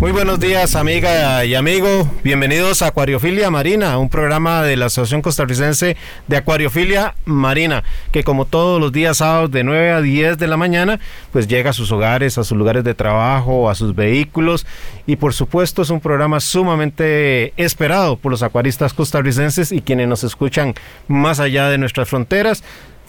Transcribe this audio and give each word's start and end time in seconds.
Muy 0.00 0.12
buenos 0.12 0.40
días, 0.40 0.76
amiga 0.76 1.44
y 1.44 1.54
amigo. 1.54 2.10
Bienvenidos 2.24 2.80
a 2.80 2.86
Acuariofilia 2.86 3.50
Marina, 3.50 3.98
un 3.98 4.08
programa 4.08 4.62
de 4.62 4.74
la 4.76 4.86
Asociación 4.86 5.20
Costarricense 5.20 5.94
de 6.26 6.36
Acuariofilia 6.38 7.16
Marina, 7.26 7.84
que 8.10 8.24
como 8.24 8.46
todos 8.46 8.80
los 8.80 8.92
días 8.92 9.18
sábados 9.18 9.50
de 9.50 9.62
9 9.62 9.90
a 9.90 10.00
10 10.00 10.38
de 10.38 10.46
la 10.46 10.56
mañana, 10.56 11.00
pues 11.32 11.48
llega 11.48 11.68
a 11.68 11.74
sus 11.74 11.92
hogares, 11.92 12.38
a 12.38 12.44
sus 12.44 12.56
lugares 12.56 12.82
de 12.82 12.94
trabajo, 12.94 13.68
a 13.68 13.74
sus 13.74 13.94
vehículos 13.94 14.66
y 15.06 15.16
por 15.16 15.34
supuesto 15.34 15.82
es 15.82 15.90
un 15.90 16.00
programa 16.00 16.40
sumamente 16.40 17.52
esperado 17.62 18.16
por 18.16 18.32
los 18.32 18.42
acuaristas 18.42 18.94
costarricenses 18.94 19.70
y 19.70 19.82
quienes 19.82 20.08
nos 20.08 20.24
escuchan 20.24 20.72
más 21.08 21.40
allá 21.40 21.68
de 21.68 21.76
nuestras 21.76 22.08
fronteras 22.08 22.64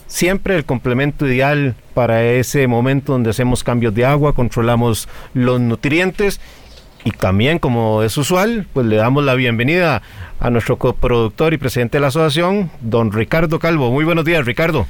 siempre 0.08 0.58
el 0.58 0.66
complemento 0.66 1.26
ideal 1.26 1.74
para 1.94 2.24
ese 2.24 2.68
momento 2.68 3.14
donde 3.14 3.30
hacemos 3.30 3.64
cambios 3.64 3.96
de 3.96 4.04
agua, 4.04 4.34
controlamos 4.34 5.08
los 5.34 5.62
nutrientes 5.62 6.42
y 7.04 7.12
también, 7.12 7.60
como 7.60 8.04
es 8.04 8.18
usual, 8.18 8.66
pues 8.74 8.86
le 8.86 8.96
damos 8.96 9.24
la 9.24 9.36
bienvenida 9.36 10.02
a 10.40 10.50
nuestro 10.50 10.78
coproductor 10.78 11.54
y 11.54 11.58
presidente 11.58 11.98
de 11.98 12.02
la 12.02 12.08
asociación, 12.08 12.72
don 12.82 13.12
Ricardo 13.12 13.60
Calvo. 13.60 13.92
Muy 13.92 14.06
buenos 14.06 14.26
días, 14.26 14.46
Ricardo. 14.46 14.88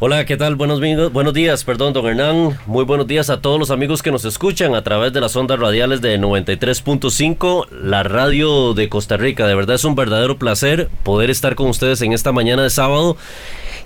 Hola, 0.00 0.24
¿qué 0.26 0.36
tal? 0.36 0.54
Buenos, 0.54 0.80
buenos 1.12 1.34
días, 1.34 1.64
perdón, 1.64 1.92
don 1.92 2.06
Hernán. 2.06 2.56
Muy 2.66 2.84
buenos 2.84 3.08
días 3.08 3.30
a 3.30 3.40
todos 3.40 3.58
los 3.58 3.72
amigos 3.72 4.00
que 4.00 4.12
nos 4.12 4.24
escuchan 4.24 4.76
a 4.76 4.84
través 4.84 5.12
de 5.12 5.20
las 5.20 5.34
ondas 5.34 5.58
radiales 5.58 6.00
de 6.00 6.20
93.5, 6.20 7.68
la 7.70 8.04
radio 8.04 8.74
de 8.74 8.88
Costa 8.88 9.16
Rica. 9.16 9.48
De 9.48 9.56
verdad 9.56 9.74
es 9.74 9.84
un 9.84 9.96
verdadero 9.96 10.38
placer 10.38 10.88
poder 11.02 11.30
estar 11.30 11.56
con 11.56 11.66
ustedes 11.66 12.00
en 12.02 12.12
esta 12.12 12.30
mañana 12.30 12.62
de 12.62 12.70
sábado 12.70 13.16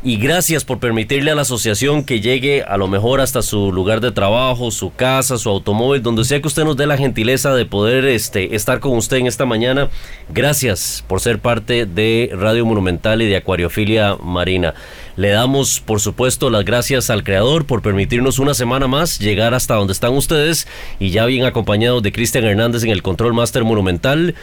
y 0.05 0.17
gracias 0.17 0.65
por 0.65 0.81
permitirle 0.81 1.31
a 1.31 1.35
la 1.37 1.43
asociación 1.43 2.05
que 2.05 2.21
llegue 2.21 2.63
a 2.63 2.77
lo 2.77 2.89
mejor 2.89 3.21
hasta 3.21 3.41
su 3.41 3.73
lugar 3.73 4.01
de 4.01 4.11
trabajo, 4.11 4.71
su 4.73 4.93
casa, 4.93 5.39
su 5.39 5.49
automóvil, 5.49 6.03
donde 6.03 6.25
sea 6.25 6.41
que 6.41 6.49
usted 6.49 6.65
nos 6.65 6.77
dé 6.77 6.87
la 6.87 6.97
gentileza 6.97 7.55
de 7.55 7.67
poder 7.67 8.05
este, 8.05 8.57
estar 8.57 8.81
con 8.81 8.97
usted 8.97 9.19
en 9.19 9.29
esta 9.29 9.47
mañana. 9.47 9.91
Gracias 10.29 11.05
por 11.07 11.21
ser 11.21 11.39
parte 11.39 11.87
de 11.87 12.31
Radio 12.35 12.67
Monumental 12.67 13.23
y 13.23 13.27
de 13.27 13.37
Acuariofilia 13.37 14.17
Marina. 14.21 14.75
Le 15.17 15.29
damos, 15.29 15.81
por 15.81 16.01
supuesto, 16.01 16.49
las 16.49 16.65
gracias 16.65 17.11
al 17.11 17.23
creador 17.23 17.67
por 17.67 17.83
permitirnos 17.83 18.39
una 18.39 18.55
semana 18.55 18.87
más 18.87 19.19
llegar 19.19 19.53
hasta 19.53 19.75
donde 19.75 19.93
están 19.93 20.15
ustedes 20.15 20.67
y 20.99 21.11
ya 21.11 21.27
bien 21.27 21.45
acompañados 21.45 22.03
de 22.03 22.13
Cristian 22.13 22.45
Hernández 22.45 22.83
en 22.85 22.91
el 22.91 23.03
Control 23.03 23.35
Master 23.35 23.65
Monumental. 23.65 24.35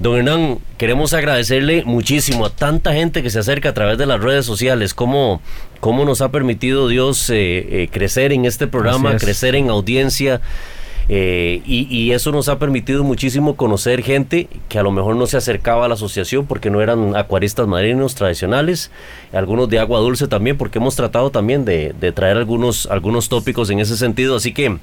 Don 0.00 0.16
Hernán, 0.16 0.58
queremos 0.76 1.12
agradecerle 1.12 1.84
muchísimo 1.84 2.46
a 2.46 2.50
tanta 2.50 2.94
gente 2.94 3.22
que 3.22 3.30
se 3.30 3.38
acerca 3.38 3.68
a 3.68 3.74
través 3.74 3.98
de 3.98 4.06
las 4.06 4.20
redes 4.20 4.44
sociales, 4.44 4.92
cómo, 4.92 5.40
cómo 5.80 6.04
nos 6.04 6.20
ha 6.20 6.30
permitido 6.30 6.88
Dios 6.88 7.30
eh, 7.30 7.36
eh, 7.82 7.88
crecer 7.92 8.32
en 8.32 8.44
este 8.44 8.66
programa, 8.66 9.16
crecer 9.16 9.54
en 9.54 9.70
audiencia. 9.70 10.40
Eh, 11.10 11.62
y, 11.64 12.10
eso 12.12 12.32
nos 12.32 12.50
ha 12.50 12.58
permitido 12.58 13.02
muchísimo 13.02 13.56
conocer 13.56 14.02
gente 14.02 14.48
que 14.68 14.78
a 14.78 14.82
lo 14.82 14.90
mejor 14.90 15.16
no 15.16 15.26
se 15.26 15.38
acercaba 15.38 15.86
a 15.86 15.88
la 15.88 15.94
asociación 15.94 16.46
porque 16.46 16.68
no 16.68 16.82
eran 16.82 17.16
acuaristas 17.16 17.66
marinos 17.66 18.14
tradicionales, 18.14 18.90
algunos 19.32 19.70
de 19.70 19.78
agua 19.78 20.00
dulce 20.00 20.28
también, 20.28 20.58
porque 20.58 20.78
hemos 20.78 20.96
tratado 20.96 21.30
también 21.30 21.64
de, 21.64 21.94
traer 22.14 22.36
algunos, 22.36 22.86
algunos 22.86 23.28
tópicos 23.30 23.70
en 23.70 23.80
ese 23.80 23.96
sentido. 23.96 24.36
Así 24.36 24.52
que 24.52 24.78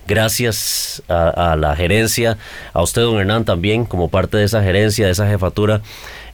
Gracias 0.06 1.02
a, 1.08 1.56
la 1.56 1.74
gerencia, 1.74 2.36
a 2.74 2.82
usted, 2.82 3.00
don 3.00 3.18
Hernán, 3.18 3.46
también 3.46 3.86
como 3.86 4.08
parte 4.08 4.36
de 4.36 4.44
esa 4.44 4.62
gerencia, 4.62 5.06
de 5.06 5.12
esa 5.12 5.26
jefatura 5.26 5.80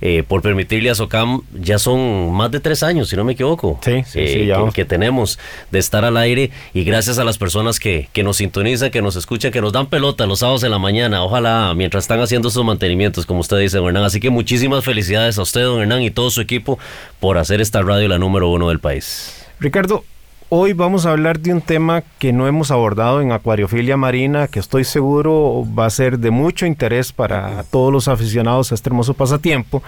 eh, 0.00 0.22
por 0.26 0.42
permitirle 0.42 0.90
a 0.90 0.94
SOCAM, 0.94 1.42
ya 1.60 1.78
son 1.78 2.32
más 2.32 2.50
de 2.50 2.60
tres 2.60 2.82
años, 2.82 3.08
si 3.08 3.16
no 3.16 3.24
me 3.24 3.32
equivoco, 3.32 3.78
sí, 3.82 4.02
sí, 4.06 4.18
eh, 4.20 4.54
que, 4.74 4.84
tenemos 4.84 5.38
de 5.70 5.78
estar 5.78 6.04
al 6.04 6.16
aire 6.16 6.50
y 6.74 6.84
gracias 6.84 7.18
a 7.18 7.24
las 7.24 7.38
personas 7.38 7.80
que, 7.80 8.08
que 8.12 8.22
nos 8.22 8.36
sintonizan, 8.36 8.90
que 8.90 9.02
nos 9.02 9.16
escuchan, 9.16 9.50
que 9.50 9.60
nos 9.60 9.72
dan 9.72 9.86
pelota 9.86 10.26
los 10.26 10.40
sábados 10.40 10.62
en 10.62 10.70
la 10.70 10.78
mañana, 10.78 11.22
ojalá 11.22 11.74
mientras 11.74 12.04
están 12.04 12.20
haciendo 12.20 12.50
sus 12.50 12.64
mantenimientos, 12.64 13.26
como 13.26 13.40
usted 13.40 13.58
dice, 13.58 13.78
don 13.78 13.88
Hernán. 13.88 14.04
Así 14.04 14.20
que 14.20 14.30
muchísimas 14.30 14.84
felicidades 14.84 15.38
a 15.38 15.42
usted, 15.42 15.62
don 15.62 15.80
Hernán, 15.80 16.02
y 16.02 16.10
todo 16.10 16.30
su 16.30 16.40
equipo 16.40 16.78
por 17.20 17.38
hacer 17.38 17.60
esta 17.60 17.82
radio 17.82 18.08
la 18.08 18.18
número 18.18 18.48
uno 18.48 18.68
del 18.68 18.78
país. 18.78 19.44
Ricardo, 19.58 20.04
Hoy 20.48 20.74
vamos 20.74 21.06
a 21.06 21.10
hablar 21.10 21.40
de 21.40 21.52
un 21.52 21.60
tema 21.60 22.04
que 22.20 22.32
no 22.32 22.46
hemos 22.46 22.70
abordado 22.70 23.20
en 23.20 23.32
Acuariofilia 23.32 23.96
Marina, 23.96 24.46
que 24.46 24.60
estoy 24.60 24.84
seguro 24.84 25.66
va 25.76 25.86
a 25.86 25.90
ser 25.90 26.20
de 26.20 26.30
mucho 26.30 26.66
interés 26.66 27.12
para 27.12 27.64
todos 27.64 27.92
los 27.92 28.06
aficionados 28.06 28.70
a 28.70 28.76
este 28.76 28.88
hermoso 28.88 29.14
pasatiempo, 29.14 29.82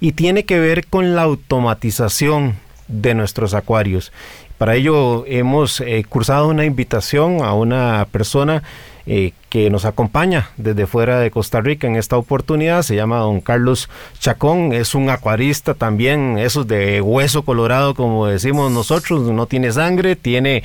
y 0.00 0.12
tiene 0.12 0.46
que 0.46 0.58
ver 0.60 0.86
con 0.86 1.14
la 1.14 1.24
automatización 1.24 2.54
de 2.88 3.12
nuestros 3.12 3.52
acuarios. 3.52 4.10
Para 4.56 4.76
ello 4.76 5.26
hemos 5.26 5.82
eh, 5.82 6.02
cursado 6.08 6.48
una 6.48 6.64
invitación 6.64 7.44
a 7.44 7.52
una 7.52 8.06
persona 8.10 8.62
eh, 9.10 9.32
que 9.48 9.70
nos 9.70 9.86
acompaña 9.86 10.50
desde 10.58 10.86
fuera 10.86 11.18
de 11.18 11.30
Costa 11.30 11.62
Rica 11.62 11.86
en 11.86 11.96
esta 11.96 12.18
oportunidad. 12.18 12.82
Se 12.82 12.94
llama 12.94 13.16
don 13.20 13.40
Carlos 13.40 13.88
Chacón, 14.18 14.74
es 14.74 14.94
un 14.94 15.08
acuarista 15.08 15.72
también, 15.72 16.36
esos 16.36 16.68
de 16.68 17.00
hueso 17.00 17.42
colorado 17.42 17.94
como 17.94 18.26
decimos 18.26 18.70
nosotros, 18.70 19.22
no 19.22 19.46
tiene 19.46 19.72
sangre, 19.72 20.14
tiene 20.14 20.62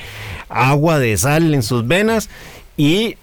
agua 0.50 0.98
de 0.98 1.16
sal 1.16 1.54
en 1.54 1.62
sus 1.62 1.88
venas 1.88 2.28
y 2.76 3.16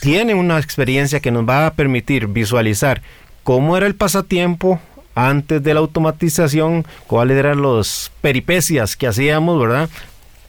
tiene 0.00 0.34
una 0.34 0.58
experiencia 0.58 1.20
que 1.20 1.30
nos 1.30 1.48
va 1.48 1.68
a 1.68 1.74
permitir 1.74 2.26
visualizar 2.26 3.00
cómo 3.44 3.76
era 3.76 3.86
el 3.86 3.94
pasatiempo 3.94 4.80
antes 5.14 5.62
de 5.62 5.72
la 5.72 5.78
automatización, 5.78 6.84
cuáles 7.06 7.38
eran 7.38 7.62
las 7.62 8.10
peripecias 8.20 8.96
que 8.96 9.06
hacíamos, 9.06 9.60
¿verdad? 9.60 9.88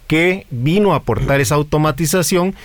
Que 0.07 0.48
vino 0.50 0.94
a 0.94 0.98
aportar 0.98 1.42
esa 1.42 1.54
automatización 1.54 2.56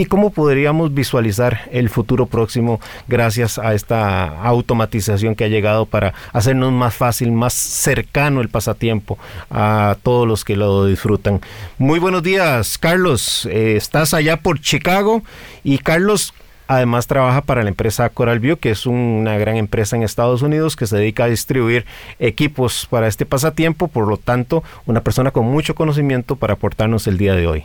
y 0.00 0.06
cómo 0.06 0.30
podríamos 0.30 0.94
visualizar 0.94 1.68
el 1.72 1.90
futuro 1.90 2.24
próximo 2.24 2.80
gracias 3.06 3.58
a 3.58 3.74
esta 3.74 4.40
automatización 4.44 5.34
que 5.34 5.44
ha 5.44 5.48
llegado 5.48 5.84
para 5.84 6.14
hacernos 6.32 6.72
más 6.72 6.94
fácil, 6.94 7.32
más 7.32 7.52
cercano 7.52 8.40
el 8.40 8.48
pasatiempo 8.48 9.18
a 9.50 9.98
todos 10.02 10.26
los 10.26 10.42
que 10.42 10.56
lo 10.56 10.86
disfrutan. 10.86 11.42
Muy 11.76 11.98
buenos 11.98 12.22
días, 12.22 12.78
Carlos. 12.78 13.46
Eh, 13.50 13.76
estás 13.76 14.14
allá 14.14 14.38
por 14.38 14.58
Chicago 14.60 15.22
y 15.64 15.76
Carlos, 15.76 16.32
Además 16.66 17.08
trabaja 17.08 17.40
para 17.40 17.64
la 17.64 17.68
empresa 17.68 18.08
Coral 18.10 18.38
View, 18.38 18.56
que 18.56 18.70
es 18.70 18.86
una 18.86 19.36
gran 19.38 19.56
empresa 19.56 19.96
en 19.96 20.04
Estados 20.04 20.40
Unidos 20.40 20.76
que 20.76 20.86
se 20.86 20.98
dedica 20.98 21.24
a 21.24 21.26
distribuir 21.26 21.84
equipos 22.20 22.86
para 22.88 23.08
este 23.08 23.26
pasatiempo, 23.26 23.88
por 23.88 24.06
lo 24.06 24.18
tanto, 24.18 24.62
una 24.86 25.00
persona 25.00 25.32
con 25.32 25.46
mucho 25.46 25.74
conocimiento 25.74 26.36
para 26.36 26.52
aportarnos 26.52 27.08
el 27.08 27.18
día 27.18 27.34
de 27.34 27.48
hoy. 27.48 27.64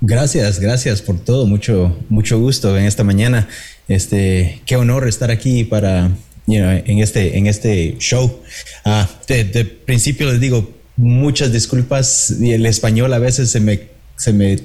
Gracias, 0.00 0.60
gracias 0.60 1.02
por 1.02 1.18
todo, 1.18 1.46
mucho, 1.46 1.98
mucho 2.08 2.38
gusto 2.38 2.78
en 2.78 2.84
esta 2.84 3.02
mañana. 3.02 3.48
Este, 3.88 4.62
qué 4.64 4.76
honor 4.76 5.08
estar 5.08 5.30
aquí 5.30 5.64
para, 5.64 6.12
en 6.46 6.98
este, 7.00 7.36
en 7.36 7.48
este 7.48 7.96
show. 7.98 8.40
Ah, 8.84 9.08
de, 9.26 9.64
principio 9.64 10.30
les 10.30 10.40
digo 10.40 10.72
muchas 10.96 11.52
disculpas 11.52 12.30
el 12.40 12.66
español 12.66 13.12
a 13.12 13.18
veces 13.18 13.50
se 13.50 13.60
me, 13.60 13.88
se 14.16 14.32
me, 14.32 14.58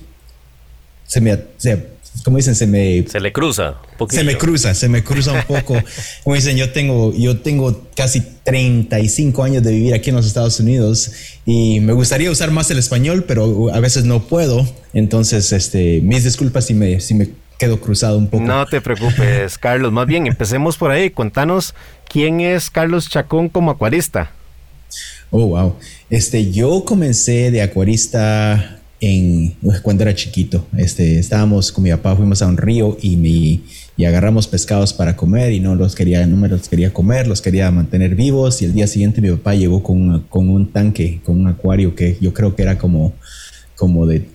se 1.08 1.22
me, 1.22 1.40
se, 1.58 1.93
como 2.24 2.38
dicen, 2.38 2.56
se 2.56 2.68
me... 2.68 3.06
Se 3.08 3.20
le 3.20 3.34
cruza. 3.34 3.76
Se 4.10 4.24
me 4.24 4.38
cruza, 4.38 4.74
se 4.74 4.88
me 4.88 5.04
cruza 5.04 5.34
un 5.34 5.44
poco. 5.44 5.76
como 6.24 6.36
dicen, 6.36 6.56
yo 6.56 6.72
tengo, 6.72 7.14
yo 7.14 7.40
tengo 7.40 7.90
casi 7.96 8.22
35 8.44 9.44
años 9.44 9.64
de 9.64 9.72
vivir 9.72 9.94
aquí 9.94 10.10
en 10.10 10.16
los 10.16 10.26
Estados 10.26 10.60
Unidos 10.60 11.12
y 11.46 11.80
me 11.80 11.94
gustaría 11.94 12.30
usar 12.32 12.52
más 12.52 12.70
el 12.72 12.78
español, 12.78 13.26
pero 13.28 13.74
a 13.74 13.80
veces 13.80 14.06
no 14.06 14.24
puedo. 14.24 14.68
Entonces, 14.94 15.52
este, 15.52 16.02
mis 16.02 16.24
disculpas 16.24 16.66
si 16.66 16.74
me, 16.74 17.00
si 17.00 17.14
me 17.14 17.30
quedo 17.58 17.80
cruzado 17.82 18.18
un 18.18 18.28
poco. 18.28 18.44
No 18.44 18.66
te 18.66 18.80
preocupes, 18.80 19.58
Carlos. 19.58 19.92
Más 19.92 20.08
bien, 20.08 20.28
empecemos 20.28 20.78
por 20.78 20.92
ahí. 20.92 21.10
Contanos 21.10 21.74
quién 22.08 22.42
es 22.42 22.70
Carlos 22.70 23.10
Chacón 23.10 23.50
como 23.50 23.72
acuarista. 23.72 24.32
Oh, 25.32 25.48
wow. 25.48 25.76
Este, 26.10 26.52
yo 26.52 26.86
comencé 26.86 27.50
de 27.52 27.62
acuarista 27.62 28.80
en, 29.04 29.54
cuando 29.82 30.04
era 30.04 30.16
chiquito. 30.16 30.66
Este, 30.78 31.20
estábamos 31.20 31.72
con 31.74 31.84
mi 31.84 31.92
papá, 31.92 32.16
fuimos 32.16 32.42
a 32.42 32.48
un 32.48 32.56
río 32.56 32.98
y, 33.02 33.18
mi, 33.18 33.64
y 33.98 34.06
agarramos 34.06 34.48
pescados 34.48 34.94
para 34.94 35.18
comer 35.18 35.52
y 35.52 35.60
no 35.60 35.76
los 35.76 35.94
quería, 35.94 36.26
no 36.26 36.38
me 36.38 36.48
los 36.48 36.70
quería 36.70 36.94
comer, 36.94 37.28
los 37.28 37.42
quería 37.42 37.70
mantener 37.70 38.16
vivos. 38.16 38.62
Y 38.62 38.66
el 38.66 38.74
día 38.74 38.88
siguiente 38.88 39.22
mi 39.22 39.30
papá 39.32 39.56
llegó 39.56 39.84
con, 39.84 40.22
con 40.30 40.50
un 40.50 40.72
tanque, 40.72 41.20
con 41.26 41.38
un 41.42 41.48
acuario 41.48 41.96
que 41.96 42.18
yo 42.22 42.34
creo 42.34 42.56
que 42.56 42.62
era 42.62 42.78
como, 42.78 43.14
como 43.76 44.06
de 44.08 44.26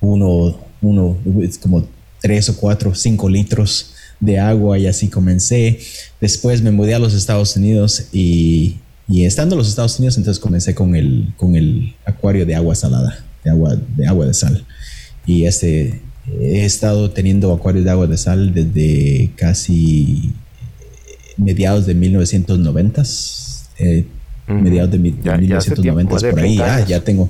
uno, 0.00 0.58
uno, 0.82 1.16
como 1.62 1.86
tres 2.20 2.48
o 2.48 2.56
cuatro, 2.56 2.96
cinco 2.96 3.28
litros 3.28 3.92
de 4.18 4.40
agua 4.40 4.76
y 4.76 4.88
así 4.88 5.06
comencé. 5.06 5.78
Después 6.20 6.62
me 6.62 6.72
mudé 6.72 6.94
a 6.94 6.98
los 6.98 7.14
Estados 7.14 7.54
Unidos 7.56 8.08
y, 8.12 8.78
y 9.08 9.24
estando 9.24 9.54
en 9.54 9.58
los 9.58 9.68
Estados 9.68 10.00
Unidos 10.00 10.16
entonces 10.18 10.40
comencé 10.40 10.74
con 10.74 10.96
el, 10.96 11.32
con 11.36 11.54
el 11.54 11.94
acuario 12.04 12.44
de 12.44 12.56
agua 12.56 12.74
salada 12.74 13.24
de 13.46 13.52
agua 13.52 13.76
de, 13.96 14.06
agua 14.06 14.26
de 14.26 14.34
sal. 14.34 14.64
Y 15.24 15.46
este, 15.46 16.00
he 16.40 16.64
estado 16.64 17.10
teniendo 17.10 17.52
acuarios 17.52 17.84
de 17.84 17.90
agua 17.90 18.06
de 18.06 18.16
sal 18.16 18.52
desde 18.52 19.30
casi 19.36 20.32
mediados 21.36 21.86
de 21.86 21.94
1990. 21.94 23.02
Eh, 23.78 24.04
mediados 24.48 24.90
de, 24.92 24.98
1990 24.98 26.30
por 26.30 26.40
ahí. 26.40 26.58
Ah, 26.60 26.84
ya 26.86 27.00
tengo 27.02 27.28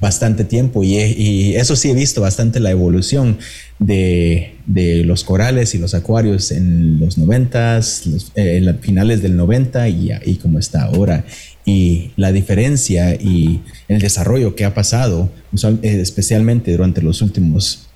bastante 0.00 0.44
tiempo 0.44 0.82
y, 0.82 0.96
y, 0.96 1.56
eso 1.56 1.76
sí 1.76 1.90
he 1.90 1.94
visto 1.94 2.22
bastante 2.22 2.58
la 2.58 2.70
evolución 2.70 3.38
de, 3.78 4.54
de 4.64 5.04
los 5.04 5.24
corales 5.24 5.74
y 5.74 5.78
los 5.78 5.94
acuarios 5.94 6.52
en 6.52 6.98
los 7.00 7.18
90, 7.18 7.76
los, 7.76 8.32
eh, 8.34 8.56
en 8.56 8.78
finales 8.78 9.20
del 9.20 9.36
90 9.36 9.88
y, 9.90 10.10
y 10.24 10.36
como 10.36 10.58
está 10.58 10.84
ahora 10.84 11.26
y 11.64 12.10
la 12.16 12.32
diferencia 12.32 13.14
y 13.14 13.62
el 13.88 14.00
desarrollo 14.00 14.54
que 14.54 14.64
ha 14.64 14.74
pasado, 14.74 15.30
eh, 15.54 15.98
especialmente 16.00 16.72
durante 16.72 17.00
los 17.00 17.22
últimos, 17.22 17.88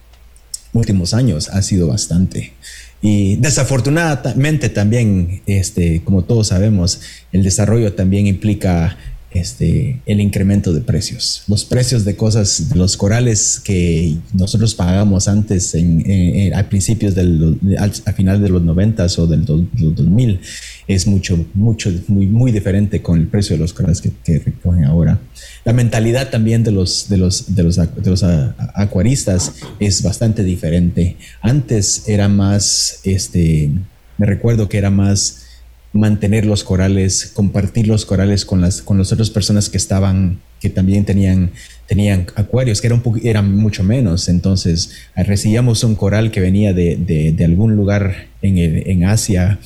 últimos 0.73 1.15
años, 1.15 1.49
ha 1.51 1.61
sido 1.63 1.89
bastante. 1.89 2.53
Y 3.01 3.37
desafortunadamente 3.37 4.69
también, 4.71 5.43
este, 5.47 6.03
como 6.03 6.23
todos 6.25 6.49
sabemos, 6.49 7.01
el 7.33 7.43
desarrollo 7.43 7.93
también 7.93 8.27
implica 8.27 8.97
este, 9.41 10.01
el 10.07 10.21
incremento 10.21 10.73
de 10.73 10.81
precios. 10.81 11.43
Los 11.47 11.65
precios 11.65 12.05
de 12.05 12.17
cosas, 12.17 12.69
de 12.69 12.77
los 12.77 12.97
corales 12.97 13.61
que 13.63 14.17
nosotros 14.33 14.75
pagamos 14.75 15.29
antes, 15.29 15.75
en, 15.75 16.55
a 16.55 16.69
principios 16.69 17.15
del, 17.15 17.59
a, 17.79 18.13
final 18.13 18.43
de 18.43 18.49
los 18.49 18.63
90 18.63 19.07
o 19.19 19.27
del, 19.27 19.45
2000, 19.45 20.41
es 20.87 21.07
mucho, 21.07 21.47
mucho, 21.55 21.91
muy, 22.09 22.27
muy 22.27 22.53
diferente 22.53 23.03
con 23.03 23.19
el 23.19 23.29
precio 23.29 23.57
de 23.57 23.61
los 23.61 23.73
corales 23.73 24.01
que, 24.01 24.39
recogen 24.39 24.85
ahora. 24.85 25.19
La 25.65 25.73
mentalidad 25.73 26.31
también 26.31 26.65
de 26.65 26.73
los, 26.73 27.09
de 27.09 27.19
los, 27.19 27.55
de 27.55 27.63
los, 27.63 27.77
de 27.77 28.11
los 28.11 28.23
acuaristas 28.23 29.55
es 29.79 30.03
bastante 30.03 30.45
diferente. 30.45 31.17
Antes 31.41 32.09
era 32.09 32.29
más, 32.29 33.01
este, 33.05 33.71
me 34.17 34.27
recuerdo 34.27 34.69
que 34.69 34.79
era 34.79 34.91
más 34.91 35.48
mantener 35.93 36.45
los 36.45 36.65
corales, 36.65 37.31
compartir 37.35 37.89
los 37.89 38.05
corales 38.05 38.45
con 38.45 38.61
las, 38.61 38.83
con 38.83 38.99
las 38.99 39.13
otras 39.13 39.31
personas 39.31 39.69
que 39.69 39.77
estaban, 39.77 40.41
que 40.61 40.69
también 40.71 41.05
tenían, 41.05 41.51
tenían 41.87 42.27
acuarios, 42.35 42.81
que 42.81 42.89
eran, 42.89 43.03
eran 43.23 43.55
mucho 43.55 43.83
menos. 43.83 44.29
Entonces, 44.29 44.93
recibíamos 45.17 45.85
un 45.85 45.95
coral 45.95 46.31
que 46.31 46.41
venía 46.41 46.73
de, 46.73 46.97
de, 46.97 47.45
algún 47.45 47.77
lugar 47.77 48.29
en, 48.43 48.59
en 48.59 49.05
Asia 49.05 49.59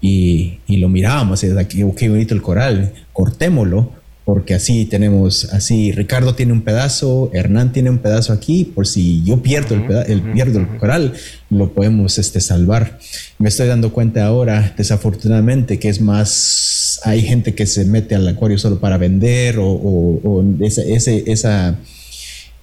y, 0.00 0.58
y, 0.66 0.78
lo 0.78 0.88
mirábamos 0.88 1.42
y 1.44 1.82
oh, 1.82 1.94
qué 1.94 2.08
bonito 2.08 2.34
el 2.34 2.42
coral, 2.42 2.92
cortémoslo 3.12 3.97
porque 4.28 4.52
así 4.52 4.84
tenemos, 4.84 5.46
así 5.54 5.90
Ricardo 5.90 6.34
tiene 6.34 6.52
un 6.52 6.60
pedazo, 6.60 7.30
Hernán 7.32 7.72
tiene 7.72 7.88
un 7.88 7.96
pedazo 7.96 8.34
aquí, 8.34 8.66
por 8.66 8.86
si 8.86 9.24
yo 9.24 9.42
pierdo 9.42 9.74
el, 9.74 9.90
el, 10.06 10.20
pierdo 10.34 10.60
el 10.60 10.76
coral, 10.76 11.14
lo 11.48 11.72
podemos 11.72 12.18
este, 12.18 12.42
salvar. 12.42 12.98
Me 13.38 13.48
estoy 13.48 13.68
dando 13.68 13.90
cuenta 13.90 14.26
ahora, 14.26 14.74
desafortunadamente, 14.76 15.78
que 15.78 15.88
es 15.88 16.02
más, 16.02 17.00
hay 17.04 17.22
gente 17.22 17.54
que 17.54 17.64
se 17.64 17.86
mete 17.86 18.16
al 18.16 18.28
acuario 18.28 18.58
solo 18.58 18.78
para 18.78 18.98
vender 18.98 19.58
o, 19.58 19.66
o, 19.66 20.44
ese, 20.60 20.92
ese, 20.92 21.24
esa, 21.26 21.78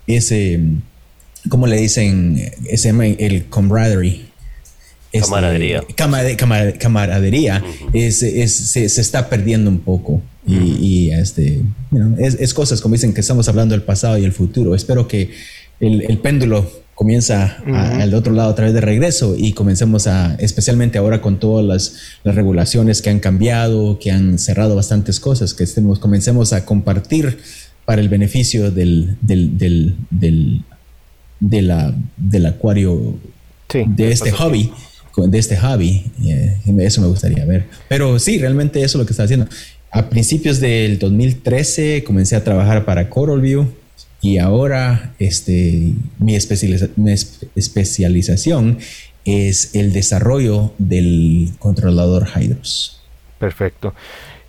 ese, 0.06 0.60
¿cómo 1.50 1.66
le 1.66 1.78
dicen? 1.78 2.48
Se 2.76 2.90
llama 2.90 3.08
el 3.08 3.50
camaraderie. 3.50 4.26
Este, 5.12 5.28
camaradería. 5.28 5.84
camaradería. 6.78 7.64
es, 7.92 8.20
se, 8.20 8.88
se 8.88 9.02
está 9.02 9.30
perdiendo 9.30 9.72
un 9.72 9.80
poco. 9.80 10.22
Y, 10.48 11.10
este, 11.10 11.64
es, 12.20 12.54
cosas 12.54 12.82
como 12.82 12.94
dicen 12.94 13.14
que 13.14 13.22
estamos 13.22 13.50
hablando 13.50 13.74
del 13.74 13.84
pasado 13.84 14.18
y 14.18 14.24
el 14.24 14.32
futuro. 14.32 14.76
Espero 14.76 15.08
que 15.08 15.32
el, 15.80 16.20
péndulo 16.20 16.70
comienza 16.94 17.58
al 17.66 18.14
otro 18.14 18.32
lado 18.34 18.52
a 18.52 18.56
través 18.56 18.74
de 18.74 18.82
regreso 18.82 19.36
y 19.38 19.54
comencemos 19.54 20.08
a, 20.08 20.36
especialmente 20.36 20.98
ahora 20.98 21.22
con 21.22 21.40
todas 21.40 21.66
las, 22.24 22.36
regulaciones 22.36 23.02
que 23.02 23.10
han 23.10 23.20
cambiado, 23.20 24.00
que 24.00 24.12
han 24.12 24.38
cerrado 24.38 24.76
bastantes 24.76 25.20
cosas, 25.20 25.54
que 25.54 25.64
estemos, 25.64 26.00
comencemos 26.00 26.54
a 26.54 26.66
compartir 26.66 27.40
para 27.86 28.02
el 28.02 28.10
beneficio 28.10 28.72
del, 28.72 29.18
del, 29.22 29.58
del, 29.58 29.96
del, 30.12 30.64
de 31.40 31.62
la, 31.62 31.96
del 32.18 32.46
acuario, 32.46 33.16
de 33.74 34.12
este 34.12 34.32
hobby 34.32 34.72
de 35.24 35.38
este 35.38 35.58
hobby. 35.58 36.04
Eh, 36.24 36.58
eso 36.80 37.02
me 37.02 37.08
gustaría 37.08 37.46
ver. 37.46 37.66
Pero 37.88 38.20
sí, 38.20 38.38
realmente 38.38 38.80
eso 38.80 38.98
es 38.98 39.00
lo 39.00 39.06
que 39.06 39.14
está 39.14 39.24
haciendo. 39.24 39.48
A 39.92 40.10
principios 40.10 40.60
del 40.60 41.00
2013 41.00 42.04
comencé 42.04 42.36
a 42.36 42.44
trabajar 42.44 42.86
para 42.86 43.10
CoralView 43.10 43.68
y 44.22 44.38
ahora 44.40 45.14
este, 45.20 45.94
mi, 46.18 46.36
especialización 46.36 48.80
es 49.24 49.76
el 49.76 49.94
desarrollo 49.94 50.74
del 50.78 51.52
controlador 51.60 52.28
Hydros. 52.36 53.02
Perfecto. 53.40 53.94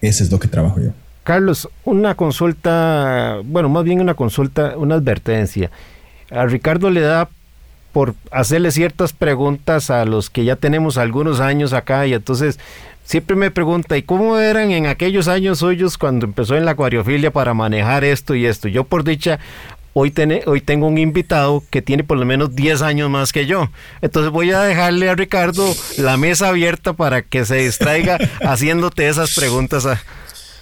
Eso 0.00 0.24
es 0.24 0.30
lo 0.30 0.38
que 0.38 0.48
trabajo 0.48 0.80
yo. 0.80 0.92
Carlos, 1.24 1.68
una 1.84 2.14
consulta, 2.14 3.40
bueno, 3.44 3.68
más 3.68 3.84
bien 3.84 4.00
una 4.00 4.14
consulta, 4.14 4.76
una 4.76 4.94
advertencia. 4.94 5.70
A 6.30 6.46
Ricardo 6.46 6.90
le 6.90 7.00
da 7.00 7.28
por 7.96 8.14
hacerle 8.30 8.72
ciertas 8.72 9.14
preguntas 9.14 9.88
a 9.88 10.04
los 10.04 10.28
que 10.28 10.44
ya 10.44 10.56
tenemos 10.56 10.98
algunos 10.98 11.40
años 11.40 11.72
acá 11.72 12.06
y 12.06 12.12
entonces 12.12 12.58
siempre 13.04 13.36
me 13.36 13.50
pregunta, 13.50 13.96
¿y 13.96 14.02
cómo 14.02 14.38
eran 14.38 14.70
en 14.70 14.84
aquellos 14.84 15.28
años 15.28 15.60
suyos 15.60 15.96
cuando 15.96 16.26
empezó 16.26 16.58
en 16.58 16.66
la 16.66 16.72
acuariofilia 16.72 17.30
para 17.30 17.54
manejar 17.54 18.04
esto 18.04 18.34
y 18.34 18.44
esto? 18.44 18.68
Yo 18.68 18.84
por 18.84 19.02
dicha 19.02 19.38
hoy, 19.94 20.12
hoy 20.44 20.60
tengo 20.60 20.88
un 20.88 20.98
invitado 20.98 21.64
que 21.70 21.80
tiene 21.80 22.04
por 22.04 22.18
lo 22.18 22.26
menos 22.26 22.54
10 22.54 22.82
años 22.82 23.08
más 23.08 23.32
que 23.32 23.46
yo. 23.46 23.70
Entonces 24.02 24.30
voy 24.30 24.50
a 24.50 24.60
dejarle 24.60 25.08
a 25.08 25.14
Ricardo 25.14 25.66
la 25.96 26.18
mesa 26.18 26.48
abierta 26.48 26.92
para 26.92 27.22
que 27.22 27.46
se 27.46 27.56
distraiga 27.56 28.18
haciéndote 28.42 29.08
esas 29.08 29.34
preguntas 29.34 29.86
a, 29.86 30.02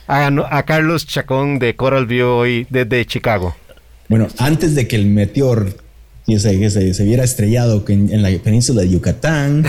a, 0.07 0.63
Carlos 0.63 1.05
Chacón 1.05 1.59
de 1.59 1.75
Coral 1.75 2.07
View 2.07 2.29
hoy 2.29 2.69
desde 2.71 3.05
Chicago. 3.07 3.57
Bueno, 4.09 4.29
antes 4.39 4.77
de 4.77 4.87
que 4.87 4.95
el 4.95 5.07
meteor 5.07 5.84
se, 6.27 6.95
se, 6.95 7.05
viera 7.05 7.25
estrellado 7.25 7.85
en, 7.89 8.23
la 8.23 8.31
península 8.43 8.83
de 8.83 8.91
Yucatán, 8.91 9.65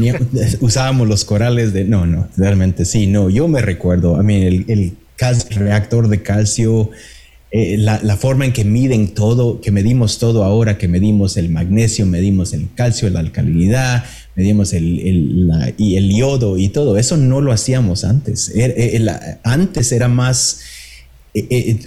usábamos 0.60 1.08
los 1.08 1.24
corales 1.24 1.72
de... 1.72 1.84
No, 1.84 2.06
no, 2.06 2.28
realmente 2.36 2.84
sí, 2.84 3.06
no, 3.06 3.30
yo 3.30 3.48
me 3.48 3.60
recuerdo, 3.60 4.16
a 4.16 4.22
mí 4.22 4.42
el, 4.42 4.64
el 4.68 4.94
reactor 5.56 6.08
de 6.08 6.22
calcio 6.22 6.90
eh, 7.50 7.78
la, 7.78 7.98
forma 8.18 8.44
en 8.44 8.52
que 8.52 8.62
miden 8.62 9.14
todo, 9.14 9.62
que 9.62 9.70
medimos 9.70 10.18
todo 10.18 10.44
ahora, 10.44 10.76
que 10.76 10.86
medimos 10.86 11.38
el 11.38 11.48
magnesio, 11.48 12.04
medimos 12.04 12.52
el 12.52 12.68
calcio, 12.74 13.08
la 13.08 13.20
alcalinidad, 13.20 14.04
medimos 14.34 14.74
el, 14.74 15.72
y 15.78 15.96
el 15.96 16.14
yodo 16.14 16.58
y 16.58 16.68
todo, 16.68 16.98
eso 16.98 17.16
no 17.16 17.40
lo 17.40 17.50
hacíamos 17.50 18.04
antes. 18.04 18.50
Er, 18.54 18.74
eh, 18.76 19.02
antes 19.44 19.92
era 19.92 20.08
más, 20.08 20.60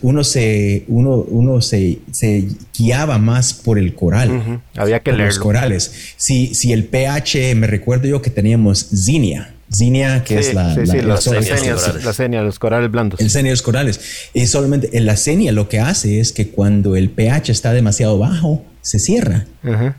uno, 0.02 0.24
se, 0.24 0.86
uno, 0.88 1.16
uno 1.18 1.62
se, 1.62 2.00
se, 2.12 2.48
guiaba 2.78 3.18
más 3.18 3.54
por 3.54 3.78
el 3.78 3.96
coral. 3.96 4.62
Había 4.76 5.00
que 5.02 5.12
leer 5.12 5.28
Los 5.30 5.40
corales. 5.40 6.14
Si, 6.18 6.54
si 6.54 6.72
el 6.74 6.86
pH, 6.86 7.56
me 7.56 7.68
recuerdo 7.68 8.08
yo 8.08 8.22
que 8.22 8.30
teníamos 8.30 8.80
zinnia 8.80 9.54
Zinnia, 9.74 10.24
que 10.24 10.38
es 10.38 10.54
la, 10.54 10.74
sí, 10.74 10.86
la, 10.86 11.02
la, 11.04 12.14
senia, 12.14 12.42
los 12.44 12.60
corales 12.60 12.92
blandos. 12.92 13.22
El 13.22 13.30
senia, 13.30 13.52
los 13.52 13.62
corales. 13.62 14.30
Y 14.34 14.46
solamente 14.48 14.90
en 14.98 15.06
la 15.06 15.16
senia 15.16 15.52
lo 15.54 15.70
que 15.70 15.80
hace 15.80 16.20
es 16.20 16.34
que 16.34 16.50
cuando 16.50 16.96
el 16.98 17.10
pH 17.10 17.52
está 17.52 17.72
demasiado 17.72 18.18
bajo, 18.18 18.66
se 18.82 19.00
cierra. 19.00 19.46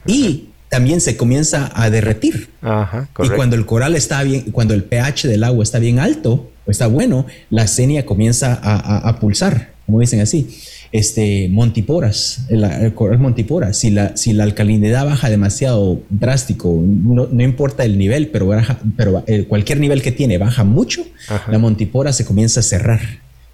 Y 0.06 0.50
también 0.72 1.00
se 1.00 1.16
comienza 1.16 1.70
a 1.74 1.88
derretir. 1.90 2.48
y 3.22 3.28
cuando 3.28 3.54
el 3.54 3.64
coral 3.64 3.94
está 3.94 4.24
bien, 4.24 4.50
cuando 4.50 4.74
el 4.74 4.82
pH 4.82 5.28
del 5.28 5.44
agua 5.44 5.62
está 5.62 5.78
bien 5.78 6.00
alto, 6.00 6.50
o 6.66 6.70
está 6.70 6.88
bueno, 6.88 7.26
la 7.50 7.68
senia 7.68 8.04
comienza 8.04 8.58
a 8.62 9.20
pulsar, 9.20 9.70
como 9.86 10.00
dicen 10.00 10.20
así 10.20 10.48
este, 10.92 11.48
montiporas, 11.48 12.44
el, 12.50 12.62
el 12.64 12.94
coral 12.94 13.18
montiporas. 13.18 13.78
Si 13.78 13.90
la, 13.90 14.16
si 14.16 14.34
la 14.34 14.44
alcalinidad 14.44 15.06
baja 15.06 15.30
demasiado 15.30 16.02
drástico, 16.10 16.80
no, 16.84 17.42
importa 17.42 17.84
el 17.84 17.98
nivel, 17.98 18.28
pero, 18.28 18.50
pero 18.96 19.24
eh, 19.26 19.44
cualquier 19.48 19.80
nivel 19.80 20.02
que 20.02 20.12
tiene 20.12 20.36
baja 20.36 20.64
mucho, 20.64 21.02
la 21.48 21.58
montipora 21.58 22.12
se 22.12 22.26
comienza 22.26 22.60
a 22.60 22.62
cerrar 22.62 23.00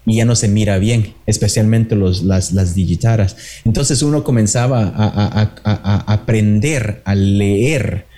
y 0.09 0.17
ya 0.17 0.25
no 0.25 0.35
se 0.35 0.49
mira 0.49 0.79
bien, 0.79 1.15
especialmente 1.27 1.95
los, 1.95 2.23
las, 2.23 2.53
las 2.53 2.75
digitaras. 2.75 3.37
Entonces 3.65 4.03
uno 4.03 4.25
comenzaba 4.25 4.93
a 4.97 6.13
aprender 6.13 7.03
a 7.05 7.15
leer 7.15 8.09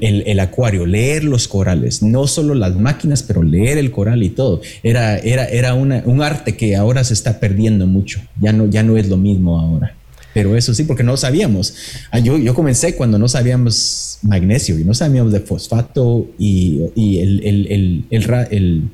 el, 0.00 0.40
acuario, 0.40 0.86
leer 0.86 1.24
los 1.24 1.48
corales, 1.48 2.02
no 2.02 2.26
solo 2.26 2.54
las 2.54 2.76
máquinas, 2.76 3.22
pero 3.22 3.42
leer 3.42 3.78
el 3.78 3.90
coral 3.90 4.22
y 4.22 4.30
todo. 4.30 4.60
Era, 4.82 5.18
era, 5.18 5.44
era 5.46 5.74
un 5.74 6.22
arte 6.22 6.56
que 6.56 6.76
ahora 6.76 7.04
se 7.04 7.14
está 7.14 7.38
perdiendo 7.38 7.86
mucho, 7.86 8.20
ya 8.40 8.52
no, 8.52 8.66
ya 8.66 8.82
no 8.82 8.96
es 8.96 9.08
lo 9.08 9.16
mismo 9.16 9.58
ahora. 9.58 9.94
Pero 10.34 10.54
eso 10.54 10.74
sí, 10.74 10.84
porque 10.84 11.02
no 11.02 11.16
sabíamos. 11.16 11.74
Ah, 12.10 12.18
yo, 12.18 12.36
yo 12.36 12.54
comencé 12.54 12.94
cuando 12.94 13.18
no 13.18 13.26
sabíamos 13.26 14.18
magnesio 14.20 14.78
y 14.78 14.84
no 14.84 14.92
sabíamos 14.92 15.32
de 15.32 15.40
fosfato 15.40 16.26
y, 16.38 16.82
y 16.94 17.20
el, 17.20 17.40
el, 17.42 18.04
el, 18.10 18.90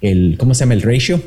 el, 0.00 0.36
¿cómo 0.38 0.54
se 0.54 0.60
llama? 0.60 0.74
El 0.74 0.82
ratio. 0.82 1.20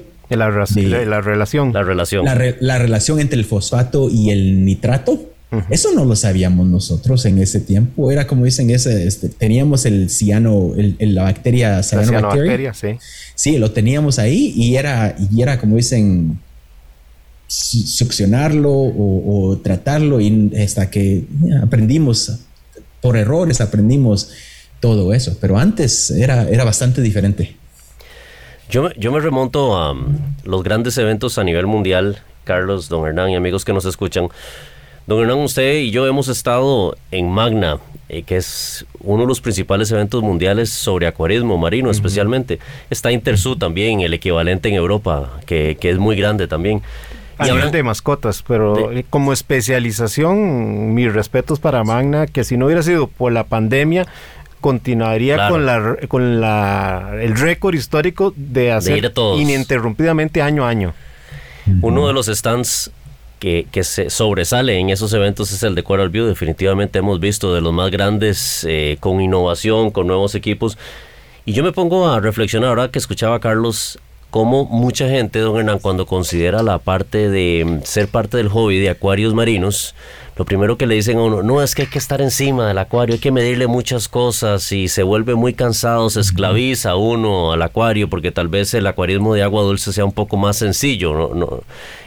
La, 0.89 1.05
la, 1.05 1.21
relación. 1.21 1.73
La 1.73 1.83
relación. 1.83 2.25
la 2.25 2.77
relación 2.77 3.19
entre 3.19 3.39
el 3.39 3.45
fosfato 3.45 4.09
y 4.09 4.29
el 4.29 4.63
nitrato 4.65 5.29
eso 5.71 5.91
no 5.95 6.05
lo 6.05 6.15
sabíamos 6.15 6.67
nosotros 6.67 7.25
en 7.25 7.39
ese 7.39 7.59
tiempo. 7.59 8.11
Era 8.11 8.27
como 8.27 8.45
dicen, 8.45 8.69
ese, 8.69 9.07
este, 9.07 9.29
teníamos 9.29 9.85
el 9.85 10.09
ciano, 10.11 10.73
el, 10.77 10.95
la 11.15 11.23
bacteria 11.23 11.81
cianobacteria. 11.81 12.73
sí. 12.73 12.89
Sí, 13.33 13.57
lo 13.57 13.71
teníamos 13.71 14.19
ahí 14.19 14.53
y 14.55 14.75
era, 14.75 15.15
y 15.31 15.41
era 15.41 15.59
como 15.59 15.77
dicen, 15.77 16.39
succionarlo 17.47 18.71
o, 18.71 19.59
tratarlo 19.63 20.21
y 20.21 20.51
hasta 20.61 20.91
que 20.91 21.23
aprendimos, 21.63 22.39
por 23.01 23.17
errores 23.17 23.59
aprendimos 23.59 24.29
todo 24.79 25.13
eso. 25.13 25.35
Pero 25.41 25.57
antes 25.57 26.11
era, 26.11 26.47
era 26.47 26.63
bastante 26.63 27.01
diferente. 27.01 27.55
Yo, 28.69 28.91
yo 28.93 29.11
me 29.11 29.19
remonto 29.19 29.75
a 29.75 29.93
um, 29.93 30.19
los 30.43 30.61
grandes 30.61 30.95
eventos 30.99 31.39
a 31.39 31.43
nivel 31.43 31.65
mundial, 31.65 32.19
Carlos, 32.43 32.87
don 32.87 33.07
Hernán 33.07 33.31
y 33.31 33.35
amigos 33.35 33.65
que 33.65 33.73
nos 33.73 33.83
escuchan. 33.85 34.29
Don 35.07 35.21
Hernán, 35.21 35.39
usted 35.39 35.79
y 35.79 35.89
yo 35.89 36.05
hemos 36.05 36.27
estado 36.27 36.95
en 37.09 37.31
Magna, 37.31 37.79
eh, 38.09 38.21
que 38.21 38.37
es 38.37 38.85
uno 38.99 39.23
de 39.23 39.27
los 39.27 39.41
principales 39.41 39.91
eventos 39.91 40.21
mundiales 40.21 40.69
sobre 40.69 41.07
acuarismo 41.07 41.57
marino, 41.57 41.89
especialmente. 41.89 42.59
Está 42.91 43.11
Intersud 43.11 43.57
también, 43.57 44.01
el 44.01 44.13
equivalente 44.13 44.69
en 44.69 44.75
Europa, 44.75 45.31
que, 45.47 45.75
es 45.81 45.97
muy 45.97 46.15
grande 46.15 46.47
también. 46.47 46.83
A 47.39 47.47
de 47.47 47.83
mascotas, 47.83 48.43
pero 48.47 48.91
eh, 48.91 49.03
como 49.09 49.33
especialización, 49.33 50.93
mis 50.93 51.11
respetos 51.11 51.59
para 51.59 51.83
Magna, 51.83 52.27
que 52.27 52.43
si 52.43 52.55
no 52.55 52.65
hubiera 52.67 52.83
sido 52.83 53.07
por 53.07 53.31
la 53.31 53.45
pandemia, 53.45 54.05
continuaría 54.59 55.49
con 55.49 55.65
la 55.65 55.97
con 56.07 56.41
la 56.41 57.11
el 57.19 57.35
récord 57.35 57.75
histórico 57.75 58.33
de 58.35 58.71
hacer 58.71 59.11
ininterrumpidamente 59.37 60.41
año 60.41 60.65
a 60.65 60.69
año. 60.69 60.93
Uno 61.81 62.07
de 62.07 62.13
los 62.13 62.27
stands 62.27 62.91
que, 63.39 63.67
se 63.83 64.09
sobresale 64.09 64.77
en 64.77 64.89
esos 64.89 65.13
eventos 65.13 65.51
es 65.51 65.63
el 65.63 65.75
de 65.75 65.83
Coral 65.83 66.09
View. 66.09 66.25
Definitivamente 66.25 66.99
hemos 66.99 67.19
visto 67.19 67.53
de 67.53 67.61
los 67.61 67.73
más 67.73 67.89
grandes 67.89 68.65
eh, 68.67 68.97
con 68.99 69.21
innovación, 69.21 69.91
con 69.91 70.07
nuevos 70.07 70.35
equipos. 70.35 70.77
Y 71.45 71.53
yo 71.53 71.63
me 71.63 71.71
pongo 71.71 72.09
a 72.09 72.19
reflexionar 72.19 72.69
ahora 72.69 72.91
que 72.91 72.99
escuchaba 72.99 73.37
a 73.37 73.39
Carlos 73.39 73.99
cómo 74.29 74.65
mucha 74.65 75.07
gente, 75.09 75.39
don 75.39 75.57
Hernán, 75.57 75.79
cuando 75.79 76.05
considera 76.05 76.61
la 76.61 76.77
parte 76.77 77.29
de 77.29 77.65
mm, 77.65 77.83
ser 77.83 78.07
parte 78.07 78.37
del 78.37 78.49
hobby 78.49 78.79
de 78.79 78.89
acuarios 78.89 79.33
marinos, 79.33 79.95
lo 80.39 80.45
primero 80.45 80.77
que 80.77 80.87
le 80.87 80.95
dicen 80.95 81.17
a 81.17 81.23
uno, 81.23 81.43
no 81.43 81.61
es 81.61 81.75
que 81.75 81.81
hay 81.81 81.89
que 81.89 81.99
estar 81.99 82.21
encima 82.21 82.65
del 82.65 82.77
acuario, 82.77 83.15
hay 83.15 83.19
que 83.19 83.29
medirle 83.29 83.67
muchas 83.67 84.07
cosas 84.07 84.71
y 84.71 84.87
se 84.87 85.03
vuelve 85.03 85.35
muy 85.35 85.53
cansado, 85.53 86.09
se 86.09 86.21
esclaviza 86.21 86.95
uno 86.95 87.51
al 87.51 87.61
acuario 87.61 88.09
porque 88.09 88.31
tal 88.31 88.47
vez 88.47 88.73
el 88.73 88.87
acuarismo 88.87 89.33
de 89.33 89.43
agua 89.43 89.63
dulce 89.63 89.91
sea 89.91 90.05
un 90.05 90.13
poco 90.13 90.37
más 90.37 90.55
sencillo, 90.55 91.33
¿no? 91.35 91.59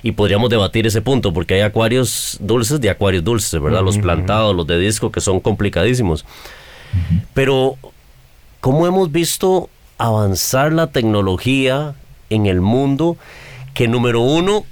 y 0.03 0.13
podríamos 0.13 0.49
debatir 0.49 0.87
ese 0.87 1.03
punto 1.03 1.35
porque 1.35 1.57
hay 1.57 1.61
acuarios 1.61 2.39
dulces 2.41 2.81
de 2.81 2.89
acuarios 2.89 3.23
dulces, 3.23 3.61
¿verdad? 3.61 3.83
Los 3.83 3.99
plantados, 3.99 4.57
los 4.57 4.67
de 4.67 4.79
disco 4.79 5.13
que 5.13 5.21
son 5.21 5.39
complicadísimos. 5.39 6.25
Pero, 7.35 7.77
¿cómo 8.63 8.87
hemos 8.87 9.13
visto 9.13 9.69
avanzar 9.99 10.73
la 10.73 10.87
tecnología 10.87 11.97
en 12.31 12.47
el 12.47 12.63
mundo 12.63 13.19
que 13.75 13.89
número 13.89 14.23
uno 14.23 14.65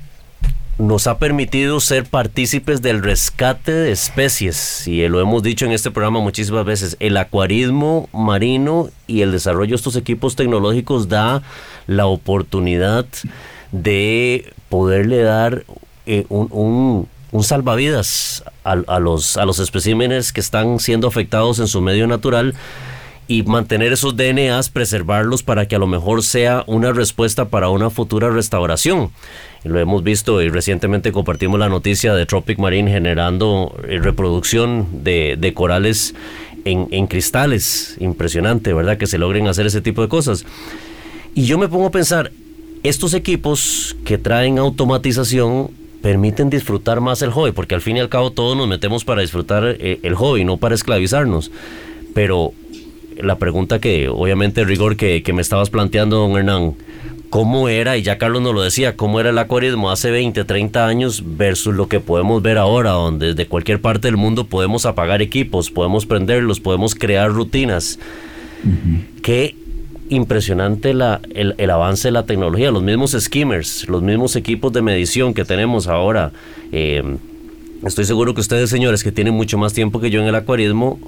nos 0.80 1.06
ha 1.06 1.18
permitido 1.18 1.78
ser 1.78 2.06
partícipes 2.06 2.80
del 2.80 3.02
rescate 3.02 3.70
de 3.70 3.92
especies, 3.92 4.88
y 4.88 5.06
lo 5.08 5.20
hemos 5.20 5.42
dicho 5.42 5.66
en 5.66 5.72
este 5.72 5.90
programa 5.90 6.20
muchísimas 6.20 6.64
veces, 6.64 6.96
el 7.00 7.18
acuarismo 7.18 8.08
marino 8.12 8.88
y 9.06 9.20
el 9.20 9.30
desarrollo 9.30 9.70
de 9.70 9.76
estos 9.76 9.96
equipos 9.96 10.37
tecnológicos 10.37 11.08
da 11.08 11.42
la 11.87 12.06
oportunidad 12.06 13.04
de 13.72 14.52
poderle 14.70 15.22
dar 15.22 15.64
eh, 16.06 16.25
un, 16.30 17.08
salvavidas 17.42 18.42
a, 18.64 18.99
los, 19.00 19.37
a 19.37 19.44
los 19.44 19.58
especímenes 19.58 20.32
que 20.32 20.40
están 20.40 20.78
siendo 20.80 21.08
afectados 21.08 21.58
en 21.58 21.68
su 21.68 21.82
medio 21.82 22.06
natural 22.06 22.54
y 23.30 23.44
mantener 23.44 23.92
esos 23.92 24.16
DNAs, 24.16 24.70
preservarlos 24.70 25.44
para 25.44 25.68
que 25.68 25.76
a 25.76 25.78
lo 25.78 25.87
mejor 25.87 26.25
sea 26.25 26.64
una 26.66 26.92
respuesta 26.92 27.44
para 27.44 27.68
una 27.68 27.88
futura 27.88 28.28
restauración. 28.28 29.12
Lo 29.62 29.78
hemos 29.78 30.02
visto 30.02 30.42
y 30.42 30.49
recientemente 30.49 31.12
compartimos 31.12 31.60
la 31.60 31.68
noticia 31.68 32.12
de 32.12 32.26
Tropic 32.26 32.58
Marine 32.58 32.90
generando 32.90 33.72
eh, 33.87 34.00
reproducción 34.00 35.04
de, 35.04 35.52
corales 35.54 36.12
en, 36.64 37.06
cristales. 37.06 37.96
Impresionante, 38.00 38.72
¿verdad? 38.72 38.99
Que 38.99 39.06
se 39.06 39.16
logren 39.16 39.46
hacer 39.46 39.64
ese 39.64 39.80
tipo 39.80 40.02
de 40.02 40.08
cosas. 40.08 40.44
Y 41.32 41.44
yo 41.44 41.56
me 41.56 41.68
pongo 41.68 41.87
a 41.87 41.92
pensar, 41.92 42.32
estos 42.82 43.14
equipos 43.14 43.96
que 44.04 44.18
traen 44.18 44.58
automatización 44.58 45.70
permiten 46.02 46.50
disfrutar 46.50 47.00
más 47.00 47.22
el 47.22 47.30
hobby, 47.30 47.52
porque 47.52 47.76
al 47.76 47.80
fin 47.80 47.96
y 47.96 48.00
al 48.00 48.08
cabo 48.08 48.32
todos 48.32 48.56
nos 48.56 48.66
metemos 48.66 49.04
para 49.04 49.20
disfrutar 49.20 49.76
eh, 49.78 50.00
el 50.02 50.16
hobby, 50.16 50.44
no 50.44 50.56
para 50.56 50.75
esclavizarnos. 50.75 51.52
Pero 52.12 52.54
la 53.22 53.38
pregunta 53.38 53.78
que, 53.80 54.08
obviamente, 54.08 54.64
rigor 54.64 54.96
que, 54.96 55.22
que 55.22 55.32
me 55.32 55.42
estabas 55.42 55.70
planteando, 55.70 56.16
don 56.16 56.36
Hernán, 56.36 56.74
cómo 57.30 57.68
era, 57.68 57.96
y 57.96 58.02
ya 58.02 58.18
Carlos 58.18 58.42
nos 58.42 58.54
lo 58.54 58.60
decía, 58.60 58.96
cómo 58.96 59.20
era 59.20 59.30
el 59.30 59.38
acuarismo 59.38 59.90
hace 59.90 60.10
20, 60.10 60.44
30 60.44 60.86
años 60.86 61.22
versus 61.24 61.74
lo 61.74 61.88
que 61.88 62.00
podemos 62.00 62.42
ver 62.42 62.58
ahora, 62.58 62.90
donde 62.90 63.28
desde 63.28 63.46
cualquier 63.46 63.80
parte 63.80 64.08
del 64.08 64.16
mundo 64.16 64.44
podemos 64.44 64.84
apagar 64.84 65.22
equipos, 65.22 65.70
podemos 65.70 66.06
prenderlos, 66.06 66.58
podemos 66.60 66.94
crear 66.94 67.30
rutinas. 67.30 67.98
Qué 69.22 69.54
impresionante 70.10 70.92
la, 70.92 71.20
el, 71.32 71.70
avance 71.70 72.08
de 72.08 72.12
la 72.12 72.26
tecnología, 72.26 72.72
los 72.72 72.82
mismos 72.82 73.16
skimmers, 73.18 73.88
los 73.88 74.02
mismos 74.02 74.34
equipos 74.34 74.72
de 74.72 74.82
medición 74.82 75.32
que 75.32 75.44
tenemos 75.44 75.86
ahora. 75.86 76.32
Eh, 76.72 77.16
estoy 77.86 78.04
seguro 78.04 78.34
que 78.34 78.40
ustedes, 78.40 78.70
señores, 78.70 79.04
que 79.04 79.12
tienen 79.12 79.34
mucho 79.34 79.56
más 79.56 79.72
tiempo 79.72 80.00
que 80.00 80.10
yo 80.10 80.20
en 80.20 80.26
el 80.26 80.34
acuarismo, 80.34 80.98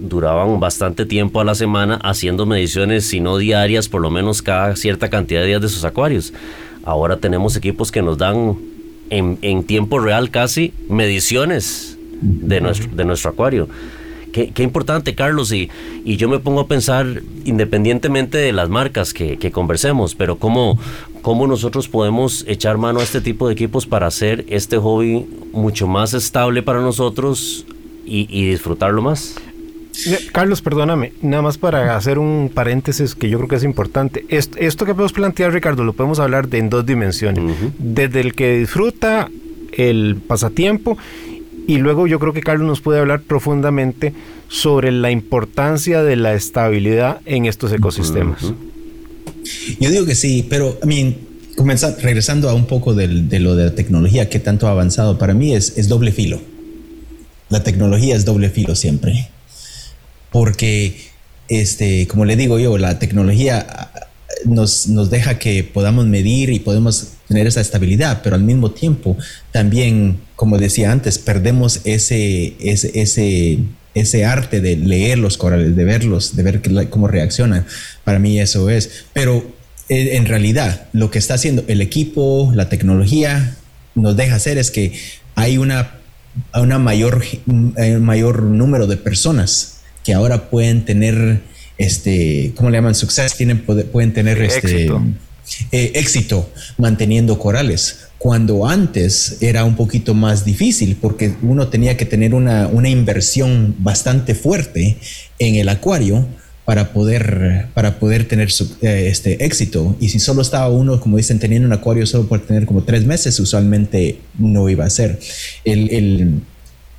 duraban 0.00 0.58
bastante 0.60 1.06
tiempo 1.06 1.40
a 1.40 1.44
la 1.44 1.54
semana 1.54 2.00
haciendo 2.02 2.46
mediciones, 2.46 3.06
si 3.06 3.20
no 3.20 3.36
diarias, 3.36 3.88
por 3.88 4.00
lo 4.00 4.10
menos 4.10 4.42
cada 4.42 4.74
cierta 4.76 5.10
cantidad 5.10 5.42
de 5.42 5.48
días 5.48 5.62
de 5.62 5.68
sus 5.68 5.84
acuarios. 5.84 6.32
Ahora 6.84 7.18
tenemos 7.18 7.56
equipos 7.56 7.92
que 7.92 8.02
nos 8.02 8.18
dan 8.18 8.56
en, 9.10 9.64
tiempo 9.64 9.98
real 9.98 10.30
casi 10.30 10.72
mediciones 10.88 11.98
de 12.20 12.60
nuestro, 12.60 12.90
de 12.94 13.04
nuestro 13.04 13.30
acuario. 13.30 13.68
Qué, 14.32 14.62
importante, 14.62 15.16
Carlos, 15.16 15.50
y, 15.52 15.70
y, 16.04 16.16
yo 16.16 16.28
me 16.28 16.38
pongo 16.38 16.60
a 16.60 16.68
pensar, 16.68 17.22
independientemente 17.44 18.38
de 18.38 18.52
las 18.52 18.68
marcas 18.68 19.12
que, 19.12 19.50
conversemos, 19.50 20.14
pero 20.14 20.36
cómo, 20.38 20.78
cómo 21.20 21.48
nosotros 21.48 21.88
podemos 21.88 22.44
echar 22.46 22.78
mano 22.78 23.00
a 23.00 23.02
este 23.02 23.20
tipo 23.20 23.48
de 23.48 23.54
equipos 23.54 23.86
para 23.86 24.06
hacer 24.06 24.44
este 24.48 24.78
hobby 24.78 25.26
mucho 25.52 25.88
más 25.88 26.14
estable 26.14 26.62
para 26.62 26.80
nosotros 26.80 27.66
y, 28.06 28.28
y 28.30 28.50
disfrutarlo 28.50 29.02
más. 29.02 29.34
Carlos, 30.32 30.62
perdóname, 30.62 31.12
nada 31.22 31.42
más 31.42 31.58
para 31.58 31.96
hacer 31.96 32.18
un 32.18 32.50
paréntesis 32.52 33.14
que 33.14 33.28
yo 33.28 33.38
creo 33.38 33.48
que 33.48 33.56
es 33.56 33.64
importante. 33.64 34.24
Esto, 34.28 34.86
que 34.86 34.94
podemos 34.94 35.12
plantear, 35.12 35.52
Ricardo, 35.52 35.84
lo 35.84 35.92
podemos 35.92 36.18
hablar 36.18 36.48
de 36.48 36.58
en 36.58 36.70
dos 36.70 36.86
dimensiones. 36.86 37.44
Desde 37.78 38.20
el 38.20 38.34
que 38.34 38.58
disfruta 38.58 39.28
el 39.72 40.16
pasatiempo 40.26 40.96
y 41.66 41.78
luego 41.78 42.06
yo 42.06 42.18
creo 42.18 42.32
que 42.32 42.40
Carlos 42.40 42.66
nos 42.66 42.80
puede 42.80 42.98
hablar 42.98 43.22
profundamente 43.22 44.12
sobre 44.48 44.90
la 44.90 45.10
importancia 45.10 46.02
de 46.02 46.16
la 46.16 46.34
estabilidad 46.34 47.20
en 47.26 47.46
estos 47.46 47.72
ecosistemas. 47.72 48.52
Yo 49.78 49.90
digo 49.90 50.06
que 50.06 50.14
sí, 50.14 50.46
pero 50.48 50.78
a 50.82 50.86
mí, 50.86 51.16
regresando 52.02 52.48
a 52.48 52.54
un 52.54 52.66
poco 52.66 52.94
de 52.94 53.08
lo 53.38 53.54
de 53.54 53.64
la 53.64 53.74
tecnología, 53.74 54.28
que 54.28 54.40
tanto 54.40 54.66
ha 54.66 54.70
avanzado, 54.70 55.18
para 55.18 55.34
mí 55.34 55.54
es, 55.54 55.76
es 55.76 55.88
doble 55.88 56.12
filo. 56.12 56.40
La 57.50 57.62
tecnología 57.62 58.16
es 58.16 58.24
doble 58.24 58.48
filo 58.50 58.74
siempre 58.74 59.28
porque, 60.30 60.96
este, 61.48 62.06
como 62.06 62.24
le 62.24 62.36
digo 62.36 62.58
yo, 62.58 62.78
la 62.78 62.98
tecnología 62.98 63.66
ah, 63.68 64.08
nos, 64.44 64.88
nos 64.88 65.10
deja 65.10 65.38
que 65.38 65.64
podamos 65.64 66.06
medir 66.06 66.50
y 66.50 66.60
podemos 66.60 67.12
tener 67.28 67.46
esa 67.46 67.60
estabilidad, 67.60 68.20
pero 68.22 68.36
al 68.36 68.42
mismo 68.42 68.70
tiempo 68.70 69.16
también, 69.52 70.20
como 70.36 70.58
decía 70.58 70.92
antes, 70.92 71.18
perdemos 71.18 71.80
ese, 71.84 72.54
ese, 72.60 73.00
ese, 73.00 73.58
ese 73.94 74.24
arte 74.24 74.60
de 74.60 74.76
leer 74.76 75.18
los 75.18 75.36
corales, 75.36 75.76
de 75.76 75.84
verlos, 75.84 76.36
de 76.36 76.42
ver 76.42 76.62
cómo 76.90 77.08
reaccionan. 77.08 77.66
Para 78.04 78.18
mí 78.18 78.40
eso 78.40 78.70
es. 78.70 79.04
Pero 79.12 79.44
eh, 79.88 80.16
en 80.16 80.26
realidad 80.26 80.88
lo 80.92 81.10
que 81.10 81.18
está 81.18 81.34
haciendo 81.34 81.64
el 81.68 81.80
equipo, 81.80 82.52
la 82.54 82.68
tecnología, 82.68 83.56
nos 83.94 84.16
deja 84.16 84.36
hacer 84.36 84.58
es 84.58 84.70
que 84.70 84.92
hay 85.34 85.58
una, 85.58 85.98
una 86.54 86.78
mayor, 86.78 87.22
mayor 88.00 88.42
número 88.42 88.86
de 88.86 88.96
personas 88.96 89.79
que 90.04 90.14
ahora 90.14 90.50
pueden 90.50 90.84
tener, 90.84 91.42
este, 91.78 92.52
¿cómo 92.56 92.70
le 92.70 92.78
llaman? 92.78 92.94
Success, 92.94 93.34
tienen, 93.34 93.64
pueden 93.64 94.12
tener 94.12 94.40
este, 94.42 94.58
éxito. 94.58 95.02
Eh, 95.72 95.92
éxito 95.96 96.48
manteniendo 96.78 97.36
corales 97.36 98.10
cuando 98.18 98.68
antes 98.68 99.38
era 99.40 99.64
un 99.64 99.74
poquito 99.74 100.14
más 100.14 100.44
difícil 100.44 100.96
porque 101.00 101.34
uno 101.42 101.68
tenía 101.68 101.96
que 101.96 102.04
tener 102.04 102.34
una, 102.34 102.68
una, 102.68 102.88
inversión 102.88 103.74
bastante 103.78 104.34
fuerte 104.34 104.98
en 105.38 105.56
el 105.56 105.68
acuario 105.68 106.26
para 106.66 106.92
poder, 106.92 107.66
para 107.74 107.98
poder 107.98 108.28
tener 108.28 108.52
su, 108.52 108.76
eh, 108.82 109.08
este 109.10 109.44
éxito. 109.44 109.96
Y 110.00 110.10
si 110.10 110.20
solo 110.20 110.42
estaba 110.42 110.68
uno, 110.68 111.00
como 111.00 111.16
dicen, 111.16 111.38
teniendo 111.38 111.66
un 111.66 111.72
acuario 111.72 112.06
solo 112.06 112.28
por 112.28 112.40
tener 112.46 112.66
como 112.66 112.84
tres 112.84 113.06
meses, 113.06 113.40
usualmente 113.40 114.20
no 114.38 114.68
iba 114.68 114.84
a 114.84 114.90
ser. 114.90 115.18
El, 115.64 115.90
el 115.90 116.42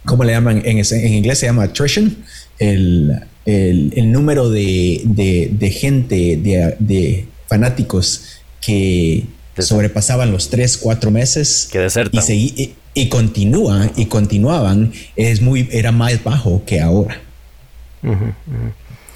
¿Cómo 0.03 0.23
le 0.23 0.33
llaman? 0.33 0.63
En, 0.65 0.79
en 0.79 1.13
inglés 1.13 1.37
se 1.37 1.45
llama 1.45 1.63
attrition 1.63 2.17
el, 2.62 3.24
el, 3.45 4.12
número 4.12 4.50
de, 4.50 5.02
de, 5.04 5.71
gente, 5.71 6.38
de, 6.38 7.26
fanáticos 7.47 8.24
que 8.62 9.26
sobrepasaban 9.58 10.32
los 10.32 10.50
3, 10.50 10.78
4 10.78 11.12
meses 11.12 11.67
que 11.71 11.88
y, 12.34 12.74
y, 12.93 13.10
continúa, 13.10 13.91
y 13.97 14.06
continuaban, 14.06 14.93
es 15.15 15.41
muy, 15.41 15.67
era 15.71 15.91
más 15.91 16.24
bajo 16.24 16.63
que 16.65 16.80
ahora. 16.80 17.19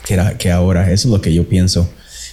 Que, 0.05 0.13
era, 0.13 0.37
que 0.37 0.51
ahora, 0.51 0.91
eso 0.91 1.07
es 1.07 1.11
lo 1.11 1.21
que 1.21 1.33
yo 1.33 1.47
pienso. 1.47 1.89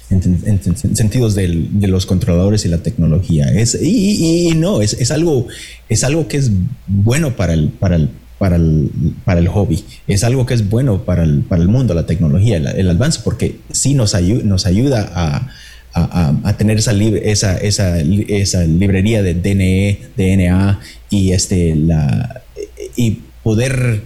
En, 0.09 0.61
sentidos 0.94 1.35
de 1.35 1.88
los 1.88 2.07
controladores 2.07 2.64
y 2.64 2.68
la 2.68 2.79
tecnología. 2.79 3.48
Es, 3.48 3.79
y, 3.81 4.48
y, 4.48 4.55
no, 4.55 4.81
es, 4.81 4.94
es, 4.94 5.11
algo, 5.11 5.46
es 5.88 6.05
algo 6.05 6.27
que 6.29 6.38
es 6.38 6.51
bueno 6.87 7.37
para 7.37 7.53
el, 7.55 7.68
para 7.68 7.96
el, 7.96 8.11
para 8.42 8.57
el, 8.57 8.90
para 9.24 9.38
el 9.38 9.46
hobby. 9.46 9.85
Es 10.09 10.24
algo 10.24 10.46
que 10.46 10.55
es 10.55 10.68
bueno 10.68 11.05
para 11.05 11.22
el, 11.22 11.42
para 11.42 11.62
el 11.62 11.68
mundo, 11.68 11.94
la 11.94 12.07
tecnología, 12.07 12.57
el, 12.57 12.90
avance, 12.90 13.20
porque 13.22 13.61
sí 13.70 13.94
nos, 13.94 14.20
nos 14.20 14.66
ayuda 14.66 15.09
a, 15.14 15.48
a, 15.94 16.57
tener 16.57 16.76
esa, 16.76 16.90
esa, 16.90 17.57
esa, 17.57 18.00
esa, 18.00 18.64
librería 18.64 19.22
de 19.22 19.35
DNE, 19.35 20.00
DNA 20.16 20.81
y, 21.09 21.31
este, 21.31 21.76
la, 21.76 22.42
y 22.96 23.20
poder 23.44 24.00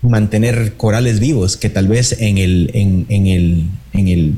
mantener 0.00 0.74
corales 0.76 1.18
vivos 1.18 1.56
que 1.56 1.70
tal 1.70 1.88
vez 1.88 2.20
en 2.20 2.38
el, 2.38 2.70
en, 2.72 3.06
en 3.08 3.26
el, 3.26 3.64
en 3.94 4.06
el, 4.06 4.34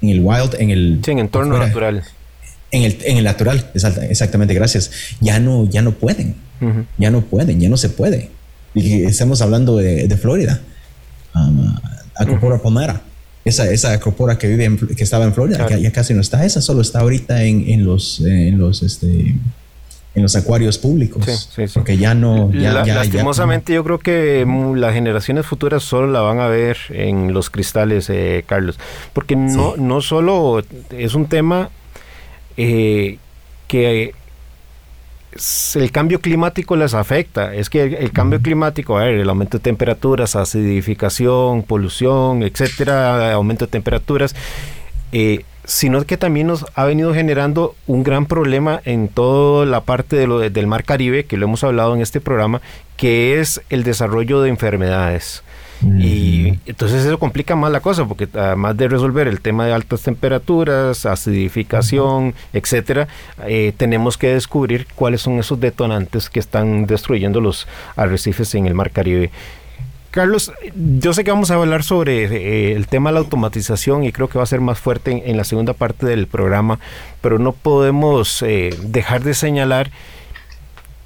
en 0.00 0.08
el 0.10 0.20
wild, 0.20 0.54
en 0.60 0.70
el 0.70 1.00
entorno 1.04 1.58
natural. 1.58 2.04
En 2.70 2.84
el, 2.84 2.98
en 3.04 3.16
el 3.16 3.24
natural, 3.24 3.68
exactamente, 3.74 4.54
gracias. 4.54 4.92
Ya 5.20 5.40
no, 5.40 5.68
ya 5.68 5.82
no 5.82 5.90
pueden. 5.90 6.36
Ya 6.98 7.10
no 7.10 7.22
pueden, 7.22 7.60
ya 7.60 7.68
no 7.68 7.76
se 7.76 7.88
puede. 7.88 8.30
Y 8.74 9.04
estamos 9.04 9.40
hablando 9.40 9.76
de, 9.76 10.08
de 10.08 10.16
Florida. 10.16 10.60
Um, 11.34 11.74
Acropora 12.16 12.58
pomera. 12.58 13.02
Esa, 13.44 13.70
esa 13.70 13.92
acropora 13.92 14.38
que 14.38 14.48
vive 14.48 14.74
que 14.96 15.04
estaba 15.04 15.24
en 15.26 15.34
Florida, 15.34 15.68
ya 15.76 15.92
casi 15.92 16.14
no 16.14 16.22
está. 16.22 16.46
Esa 16.46 16.62
solo 16.62 16.80
está 16.80 17.00
ahorita 17.00 17.42
en, 17.44 17.68
en 17.68 17.84
los, 17.84 18.20
en 18.20 18.56
los, 18.56 18.82
este, 18.82 19.34
en 20.14 20.22
los 20.22 20.34
acuarios 20.34 20.78
públicos. 20.78 21.24
Sí, 21.26 21.32
sí, 21.32 21.68
sí. 21.68 21.74
Porque 21.74 21.98
ya 21.98 22.14
no. 22.14 22.50
Ya, 22.52 22.72
lastimosamente, 22.72 23.74
yo 23.74 23.84
creo 23.84 23.98
que 23.98 24.46
las 24.76 24.94
generaciones 24.94 25.44
futuras 25.44 25.82
solo 25.82 26.10
la 26.10 26.22
van 26.22 26.40
a 26.40 26.48
ver 26.48 26.78
en 26.88 27.34
los 27.34 27.50
cristales, 27.50 28.08
eh, 28.08 28.44
Carlos. 28.46 28.78
Porque 29.12 29.36
no, 29.36 29.76
no 29.76 30.00
solo 30.00 30.62
es 30.90 31.14
un 31.14 31.26
tema 31.26 31.68
eh, 32.56 33.18
que 33.68 34.14
el 35.74 35.90
cambio 35.90 36.20
climático 36.20 36.76
les 36.76 36.94
afecta. 36.94 37.54
Es 37.54 37.70
que 37.70 37.82
el, 37.82 38.12
cambio 38.12 38.40
climático, 38.40 38.98
a 38.98 39.04
ver, 39.04 39.14
el 39.14 39.28
aumento 39.28 39.58
de 39.58 39.62
temperaturas, 39.62 40.36
acidificación, 40.36 41.62
polución, 41.62 42.42
etcétera, 42.42 43.32
aumento 43.32 43.66
de 43.66 43.72
temperaturas, 43.72 44.34
eh, 45.12 45.44
sino 45.64 46.04
que 46.04 46.16
también 46.16 46.46
nos 46.46 46.66
ha 46.74 46.84
venido 46.84 47.14
generando 47.14 47.74
un 47.86 48.02
gran 48.02 48.26
problema 48.26 48.80
en 48.84 49.08
toda 49.08 49.64
la 49.66 49.80
parte 49.80 50.16
de 50.16 50.26
lo, 50.26 50.38
del 50.38 50.66
Mar 50.66 50.84
Caribe, 50.84 51.24
que 51.24 51.36
lo 51.36 51.46
hemos 51.46 51.64
hablado 51.64 51.94
en 51.94 52.02
este 52.02 52.20
programa, 52.20 52.60
que 52.96 53.40
es 53.40 53.62
el 53.70 53.82
desarrollo 53.82 54.42
de 54.42 54.50
enfermedades. 54.50 55.42
Y 55.82 56.58
entonces 56.66 57.04
eso 57.04 57.18
complica 57.18 57.56
más 57.56 57.70
la 57.70 57.80
cosa, 57.80 58.06
porque 58.06 58.28
además 58.32 58.76
de 58.76 58.88
resolver 58.88 59.28
el 59.28 59.40
tema 59.40 59.66
de 59.66 59.72
altas 59.72 60.02
temperaturas, 60.02 61.04
acidificación, 61.04 62.34
etcétera, 62.52 63.08
eh, 63.46 63.72
tenemos 63.76 64.16
que 64.16 64.34
descubrir 64.34 64.86
cuáles 64.94 65.22
son 65.22 65.38
esos 65.38 65.60
detonantes 65.60 66.30
que 66.30 66.40
están 66.40 66.86
destruyendo 66.86 67.40
los 67.40 67.66
arrecifes 67.96 68.54
en 68.54 68.66
el 68.66 68.74
Mar 68.74 68.90
Caribe. 68.90 69.30
Carlos, 70.14 70.52
yo 70.76 71.12
sé 71.12 71.24
que 71.24 71.32
vamos 71.32 71.50
a 71.50 71.54
hablar 71.54 71.82
sobre 71.82 72.24
eh, 72.26 72.76
el 72.76 72.86
tema 72.86 73.10
de 73.10 73.14
la 73.14 73.20
automatización 73.20 74.04
y 74.04 74.12
creo 74.12 74.28
que 74.28 74.38
va 74.38 74.44
a 74.44 74.46
ser 74.46 74.60
más 74.60 74.78
fuerte 74.78 75.28
en, 75.28 75.36
la 75.36 75.42
segunda 75.42 75.72
parte 75.72 76.06
del 76.06 76.28
programa, 76.28 76.78
pero 77.20 77.40
no 77.40 77.50
podemos 77.50 78.40
eh, 78.42 78.78
dejar 78.80 79.24
de 79.24 79.34
señalar 79.34 79.90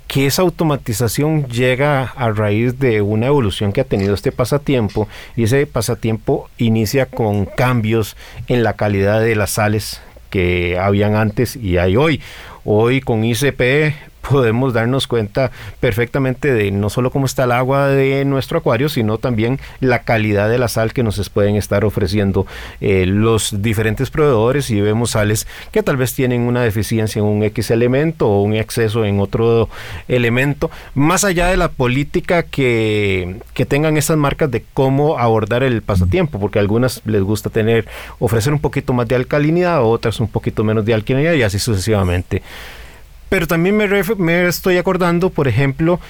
que 0.09 0.27
esa 0.27 0.43
automatización 0.43 1.47
llega 1.49 2.03
a 2.03 2.31
raíz 2.31 2.79
de 2.79 3.03
una 3.03 3.27
evolución 3.27 3.73
que 3.73 3.83
ha 3.83 3.85
tenido 3.85 4.15
este 4.15 4.33
pasatiempo 4.33 5.07
y 5.37 5.45
ese 5.45 5.67
pasatiempo 5.67 6.49
inicia 6.57 7.07
con 7.07 7.45
cambios 7.45 8.17
en 8.49 8.63
la 8.63 8.73
calidad 8.73 9.21
de 9.21 9.37
las 9.37 9.51
sales 9.51 10.01
que 10.31 10.79
habían 10.79 11.15
antes 11.15 11.57
y 11.57 11.77
hay 11.77 11.97
hoy. 11.97 12.23
Hoy 12.65 13.03
con 13.03 13.23
ICP 13.23 13.95
podemos 14.29 14.73
darnos 14.73 15.07
cuenta 15.07 15.51
perfectamente 15.81 16.53
de 16.53 16.71
no 16.71 16.91
solo 16.91 17.11
cómo 17.11 17.27
está 17.27 17.45
el 17.45 17.53
agua 17.53 17.89
de 17.89 18.25
nuestro 18.25 18.59
acuario, 18.59 18.89
sino 18.89 19.19
también 19.19 19.59
la 19.81 20.01
calidad 20.01 20.49
de 20.49 20.59
la 20.59 20.69
sal 20.69 20.93
que 20.93 21.03
nos 21.03 21.19
pueden 21.31 21.57
estar 21.57 21.85
ofreciendo 21.85 22.47
eh, 22.81 23.07
los 23.07 23.63
diferentes 23.63 24.11
proveedores 24.11 24.71
y 24.71 24.81
vemos 24.81 25.11
sales 25.11 25.47
que 25.73 25.83
tal 25.83 25.97
vez 25.97 26.15
tienen 26.15 26.43
una 26.43 26.63
deficiencia 26.63 27.21
en 27.21 27.27
un 27.27 27.43
X 27.43 27.71
elemento 27.71 28.29
o 28.29 28.43
un 28.43 28.55
exceso 28.55 29.05
en 29.05 29.21
otro 29.21 29.69
elemento, 30.07 30.71
más 30.95 31.25
allá 31.25 31.49
de 31.49 31.57
la 31.57 31.69
política 31.69 32.43
que, 32.43 33.41
que 33.55 33.67
tengan 33.67 33.97
esas 33.97 34.17
marcas 34.17 34.51
de 34.51 34.65
cómo 34.75 35.19
abordar 35.19 35.63
el 35.63 35.83
pasatiempo, 35.83 36.39
porque 36.39 36.59
a 36.59 36.63
algunas 36.63 37.03
les 37.05 37.23
gusta 37.23 37.51
tener, 37.51 37.87
ofrecer 38.19 38.53
un 38.53 38.61
poquito 38.61 38.93
más 38.93 39.09
de 39.09 39.17
alcalinidad, 39.17 39.83
otras 39.83 40.21
un 40.21 40.29
poquito 40.29 40.65
menos 40.65 40.85
de 40.85 40.95
alcalinidad 40.95 41.33
y 41.35 41.43
así 41.43 41.59
sucesivamente. 41.59 42.43
Pero 43.29 43.47
también 43.47 43.77
me, 43.77 44.49
estoy 44.49 44.79
acordando, 44.79 45.31
por 45.31 45.49
ejemplo, 45.49 46.01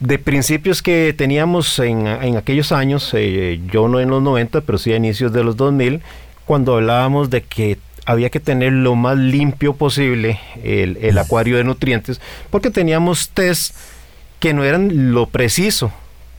de 0.00 0.18
principios 0.18 0.82
que 0.82 1.14
teníamos 1.16 1.78
en, 1.78 2.06
en 2.06 2.36
aquellos 2.36 2.72
años, 2.72 3.10
eh, 3.14 3.60
yo 3.70 3.88
no 3.88 4.00
en 4.00 4.10
los 4.10 4.22
90, 4.22 4.60
pero 4.62 4.78
sí 4.78 4.92
a 4.92 4.96
inicios 4.96 5.32
de 5.32 5.44
los 5.44 5.56
2000, 5.56 6.02
cuando 6.44 6.74
hablábamos 6.74 7.30
de 7.30 7.42
que 7.42 7.78
había 8.04 8.30
que 8.30 8.40
tener 8.40 8.72
lo 8.72 8.94
más 8.94 9.16
limpio 9.16 9.74
posible 9.74 10.38
el, 10.62 10.96
el 11.00 11.18
acuario 11.18 11.56
de 11.56 11.64
nutrientes, 11.64 12.20
porque 12.50 12.70
teníamos 12.70 13.30
test 13.30 13.74
que 14.38 14.52
no 14.52 14.64
eran 14.64 15.12
lo 15.12 15.26
preciso 15.26 15.90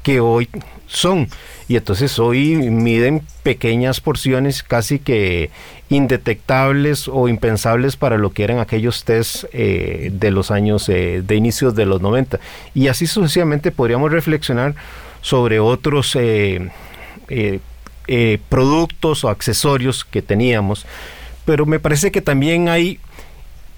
que 0.04 0.20
hoy 0.20 0.48
son. 0.88 1.28
Y 1.68 1.76
entonces 1.76 2.18
hoy 2.18 2.56
miden 2.56 3.22
pequeñas 3.44 4.02
porciones 4.02 4.64
casi 4.64 5.00
que 5.00 5.52
indetectables 5.90 7.08
o 7.08 7.28
impensables 7.28 7.96
para 7.96 8.18
lo 8.18 8.32
que 8.32 8.44
eran 8.44 8.60
aquellos 8.60 9.04
test 9.04 9.46
eh, 9.54 10.10
de 10.14 10.32
los 10.32 10.52
años 10.52 10.90
eh, 10.90 11.22
de 11.26 11.36
inicios 11.36 11.76
de 11.76 11.86
los 11.86 12.02
90. 12.02 12.40
Y 12.74 12.88
así 12.88 13.06
sucesivamente 13.08 13.72
podríamos 13.72 14.12
reflexionar 14.12 14.76
sobre 15.22 15.60
otros 15.60 16.16
eh, 16.16 16.70
productos 18.50 19.24
o 19.24 19.30
accesorios 19.30 20.06
que 20.06 20.22
teníamos. 20.22 20.86
Pero 21.46 21.66
me 21.66 21.80
parece 21.80 22.12
que 22.12 22.22
también 22.22 22.70
hay 22.70 23.00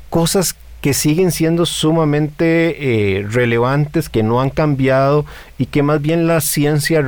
cosas 0.09 0.55
que 0.81 0.93
siguen 0.93 1.31
siendo 1.31 1.65
sumamente 1.65 3.17
eh, 3.19 3.27
relevantes, 3.29 4.09
que 4.09 4.23
no 4.23 4.41
han 4.41 4.49
cambiado 4.49 5.25
y 5.57 5.65
que 5.65 5.83
más 5.83 6.01
bien 6.01 6.27
la 6.27 6.39
ciencia 6.41 7.01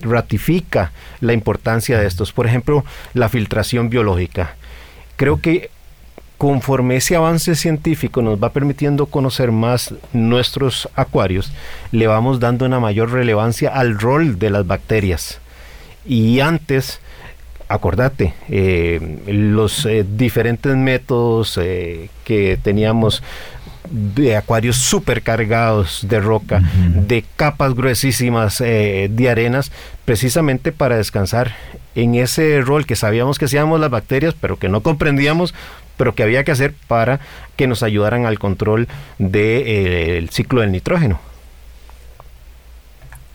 ratifica 0.00 0.92
la 1.20 1.32
importancia 1.32 1.98
de 1.98 2.06
estos. 2.06 2.32
Por 2.32 2.46
ejemplo, 2.46 2.84
la 3.14 3.28
filtración 3.28 3.90
biológica. 3.90 4.56
Creo 5.16 5.40
que 5.40 5.70
conforme 6.36 6.96
ese 6.96 7.14
avance 7.14 7.54
científico 7.54 8.20
nos 8.20 8.42
va 8.42 8.50
permitiendo 8.50 9.06
conocer 9.06 9.52
más 9.52 9.94
nuestros 10.12 10.88
acuarios, 10.96 11.52
le 11.92 12.08
vamos 12.08 12.40
dando 12.40 12.66
una 12.66 12.80
mayor 12.80 13.12
relevancia 13.12 13.70
al 13.70 13.96
rol 13.96 14.40
de 14.40 14.50
las 14.50 14.66
bacterias. 14.66 15.38
Y 16.04 16.40
antes 16.40 17.00
acordate, 17.72 18.34
eh, 18.48 19.18
los 19.26 19.86
eh, 19.86 20.04
diferentes 20.06 20.76
métodos 20.76 21.58
eh, 21.60 22.10
que 22.24 22.58
teníamos 22.62 23.22
de 23.90 24.36
acuarios 24.36 24.76
supercargados 24.76 26.06
de 26.08 26.20
roca, 26.20 26.60
de 26.60 27.24
capas 27.36 27.74
gruesísimas 27.74 28.58
de 28.58 29.28
arenas, 29.30 29.70
precisamente 30.06 30.72
para 30.72 30.96
descansar 30.96 31.54
en 31.94 32.14
ese 32.14 32.62
rol 32.62 32.86
que 32.86 32.96
sabíamos 32.96 33.38
que 33.38 33.46
hacíamos 33.46 33.80
las 33.80 33.90
bacterias, 33.90 34.34
pero 34.40 34.58
que 34.58 34.70
no 34.70 34.82
comprendíamos, 34.82 35.52
pero 35.98 36.14
que 36.14 36.22
había 36.22 36.42
que 36.42 36.52
hacer 36.52 36.74
para 36.88 37.20
que 37.56 37.66
nos 37.66 37.82
ayudaran 37.82 38.24
al 38.24 38.38
control 38.38 38.88
del 39.18 40.30
ciclo 40.30 40.62
del 40.62 40.72
nitrógeno. 40.72 41.20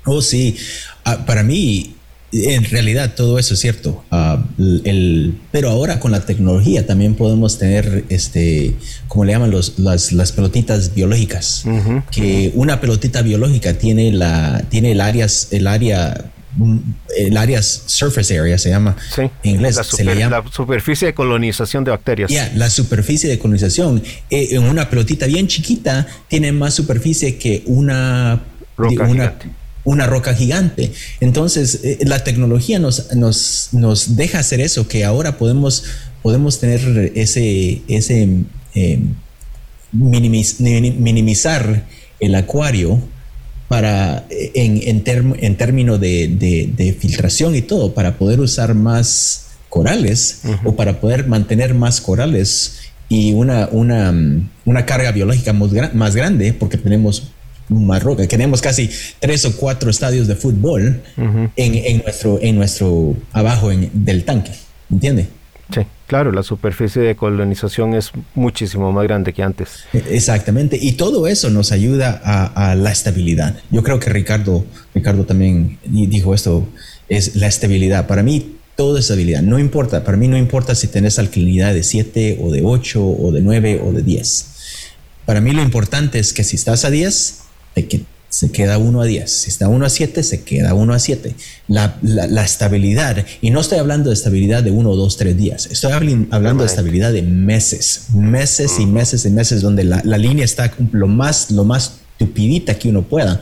Oh, 0.06 0.22
sí. 0.22 0.58
Ah, 1.04 1.26
para 1.28 1.44
mí, 1.44 1.97
en 2.32 2.64
realidad 2.66 3.14
todo 3.16 3.40
eso 3.40 3.54
es 3.54 3.60
cierto, 3.62 4.04
ah, 4.12 4.44
el, 4.58 5.38
pero 5.52 5.70
ahora 5.70 6.00
con 6.00 6.12
la 6.12 6.26
tecnología 6.26 6.86
también 6.86 7.16
podemos 7.16 7.58
tener, 7.58 8.04
este, 8.10 8.76
como 9.08 9.24
le 9.24 9.32
llaman 9.32 9.52
los, 9.52 9.80
las, 9.80 10.12
las 10.12 10.34
pelotitas 10.34 10.94
biológicas, 10.94 11.64
que 12.12 12.52
una 12.56 12.82
pelotita 12.82 13.22
biológica 13.22 13.74
tiene, 13.76 14.12
la, 14.12 14.64
tiene 14.70 14.92
el, 14.92 15.02
área, 15.02 15.28
el 15.52 15.68
área 15.68 16.32
el 17.16 17.38
área 17.38 17.62
surface 17.62 18.38
area 18.38 18.58
se 18.58 18.70
llama 18.70 18.96
en 19.16 19.30
inglés 19.44 19.76
la, 19.76 19.84
se 19.84 20.04
le 20.04 20.16
llama, 20.16 20.44
la 20.44 20.52
superficie 20.52 21.08
de 21.08 21.14
colonización 21.14 21.84
de 21.84 21.92
bacterias. 21.92 22.32
Ya 22.32 22.52
la 22.56 22.72
superficie 22.72 23.30
de 23.30 23.38
colonización. 23.38 24.02
Eh, 24.32 24.50
en 24.52 24.64
una 24.64 24.90
pelotita 24.90 25.28
bien 25.28 25.48
chiquita 25.48 26.08
tiene 26.28 26.52
más 26.52 26.74
superficie 26.74 27.38
que 27.38 27.62
una 27.68 28.42
una, 28.78 29.36
una 29.88 30.06
roca 30.06 30.34
gigante. 30.34 30.92
Entonces, 31.22 31.80
eh, 31.86 32.00
la 32.02 32.22
tecnología 32.22 32.78
nos, 32.78 33.16
nos, 33.16 33.70
nos, 33.72 34.18
deja 34.18 34.40
hacer 34.40 34.60
eso, 34.60 34.86
que 34.90 35.06
ahora 35.06 35.38
podemos, 35.38 35.86
podemos 36.22 36.60
tener 36.60 37.14
ese, 37.16 37.82
ese 37.88 38.28
em, 38.76 39.14
minimizar 39.94 41.86
el 42.20 42.36
acuario 42.36 43.00
para 43.70 44.26
eh, 44.30 44.52
en, 44.56 44.82
en, 45.40 45.56
términos 45.56 46.02
de, 46.02 46.98
filtración 47.00 47.56
y 47.56 47.62
todo, 47.62 47.94
para 47.94 48.18
poder 48.18 48.42
usar 48.42 48.74
más 48.74 49.46
corales 49.70 50.42
o 50.66 50.76
para 50.76 51.00
poder 51.00 51.28
mantener 51.28 51.74
más 51.74 52.02
corales 52.02 52.80
y 53.08 53.32
una, 53.32 53.70
una, 53.72 54.14
una 54.66 54.86
carga 54.86 55.14
biológica 55.14 55.54
más, 55.54 55.72
más 55.94 56.14
grande, 56.14 56.52
porque 56.52 56.78
tenemos 56.78 57.32
Marroca. 57.70 58.28
Tenemos 58.28 58.62
casi 58.62 58.90
tres 59.20 59.46
o 59.46 59.56
cuatro 59.56 59.90
estadios 59.90 60.28
de 60.28 60.36
fútbol 60.36 61.02
en, 61.56 62.04
nuestro, 62.04 62.40
en 62.42 62.56
nuestro 62.56 63.16
abajo 63.34 63.70
del 63.70 64.24
tanque. 64.24 64.52
¿Entiende? 64.90 65.28
Sí, 65.74 65.82
claro, 66.08 66.32
la 66.32 66.44
superficie 66.44 67.02
de 67.02 67.16
colonización 67.16 67.94
es 67.94 68.12
muchísimo 68.36 68.92
más 68.94 69.04
grande 69.04 69.34
que 69.34 69.44
antes. 69.44 69.84
E, 69.94 70.02
exactamente, 70.12 70.80
y 70.82 70.94
todo 70.94 71.28
eso 71.28 71.50
nos 71.50 71.74
ayuda 71.74 72.22
a, 72.24 72.76
la 72.76 72.92
estabilidad. 72.92 73.58
Yo 73.70 73.84
creo 73.84 74.00
que 74.00 74.10
Ricardo, 74.10 74.66
Ricardo 74.96 75.26
también 75.26 75.78
dijo 75.84 76.34
esto, 76.34 76.68
es 77.10 77.36
la 77.36 77.48
estabilidad. 77.48 78.08
Para 78.08 78.24
mí, 78.24 78.56
todo 78.76 78.98
es 78.98 79.06
estabilidad. 79.06 79.42
No 79.42 79.60
importa, 79.60 80.04
para 80.04 80.18
mí 80.18 80.28
no 80.28 80.38
importa 80.38 80.74
si 80.74 80.88
tenés 80.88 81.20
alcalinidad 81.20 81.74
de 81.74 81.84
7 81.84 82.40
o 82.42 82.52
de 82.52 82.62
8 82.64 83.06
o 83.06 83.32
de 83.32 83.42
9 83.42 83.82
o 83.84 83.92
de 83.92 84.04
10. 84.04 84.46
Para 85.26 85.42
mí 85.42 85.52
lo 85.52 85.62
importante 85.62 86.20
es 86.20 86.32
que 86.32 86.46
si 86.46 86.56
estás 86.56 86.86
a 86.86 86.90
10, 86.90 87.47
que 87.86 88.02
se 88.30 88.52
queda 88.52 88.78
uno 88.78 89.02
a 89.02 89.06
10. 89.06 89.30
Si 89.32 89.50
está 89.50 89.68
uno 89.68 89.86
a 89.86 89.90
7, 89.90 90.22
se 90.22 90.44
queda 90.44 90.74
uno 90.74 90.94
a 90.94 91.00
7. 91.00 91.34
La, 91.68 91.98
la, 92.02 92.44
estabilidad, 92.44 93.26
y 93.42 93.52
no 93.52 93.62
estoy 93.62 93.80
hablando 93.80 94.10
de 94.10 94.16
estabilidad 94.16 94.64
de 94.64 94.72
uno, 94.72 94.96
dos, 94.96 95.18
tres 95.18 95.38
días, 95.38 95.68
estoy 95.72 95.92
hablando 96.32 96.64
de 96.64 96.68
estabilidad 96.68 97.14
de 97.14 97.22
meses, 97.22 98.08
meses 98.14 98.80
y 98.80 98.86
meses 98.86 99.26
y 99.26 99.30
meses, 99.30 99.62
donde 99.62 99.84
la, 99.84 100.02
la, 100.04 100.18
línea 100.18 100.46
está 100.46 100.72
lo 100.92 101.08
más, 101.08 101.52
lo 101.52 101.64
más 101.64 102.00
tupidita 102.18 102.78
que 102.78 102.90
uno 102.90 103.04
pueda. 103.04 103.40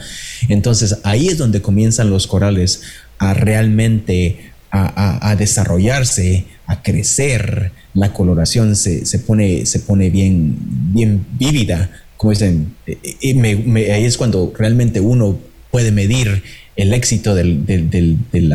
Entonces 0.49 0.97
ahí 1.03 1.27
es 1.27 1.37
donde 1.37 1.61
comienzan 1.61 2.09
los 2.09 2.27
corales 2.27 2.81
a 3.17 3.33
realmente 3.33 4.51
a, 4.71 5.29
a, 5.29 5.35
desarrollarse, 5.35 6.45
a 6.67 6.83
crecer, 6.83 7.71
la 7.93 8.11
coloración 8.11 8.75
se, 8.75 9.05
se, 9.05 9.19
pone, 9.19 9.65
se 9.65 9.79
pone 9.79 10.09
bien, 10.09 10.57
bien 10.93 11.25
vívida 11.39 11.89
como 12.25 12.31
dicen, 12.31 12.75
eh, 12.87 12.97
eh, 13.21 13.91
ahí 13.93 14.03
es 14.03 14.17
cuando 14.17 14.51
realmente 14.57 14.99
uno 14.99 15.37
puede 15.69 15.91
medir 15.91 16.41
el 16.75 16.91
éxito 16.91 17.35
del, 17.35 17.67
del, 17.67 17.91
del, 17.91 18.17
del, 18.31 18.51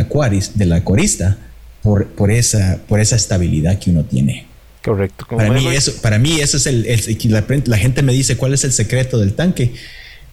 acuarista 0.72 1.37
por, 1.80 2.09
por, 2.09 2.33
esa, 2.33 2.80
por 2.88 2.98
esa 2.98 3.14
estabilidad 3.14 3.78
que 3.78 3.90
uno 3.90 4.02
tiene. 4.02 4.48
Correcto. 4.83 5.24
Para 5.28 5.52
mí, 5.52 5.68
eso, 5.68 5.92
para 6.02 6.18
mí 6.18 6.40
eso 6.40 6.56
es 6.56 6.66
el, 6.66 6.83
la, 7.30 7.44
la, 7.64 7.78
gente 7.78 8.02
me 8.02 8.12
dice 8.12 8.37
cuál 8.37 8.54
es 8.54 8.64
el 8.64 8.72
secreto 8.72 9.20
del 9.20 9.35
tanque. 9.35 9.72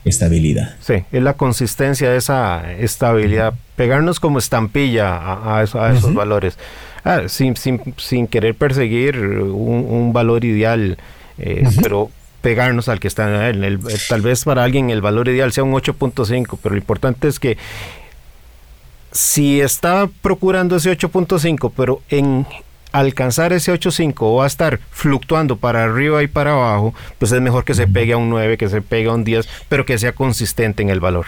Estabilidad. 0.03 0.75
Sí, 0.81 0.95
es 1.11 1.21
la 1.21 1.33
consistencia 1.33 2.09
de 2.09 2.17
esa 2.17 2.73
estabilidad. 2.73 3.53
Pegarnos 3.75 4.19
como 4.19 4.39
estampilla 4.39 5.59
a, 5.59 5.61
esos 5.61 6.11
valores. 6.15 6.57
Ah, 7.03 7.23
sin, 7.27 7.55
sin, 7.55 7.93
sin, 7.97 8.25
querer 8.25 8.55
perseguir 8.55 9.19
un, 9.19 9.85
un 9.87 10.11
valor 10.11 10.43
ideal, 10.43 10.97
eh, 11.37 11.67
pero 11.83 12.09
pegarnos 12.41 12.87
al 12.87 12.99
que 12.99 13.07
está 13.07 13.49
en 13.49 13.63
el, 13.63 13.79
tal 14.09 14.21
vez 14.21 14.43
para 14.43 14.63
alguien 14.63 14.89
el 14.89 15.01
valor 15.01 15.27
ideal 15.27 15.51
sea 15.51 15.63
un 15.63 15.73
8.5, 15.73 16.57
pero 16.61 16.75
lo 16.75 16.79
importante 16.79 17.27
es 17.27 17.39
que 17.39 17.57
si 19.11 19.61
está 19.61 20.09
procurando 20.21 20.75
ese 20.75 20.91
8.5, 20.91 21.71
pero 21.75 22.01
en 22.09 22.45
alcanzar 22.91 23.53
ese 23.53 23.73
8.5 23.73 24.37
va 24.37 24.45
a 24.45 24.47
estar 24.47 24.79
fluctuando 24.91 25.57
para 25.57 25.83
arriba 25.83 26.23
y 26.23 26.27
para 26.27 26.51
abajo, 26.53 26.93
pues 27.19 27.31
es 27.31 27.41
mejor 27.41 27.65
que 27.65 27.73
se 27.73 27.87
pegue 27.87 28.13
a 28.13 28.17
un 28.17 28.29
9, 28.29 28.57
que 28.57 28.69
se 28.69 28.81
pegue 28.81 29.09
a 29.09 29.13
un 29.13 29.23
10, 29.23 29.47
pero 29.69 29.85
que 29.85 29.97
sea 29.97 30.13
consistente 30.13 30.83
en 30.83 30.89
el 30.89 30.99
valor. 30.99 31.25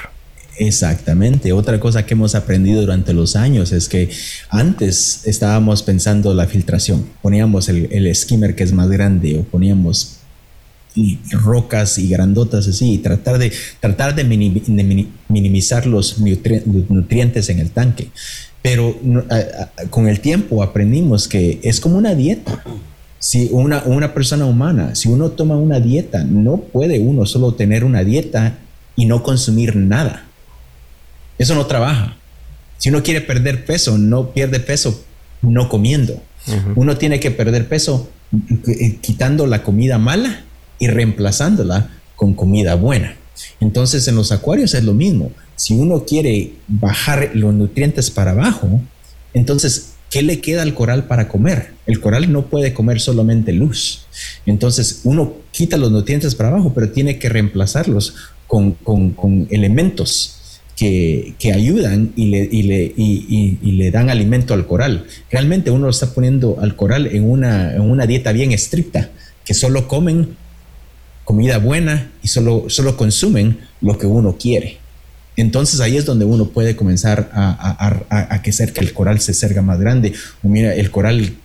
Exactamente. 0.57 1.53
Otra 1.53 1.79
cosa 1.79 2.05
que 2.05 2.15
hemos 2.15 2.35
aprendido 2.35 2.81
durante 2.81 3.13
los 3.13 3.37
años 3.37 3.71
es 3.71 3.87
que 3.87 4.09
antes 4.49 5.25
estábamos 5.25 5.83
pensando 5.83 6.33
la 6.33 6.47
filtración. 6.47 7.07
Poníamos 7.21 7.69
el, 7.69 7.87
el 7.91 8.13
skimmer 8.13 8.55
que 8.55 8.63
es 8.63 8.73
más 8.73 8.89
grande 8.89 9.37
o 9.37 9.43
poníamos 9.43 10.18
rocas 11.31 11.97
y 11.97 12.09
grandotas 12.09 12.67
así 12.67 12.93
y 12.93 12.97
tratar 12.99 13.37
de, 13.37 13.51
tratar 13.79 14.15
de, 14.15 14.23
minimizar 14.23 15.85
los 15.85 16.19
nutrientes 16.19 17.49
en 17.49 17.59
el 17.59 17.71
tanque. 17.71 18.09
Pero 18.61 18.97
con 19.89 20.07
el 20.07 20.19
tiempo 20.19 20.63
aprendimos 20.63 21.27
que 21.27 21.59
es 21.63 21.79
como 21.79 21.97
una 21.97 22.15
dieta. 22.15 22.63
Si 23.19 23.49
una, 23.51 23.83
una 23.83 24.13
persona 24.13 24.45
humana, 24.45 24.95
si 24.95 25.09
uno 25.09 25.31
toma 25.31 25.57
una 25.57 25.79
dieta, 25.79 26.23
no 26.23 26.57
puede 26.57 26.99
uno 26.99 27.25
solo 27.25 27.53
tener 27.53 27.83
una 27.83 28.03
dieta 28.03 28.57
y 28.95 29.05
no 29.05 29.23
consumir 29.23 29.75
nada. 29.75 30.25
Eso 31.37 31.55
no 31.55 31.65
trabaja. 31.65 32.17
Si 32.77 32.89
uno 32.89 33.03
quiere 33.03 33.21
perder 33.21 33.65
peso, 33.65 33.97
no 33.97 34.31
pierde 34.31 34.59
peso 34.59 35.03
no 35.41 35.69
comiendo. 35.69 36.21
Uno 36.75 36.97
tiene 36.97 37.19
que 37.19 37.31
perder 37.31 37.67
peso 37.67 38.09
eh, 38.67 38.97
quitando 39.01 39.45
la 39.45 39.63
comida 39.63 39.97
mala 39.97 40.43
y 40.79 40.87
reemplazándola 40.87 41.89
con 42.15 42.33
comida 42.33 42.75
buena. 42.75 43.15
Entonces 43.59 44.07
en 44.07 44.15
los 44.15 44.31
acuarios 44.31 44.73
es 44.73 44.83
lo 44.83 44.93
mismo. 44.93 45.31
Si 45.55 45.73
uno 45.73 46.05
quiere 46.05 46.53
bajar 46.67 47.31
los 47.33 47.53
nutrientes 47.53 48.09
para 48.09 48.31
abajo, 48.31 48.81
entonces, 49.33 49.93
¿qué 50.09 50.21
le 50.21 50.39
queda 50.39 50.63
al 50.63 50.73
coral 50.73 51.05
para 51.05 51.27
comer? 51.27 51.73
El 51.85 51.99
coral 51.99 52.31
no 52.31 52.47
puede 52.47 52.73
comer 52.73 52.99
solamente 52.99 53.51
luz. 53.53 54.05
Entonces 54.45 55.01
uno 55.03 55.33
quita 55.51 55.77
los 55.77 55.91
nutrientes 55.91 56.35
para 56.35 56.49
abajo, 56.49 56.73
pero 56.73 56.91
tiene 56.91 57.19
que 57.19 57.29
reemplazarlos 57.29 58.15
con, 58.47 58.77
elementos 59.51 60.61
que, 60.75 61.35
ayudan 61.53 62.13
y 62.15 62.25
le, 62.27 62.49
y 62.51 63.71
le, 63.71 63.91
dan 63.91 64.09
alimento 64.09 64.53
al 64.53 64.65
coral. 64.65 65.05
Realmente 65.29 65.71
uno 65.71 65.85
lo 65.85 65.91
está 65.91 66.13
poniendo 66.13 66.57
al 66.59 66.75
coral 66.75 67.07
en 67.07 67.29
una, 67.29 67.75
en 67.75 67.81
una 67.81 68.07
dieta 68.07 68.31
bien 68.31 68.51
estricta, 68.51 69.09
que 69.45 69.53
solo 69.53 69.87
comen 69.87 70.37
comida 71.29 71.59
buena 71.59 72.09
y 72.23 72.27
solo, 72.27 72.65
solo 72.69 72.97
consumen 72.97 73.59
lo 73.81 73.99
que 73.99 74.07
uno 74.07 74.35
quiere. 74.39 74.79
Entonces 75.35 75.79
ahí 75.79 75.95
es 75.95 76.03
donde 76.03 76.25
uno 76.25 76.47
puede 76.47 76.75
comenzar 76.75 77.29
a, 77.31 78.01
a, 78.09 78.41
que, 78.41 78.51
ser, 78.51 78.73
que 78.73 78.79
el 78.79 78.93
coral 78.93 79.19
se 79.19 79.35
cerga 79.35 79.61
más 79.61 79.79
grande. 79.79 80.11
O 80.41 80.47
mira, 80.47 80.73
el 80.73 80.89
coral, 80.89 81.35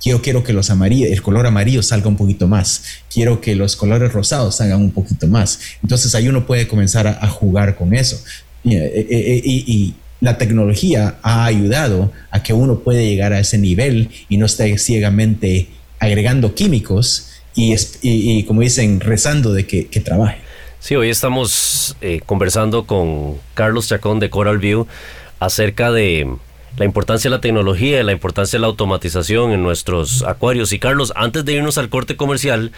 quiero, 0.00 0.22
quiero 0.22 0.44
que 0.44 0.52
los 0.52 0.70
amarillos, 0.70 1.10
el 1.10 1.22
color 1.22 1.44
amarillo 1.48 1.82
salga 1.82 2.06
un 2.06 2.16
poquito 2.16 2.46
más. 2.46 2.84
Quiero 3.12 3.40
que 3.40 3.56
los 3.56 3.74
colores 3.74 4.12
rosados 4.12 4.54
salgan 4.54 4.80
un 4.80 4.92
poquito 4.92 5.26
más. 5.26 5.58
Entonces 5.82 6.14
ahí 6.14 6.28
uno 6.28 6.46
puede 6.46 6.68
comenzar 6.68 7.08
a, 7.08 7.26
jugar 7.26 7.74
con 7.74 7.94
eso. 7.94 8.22
Y, 8.62 8.76
eh, 8.76 8.92
eh, 8.94 9.42
y, 9.44 9.94
la 10.20 10.38
tecnología 10.38 11.16
ha 11.22 11.46
ayudado 11.46 12.12
a 12.30 12.44
que 12.44 12.52
uno 12.52 12.78
puede 12.78 13.08
llegar 13.08 13.32
a 13.32 13.40
ese 13.40 13.58
nivel 13.58 14.08
y 14.28 14.36
no 14.36 14.46
esté 14.46 14.78
ciegamente 14.78 15.66
agregando 15.98 16.54
químicos 16.54 17.31
y, 17.54 18.44
como 18.44 18.60
dicen, 18.60 19.00
rezando 19.00 19.52
de 19.52 19.66
que, 19.66 19.84
trabaje. 20.00 20.38
Sí, 20.80 20.96
hoy 20.96 21.10
estamos 21.10 21.96
eh, 22.00 22.20
conversando 22.26 22.86
con 22.86 23.36
Carlos 23.54 23.88
Chacón 23.88 24.18
de 24.18 24.30
Coral 24.30 24.58
View 24.58 24.86
acerca 25.38 25.92
de 25.92 26.28
la 26.76 26.84
importancia 26.84 27.30
de 27.30 27.36
la 27.36 27.40
tecnología 27.40 28.00
y 28.00 28.02
la 28.02 28.12
importancia 28.12 28.56
de 28.56 28.62
la 28.62 28.66
automatización 28.68 29.52
en 29.52 29.62
nuestros 29.62 30.22
acuarios. 30.22 30.72
Y 30.72 30.78
Carlos, 30.78 31.12
antes 31.14 31.44
de 31.44 31.52
irnos 31.52 31.78
al 31.78 31.88
corte 31.88 32.16
comercial, 32.16 32.72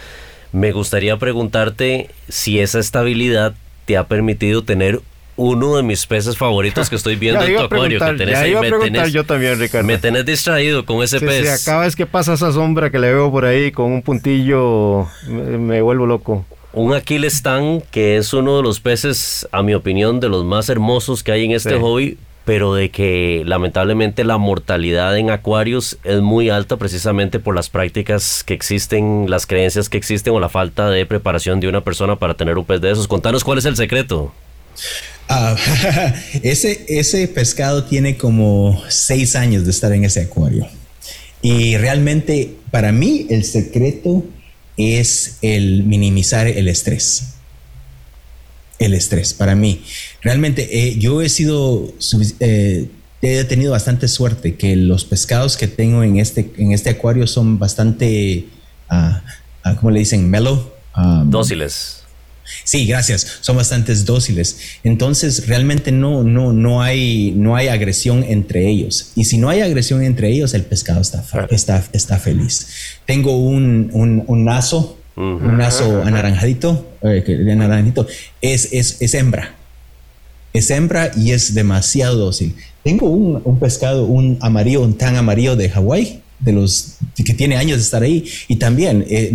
me 0.51 0.71
gustaría 0.71 1.17
preguntarte 1.17 2.09
si 2.29 2.59
esa 2.59 2.79
estabilidad 2.79 3.55
te 3.85 3.97
ha 3.97 4.07
permitido 4.07 4.63
tener 4.63 5.01
uno 5.37 5.75
de 5.75 5.83
mis 5.83 6.05
peces 6.05 6.37
favoritos 6.37 6.89
que 6.89 6.95
estoy 6.95 7.15
viendo 7.15 7.43
en 7.45 7.55
tu 7.55 7.63
acuario. 7.63 7.99
Que 7.99 8.13
tenés 8.13 8.37
ahí, 8.37 8.55
me 8.55 8.71
tenés, 8.71 9.13
yo 9.13 9.23
también, 9.23 9.59
Ricardo. 9.59 9.85
Me 9.85 9.97
tenés 9.97 10.25
distraído 10.25 10.85
con 10.85 11.03
ese 11.03 11.19
pez. 11.19 11.59
Sí, 11.59 11.65
cada 11.65 11.81
vez 11.81 11.95
que 11.95 12.05
pasa 12.05 12.33
esa 12.33 12.51
sombra 12.51 12.89
que 12.89 12.99
le 12.99 13.13
veo 13.13 13.31
por 13.31 13.45
ahí 13.45 13.71
con 13.71 13.91
un 13.91 14.01
puntillo, 14.01 15.07
me, 15.27 15.81
vuelvo 15.81 16.05
loco. 16.05 16.45
Un 16.73 16.93
Aquiles 16.93 17.41
Tan, 17.41 17.81
que 17.91 18.17
es 18.17 18.33
uno 18.33 18.57
de 18.57 18.63
los 18.63 18.81
peces, 18.81 19.47
a 19.51 19.63
mi 19.63 19.73
opinión, 19.73 20.19
de 20.19 20.27
los 20.27 20.43
más 20.43 20.67
hermosos 20.69 21.23
que 21.23 21.31
hay 21.31 21.45
en 21.45 21.51
este 21.51 21.79
hobby, 21.79 22.17
pero 22.43 22.73
de 22.73 22.91
que 22.91 23.43
lamentablemente 23.45 24.25
la 24.25 24.37
mortalidad 24.37 25.17
en 25.17 25.31
acuarios 25.31 25.97
es 26.03 26.19
muy 26.19 26.49
alta 26.49 26.75
precisamente 26.75 27.39
por 27.39 27.55
las 27.55 27.69
prácticas 27.69 28.43
que 28.43 28.53
existen, 28.53 29.29
las 29.29 29.47
creencias 29.47 29.87
que 29.87 29.97
existen 29.97 30.33
o 30.33 30.39
la 30.41 30.49
falta 30.49 30.89
de 30.89 31.05
preparación 31.05 31.61
de 31.61 31.69
una 31.69 31.79
persona 31.79 32.17
para 32.17 32.33
tener 32.33 32.57
un 32.57 32.65
pez 32.65 32.81
de 32.81 32.91
esos. 32.91 33.07
Contanos 33.07 33.45
cuál 33.45 33.57
es 33.57 33.65
el 33.65 33.77
secreto. 33.77 34.33
Ah, 35.27 35.55
ese, 36.43 36.85
ese 36.87 37.27
pescado 37.27 37.83
tiene 37.85 38.17
como 38.17 38.81
seis 38.89 39.35
años 39.35 39.65
de 39.65 39.71
estar 39.71 39.91
en 39.91 40.05
ese 40.05 40.21
acuario. 40.21 40.67
Y 41.41 41.77
realmente 41.77 42.55
para 42.71 42.91
mí 42.91 43.27
el 43.29 43.43
secreto 43.43 44.23
es 44.77 45.37
el 45.41 45.83
minimizar 45.83 46.47
el 46.47 46.67
estrés. 46.67 47.33
El 48.77 48.93
estrés, 48.93 49.33
para 49.33 49.55
mí. 49.55 49.81
Realmente 50.21 50.87
eh, 50.87 50.97
yo 50.99 51.21
he 51.21 51.29
sido, 51.29 51.93
eh, 52.39 52.89
he 53.21 53.43
tenido 53.45 53.71
bastante 53.71 54.07
suerte 54.07 54.55
que 54.55 54.75
los 54.75 55.05
pescados 55.05 55.55
que 55.57 55.67
tengo 55.67 56.03
en 56.03 56.17
este, 56.17 56.51
en 56.57 56.71
este 56.71 56.89
acuario 56.89 57.25
son 57.25 57.57
bastante, 57.57 58.47
uh, 58.91 59.75
¿cómo 59.77 59.91
le 59.91 59.99
dicen? 59.99 60.29
Mellow. 60.29 60.71
Dóciles 61.25 62.04
Sí, 62.63 62.85
gracias. 62.85 63.39
Son 63.41 63.55
bastante 63.55 63.93
dóciles. 63.95 64.57
Entonces, 64.83 65.47
realmente 65.47 65.91
no, 65.91 66.23
no, 66.23 66.53
no, 66.53 66.81
hay, 66.81 67.33
no 67.35 67.55
hay 67.55 67.67
agresión 67.67 68.23
entre 68.23 68.67
ellos. 68.67 69.11
Y 69.15 69.25
si 69.25 69.37
no 69.37 69.49
hay 69.49 69.61
agresión 69.61 70.03
entre 70.03 70.31
ellos, 70.31 70.53
el 70.53 70.63
pescado 70.63 71.01
está, 71.01 71.23
está, 71.49 71.83
está 71.91 72.17
feliz. 72.19 72.67
Tengo 73.05 73.37
un, 73.37 73.89
un, 73.93 74.23
un 74.27 74.45
naso, 74.45 74.97
un 75.15 75.57
naso 75.57 76.03
anaranjadito, 76.03 76.97
eh, 77.01 77.23
anaranjadito. 77.51 78.07
Es, 78.41 78.69
es, 78.71 79.01
es 79.01 79.13
hembra. 79.13 79.55
Es 80.53 80.69
hembra 80.69 81.11
y 81.15 81.31
es 81.31 81.53
demasiado 81.53 82.17
dócil. 82.17 82.55
Tengo 82.83 83.09
un, 83.09 83.41
un 83.43 83.59
pescado, 83.59 84.05
un 84.05 84.37
amarillo, 84.41 84.81
un 84.81 84.97
tan 84.97 85.15
amarillo 85.15 85.55
de 85.55 85.69
Hawái 85.69 86.21
de 86.39 86.51
los 86.51 86.94
que 87.23 87.33
tiene 87.33 87.55
años 87.55 87.77
de 87.77 87.83
estar 87.83 88.03
ahí 88.03 88.25
y 88.47 88.57
también 88.57 89.05
eh, 89.09 89.31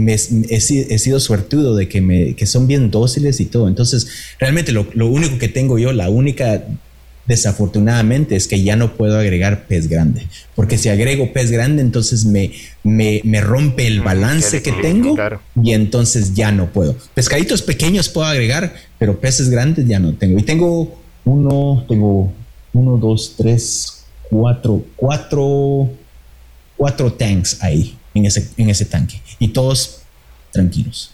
he, 0.49 0.99
sido 0.99 1.21
suertudo 1.21 1.75
de 1.77 1.89
que, 1.89 2.01
me, 2.01 2.35
que 2.35 2.47
son 2.47 2.67
bien 2.67 2.91
dóciles 2.91 3.41
y 3.41 3.47
todo. 3.47 3.69
Entonces, 3.69 4.09
realmente 4.39 4.73
lo, 4.73 4.87
único 5.07 5.39
que 5.39 5.49
tengo 5.49 5.79
yo, 5.79 5.93
la 5.93 6.11
única 6.11 6.63
desafortunadamente 7.27 8.35
es 8.35 8.49
que 8.49 8.63
ya 8.63 8.77
no 8.77 8.97
puedo 8.97 9.19
agregar 9.19 9.67
pez 9.67 9.89
grande, 9.89 10.27
porque 10.57 10.77
si 10.77 10.89
agrego 10.89 11.33
pez 11.33 11.51
grande, 11.51 11.81
entonces 11.81 12.25
me, 12.25 12.51
me, 12.83 13.41
rompe 13.41 13.87
el 13.87 14.01
mm, 14.01 14.05
balance 14.05 14.63
que 14.63 14.73
tengo 14.73 15.17
y 15.63 15.73
entonces 15.73 16.35
ya 16.35 16.51
no 16.51 16.73
puedo. 16.73 16.97
Pescaditos 17.15 17.63
pequeños 17.63 18.09
puedo 18.09 18.27
agregar, 18.27 18.75
pero 18.99 19.21
peces 19.21 19.49
grandes 19.49 19.87
ya 19.87 20.01
no 20.01 20.15
tengo. 20.15 20.39
Y 20.39 20.43
tengo 20.43 20.99
uno, 21.25 21.85
tengo 21.89 22.33
uno, 22.73 22.97
dos, 22.97 23.35
tres, 23.37 24.05
cuatro, 24.29 24.85
cuatro 24.97 25.91
cuatro 26.81 27.13
tanks 27.13 27.63
ahí 27.63 27.95
en 28.15 28.25
ese, 28.25 28.49
en 28.57 28.71
ese 28.71 28.87
tanque 28.87 29.21
y 29.39 29.49
todos 29.49 30.01
tranquilos. 30.51 31.13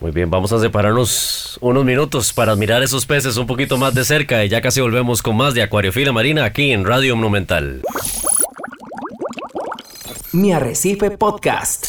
Muy 0.00 0.12
bien, 0.12 0.30
vamos 0.30 0.52
a 0.52 0.60
separarnos 0.60 1.58
unos 1.60 1.84
minutos 1.84 2.32
para 2.32 2.52
admirar 2.52 2.84
esos 2.84 3.04
peces 3.04 3.36
un 3.36 3.48
poquito 3.48 3.76
más 3.78 3.94
de 3.94 4.04
cerca 4.04 4.44
y 4.44 4.48
ya 4.48 4.60
casi 4.60 4.80
volvemos 4.80 5.20
con 5.20 5.36
más 5.36 5.54
de 5.54 5.62
Acuariofila 5.62 6.12
Marina 6.12 6.44
aquí 6.44 6.70
en 6.70 6.84
Radio 6.84 7.16
Monumental. 7.16 7.82
Mi 10.30 10.52
Arrecife 10.52 11.10
Podcast. 11.10 11.86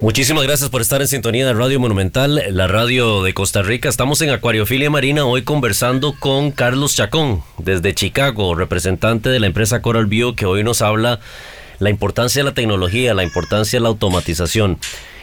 Muchísimas 0.00 0.44
gracias 0.44 0.70
por 0.70 0.80
estar 0.80 1.02
en 1.02 1.08
sintonía 1.08 1.46
de 1.46 1.52
Radio 1.52 1.78
Monumental, 1.78 2.42
la 2.48 2.66
radio 2.66 3.22
de 3.24 3.34
Costa 3.34 3.60
Rica. 3.60 3.90
Estamos 3.90 4.22
en 4.22 4.30
Acuariofilia 4.30 4.88
Marina 4.88 5.26
hoy 5.26 5.42
conversando 5.42 6.14
con 6.18 6.50
Carlos 6.50 6.96
Chacón 6.96 7.42
desde 7.58 7.94
Chicago, 7.94 8.54
representante 8.54 9.28
de 9.28 9.38
la 9.38 9.48
empresa 9.48 9.82
Coral 9.82 10.06
Bio 10.06 10.34
que 10.34 10.46
hoy 10.46 10.64
nos 10.64 10.80
habla 10.80 11.20
la 11.78 11.90
importancia 11.90 12.40
de 12.40 12.48
la 12.48 12.54
tecnología, 12.54 13.14
la 13.14 13.24
importancia 13.24 13.78
de 13.78 13.82
la 13.82 13.88
automatización. 13.88 14.78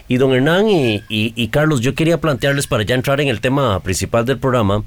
Y 0.07 0.17
don 0.17 0.33
Hernán 0.33 0.67
y, 0.69 1.47
Carlos, 1.47 1.81
yo 1.81 1.95
quería 1.95 2.19
plantearles 2.19 2.67
para 2.67 2.83
ya 2.83 2.95
entrar 2.95 3.21
en 3.21 3.27
el 3.27 3.41
tema 3.41 3.79
principal 3.79 4.25
del 4.25 4.37
programa, 4.37 4.83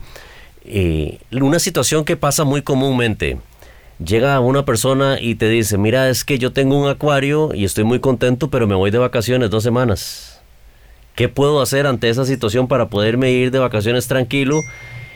eh, 0.65 1.19
una 1.33 1.59
situación 1.59 2.05
que 2.05 2.17
pasa 2.17 2.45
muy 2.45 2.63
comúnmente. 2.63 3.39
Llega 4.05 4.39
una 4.39 4.65
persona 4.65 5.19
y 5.21 5.35
te 5.35 5.49
dice, 5.49 5.77
mira, 5.77 6.09
es 6.09 6.23
que 6.23 6.39
yo 6.39 6.53
tengo 6.53 6.81
un 6.81 6.89
acuario 6.89 7.53
y 7.53 7.65
estoy 7.65 7.83
muy 7.83 7.99
contento, 7.99 8.49
pero 8.49 8.69
me 8.69 8.77
voy 8.77 8.93
de 8.93 8.99
vacaciones 8.99 9.51
dos 9.51 9.65
semanas. 9.65 10.41
¿Qué 11.17 11.29
puedo 11.29 11.61
hacer 11.61 11.89
ante 11.89 12.09
esa 12.09 12.25
situación 12.25 12.69
para 12.69 12.89
poderme 12.89 13.33
ir 13.33 13.51
de 13.51 13.59
vacaciones 13.59 14.07
tranquilo 14.07 14.63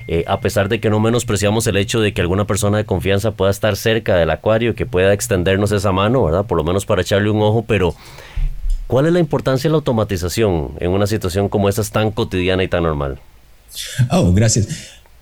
eh, 0.09 0.25
a 0.27 0.41
pesar 0.41 0.69
de 0.69 0.81
que 0.81 0.91
no 0.91 1.01
menospreciamos 1.01 1.67
el 1.67 1.77
hecho 1.77 2.01
de 2.01 2.12
que 2.12 2.21
alguna 2.21 2.47
persona 2.47 2.79
de 2.79 2.85
confianza 2.85 3.33
pueda 3.33 3.51
estar 3.51 3.77
cerca 3.77 4.17
del 4.17 4.31
acuario, 4.31 4.75
que 4.75 4.87
pueda 4.87 5.12
extendernos 5.12 5.73
esa 5.73 5.93
mano, 5.93 6.25
¿verdad? 6.25 6.45
Por 6.45 6.59
lo 6.59 6.65
menos 6.65 6.87
para 6.87 7.03
echarle 7.03 7.31
un 7.31 7.41
ojo, 7.41 7.65
pero 7.67 7.95
¿cuál 8.87 9.07
es 9.07 9.12
la 9.12 9.21
importancia 9.21 9.69
de 9.69 9.73
la 9.73 9.77
automatización 9.77 10.73
en 10.81 10.91
una 10.91 11.07
situación 11.07 11.49
como 11.49 11.69
esta 11.69 11.83
tan 11.85 12.11
cotidiana 12.11 12.62
y 12.65 12.69
tan 12.69 12.83
normal? 12.83 13.21
Oh, 14.11 14.33
gracias. 14.33 14.69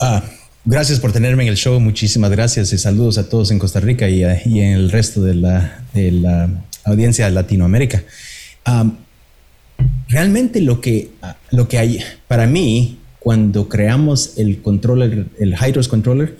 Ah, 0.00 0.22
gracias 0.64 0.98
por 0.98 1.12
tenerme 1.12 1.42
en 1.42 1.50
el 1.50 1.56
show, 1.56 1.78
muchísimas 1.78 2.30
gracias 2.30 2.72
y 2.72 2.78
saludos 2.78 3.18
a 3.18 3.28
todos 3.28 3.50
en 3.50 3.58
Costa 3.58 3.80
Rica 3.80 4.08
y, 4.08 4.22
en 4.22 4.72
el 4.72 4.90
resto 4.90 5.20
de 5.22 5.34
la, 5.34 5.82
de 5.92 6.12
la 6.12 6.48
audiencia 6.84 7.26
de 7.26 7.32
Latinoamérica. 7.32 8.02
realmente 10.08 10.60
lo 10.60 10.80
que, 10.80 11.10
lo 11.50 11.68
que 11.68 11.78
hay, 11.78 12.02
para 12.28 12.46
mí, 12.46 12.98
cuando 13.20 13.68
creamos 13.68 14.38
el 14.38 14.60
controller, 14.62 15.26
el 15.38 15.54
Hydros 15.54 15.88
Controller, 15.88 16.36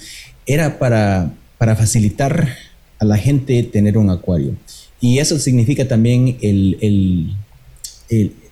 era 0.46 0.78
para, 0.78 1.32
para 1.58 1.76
facilitar 1.76 2.56
a 2.98 3.04
la 3.04 3.16
gente 3.16 3.62
tener 3.62 3.96
un 3.96 4.10
acuario. 4.10 4.56
Y 5.00 5.18
eso 5.18 5.38
significa 5.38 5.86
también 5.86 6.36
el, 6.42 7.34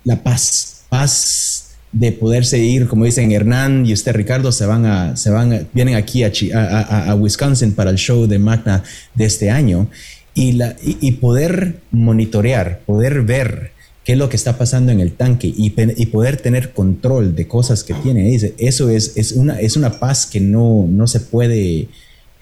la 0.04 0.22
paz, 0.22 0.84
paz 0.88 1.76
de 1.92 2.12
poderse 2.12 2.58
ir, 2.58 2.86
como 2.86 3.04
dicen 3.04 3.32
Hernán 3.32 3.86
y 3.86 3.92
usted 3.92 4.14
Ricardo, 4.14 4.52
se 4.52 4.66
van 4.66 4.86
a, 4.86 5.16
se 5.16 5.30
van 5.30 5.68
vienen 5.72 5.94
aquí 5.94 6.22
a, 6.22 6.30
a, 6.30 7.14
Wisconsin 7.14 7.72
para 7.72 7.90
el 7.90 7.96
show 7.96 8.26
de 8.26 8.38
Magna 8.38 8.82
de 9.14 9.24
este 9.24 9.50
año 9.50 9.88
y, 10.34 10.52
la, 10.52 10.76
y, 10.82 11.12
poder 11.12 11.80
monitorear, 11.90 12.80
poder 12.86 13.22
ver 13.22 13.72
qué 14.08 14.12
es 14.12 14.18
lo 14.18 14.30
que 14.30 14.36
está 14.36 14.56
pasando 14.56 14.90
en 14.90 15.00
el 15.00 15.12
tanque 15.12 15.48
y, 15.48 15.74
y 15.76 16.06
poder 16.06 16.38
tener 16.38 16.72
control 16.72 17.36
de 17.36 17.46
cosas 17.46 17.84
que 17.84 17.92
tiene. 17.92 18.34
Eso 18.56 18.88
es, 18.88 19.18
es, 19.18 19.32
una, 19.32 19.60
es 19.60 19.76
una 19.76 20.00
paz 20.00 20.24
que 20.24 20.40
no, 20.40 20.86
no 20.88 21.06
se 21.06 21.20
puede, 21.20 21.88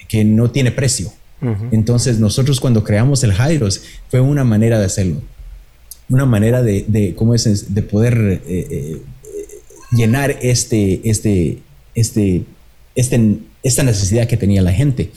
que 0.07 0.24
no 0.24 0.52
tiene 0.52 0.70
precio. 0.70 1.12
Entonces 1.72 2.20
nosotros 2.20 2.61
cuando 2.61 2.85
creamos 2.85 3.24
el 3.24 3.33
Hyros 3.33 3.83
fue 4.09 4.20
una 4.20 4.44
manera 4.44 4.79
de 4.79 4.85
hacerlo. 4.85 5.20
Una 6.09 6.24
manera 6.24 6.62
de, 6.62 6.85
de 6.87 7.16
¿cómo 7.16 7.35
es? 7.35 7.74
De 7.74 7.83
poder 7.83 8.42
eh, 8.46 8.66
eh, 8.70 9.02
llenar 9.90 10.38
este, 10.42 11.00
este, 11.02 11.59
este, 11.96 12.44
este, 12.94 13.38
esta 13.64 13.83
necesidad 13.83 14.29
que 14.29 14.37
tenía 14.37 14.62
la 14.62 14.72
gente. 14.72 15.11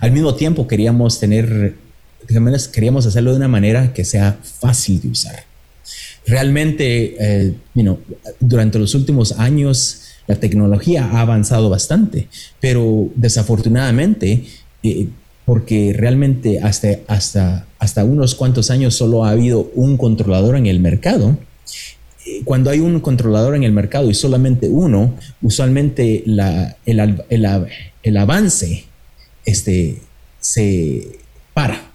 Al 0.00 0.12
mismo 0.12 0.36
tiempo 0.36 0.68
queríamos 0.68 1.18
tener, 1.18 1.74
queríamos 2.72 3.06
hacerlo 3.06 3.32
de 3.32 3.38
una 3.38 3.48
manera 3.48 3.92
que 3.92 4.04
sea 4.04 4.38
fácil 4.60 5.00
de 5.00 5.08
usar. 5.08 5.45
Realmente, 6.26 7.16
eh, 7.18 7.54
durante 8.40 8.78
los 8.78 8.94
últimos 8.94 9.32
años, 9.32 10.02
la 10.26 10.36
tecnología 10.36 11.04
ha 11.04 11.20
avanzado 11.20 11.70
bastante, 11.70 12.28
pero 12.60 13.08
desafortunadamente, 13.14 14.44
eh, 14.82 15.08
porque 15.44 15.94
realmente 15.96 16.58
hasta, 16.60 16.88
hasta, 17.06 17.66
hasta 17.78 18.04
unos 18.04 18.34
cuantos 18.34 18.70
años 18.70 18.94
solo 18.94 19.24
ha 19.24 19.30
habido 19.30 19.70
un 19.74 19.96
controlador 19.96 20.56
en 20.56 20.66
el 20.66 20.80
mercado, 20.80 21.38
cuando 22.44 22.70
hay 22.70 22.80
un 22.80 23.00
controlador 23.00 23.54
en 23.54 23.62
el 23.62 23.72
mercado 23.72 24.10
y 24.10 24.14
solamente 24.14 24.68
uno, 24.68 25.14
usualmente 25.42 26.24
el, 26.84 28.16
avance 28.16 28.84
este, 29.44 30.02
se 30.40 31.18
para. 31.54 31.85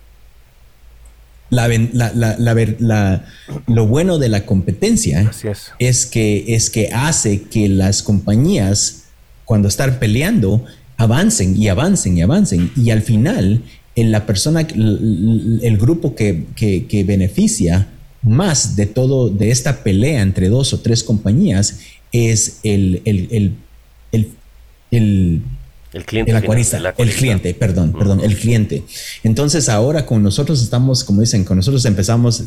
Lo 3.67 3.87
bueno 3.87 4.17
de 4.17 4.29
la 4.29 4.45
competencia 4.45 5.31
es. 5.79 6.05
que, 6.05 6.55
es 6.55 6.69
que 6.69 6.89
hace 6.93 7.43
que 7.43 7.69
las 7.69 8.01
compañías, 8.01 9.03
cuando 9.45 9.67
están 9.67 9.99
peleando, 9.99 10.65
avancen 10.97 11.55
y 11.61 11.67
avancen 11.67 12.17
y 12.17 12.21
avancen. 12.21 12.71
Y 12.75 12.89
al 12.89 13.01
final, 13.03 13.61
en 13.95 14.11
la 14.11 14.25
persona, 14.25 14.61
el, 14.61 15.77
grupo 15.79 16.15
que, 16.15 16.45
que 16.55 17.03
beneficia 17.03 17.87
más 18.21 18.75
de 18.75 18.85
todo, 18.85 19.29
de 19.29 19.51
esta 19.51 19.83
pelea 19.83 20.21
entre 20.21 20.49
dos 20.49 20.73
o 20.73 20.79
tres 20.79 21.03
compañías, 21.03 21.79
es 22.11 22.59
el, 22.63 23.01
el, 23.05 23.55
el, 24.91 25.43
el, 25.93 25.99
el 25.99 26.06
cliente. 26.06 26.32
El 26.32 26.38
acuarista, 26.38 26.77
el, 26.97 27.12
cliente, 27.12 27.54
perdón, 27.54 27.93
perdón, 27.93 28.21
el 28.21 28.38
cliente. 28.38 28.84
Entonces 29.23 29.69
ahora 29.69 30.06
con 30.06 30.23
nosotros 30.23 30.62
estamos, 30.62 31.04
como 31.04 31.21
dicen, 31.21 31.43
con 31.43 31.58
nosotros 31.58 31.86
empezamos, 31.86 32.43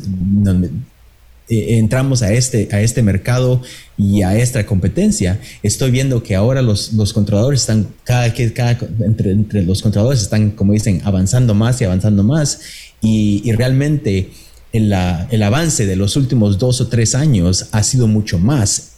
eh, 1.48 1.76
entramos 1.78 2.22
a 2.22 2.32
este, 2.32 2.68
a 2.72 2.80
este 2.80 3.02
mercado 3.02 3.60
y 3.98 4.22
a 4.22 4.36
esta 4.38 4.64
competencia, 4.64 5.40
estoy 5.62 5.90
viendo 5.90 6.22
que 6.22 6.34
ahora 6.34 6.62
los, 6.62 6.94
los 6.94 7.12
controladores 7.12 7.60
están, 7.60 7.88
cada, 8.04 8.32
cada 8.32 8.78
entre, 9.00 9.32
entre 9.32 9.62
los 9.62 9.82
controladores 9.82 10.22
están, 10.22 10.52
como 10.52 10.72
dicen, 10.72 11.02
avanzando 11.04 11.54
más 11.54 11.80
y 11.80 11.84
avanzando 11.84 12.22
más 12.22 12.60
y, 13.00 13.42
y 13.44 13.52
realmente 13.52 14.30
el, 14.74 15.42
avance 15.42 15.86
de 15.86 15.96
los 15.96 16.16
últimos 16.16 16.58
dos 16.58 16.80
o 16.80 16.88
tres 16.88 17.14
años 17.14 17.68
ha 17.70 17.82
sido 17.82 18.08
mucho 18.08 18.38
más 18.38 18.94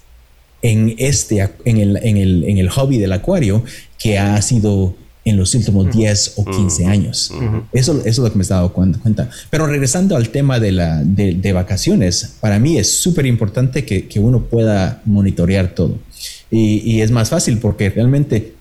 en, 0.62 0.94
este, 0.98 1.48
en, 1.64 1.76
el, 1.76 1.98
en, 2.02 2.16
el, 2.16 2.44
en 2.44 2.58
el 2.58 2.70
hobby 2.70 2.96
del 2.96 3.12
acuario 3.12 3.62
que 3.98 4.18
ha 4.18 4.40
sido 4.42 4.94
en 5.26 5.36
los 5.36 5.54
últimos 5.54 5.92
10 5.92 6.34
o 6.36 6.44
15 6.44 6.86
años. 6.86 7.32
eso, 7.72 7.98
eso, 7.98 8.06
es 8.06 8.18
lo 8.18 8.30
que 8.30 8.38
me 8.38 8.44
he 8.44 8.46
dado 8.46 8.72
cuenta. 8.72 9.28
Pero 9.50 9.66
regresando 9.66 10.16
al 10.16 10.28
tema 10.28 10.60
de, 10.60 10.70
la, 10.70 11.02
de, 11.02 11.52
vacaciones, 11.52 12.36
para 12.40 12.60
mí 12.60 12.78
es 12.78 13.00
súper 13.00 13.26
importante 13.26 13.84
que, 13.84 14.06
que, 14.06 14.20
uno 14.20 14.44
pueda 14.44 15.02
monitorear 15.04 15.74
todo. 15.74 15.98
Y, 16.48 16.80
y, 16.88 17.00
es 17.02 17.10
más 17.10 17.30
fácil 17.30 17.58
porque 17.58 17.90
realmente, 17.90 18.54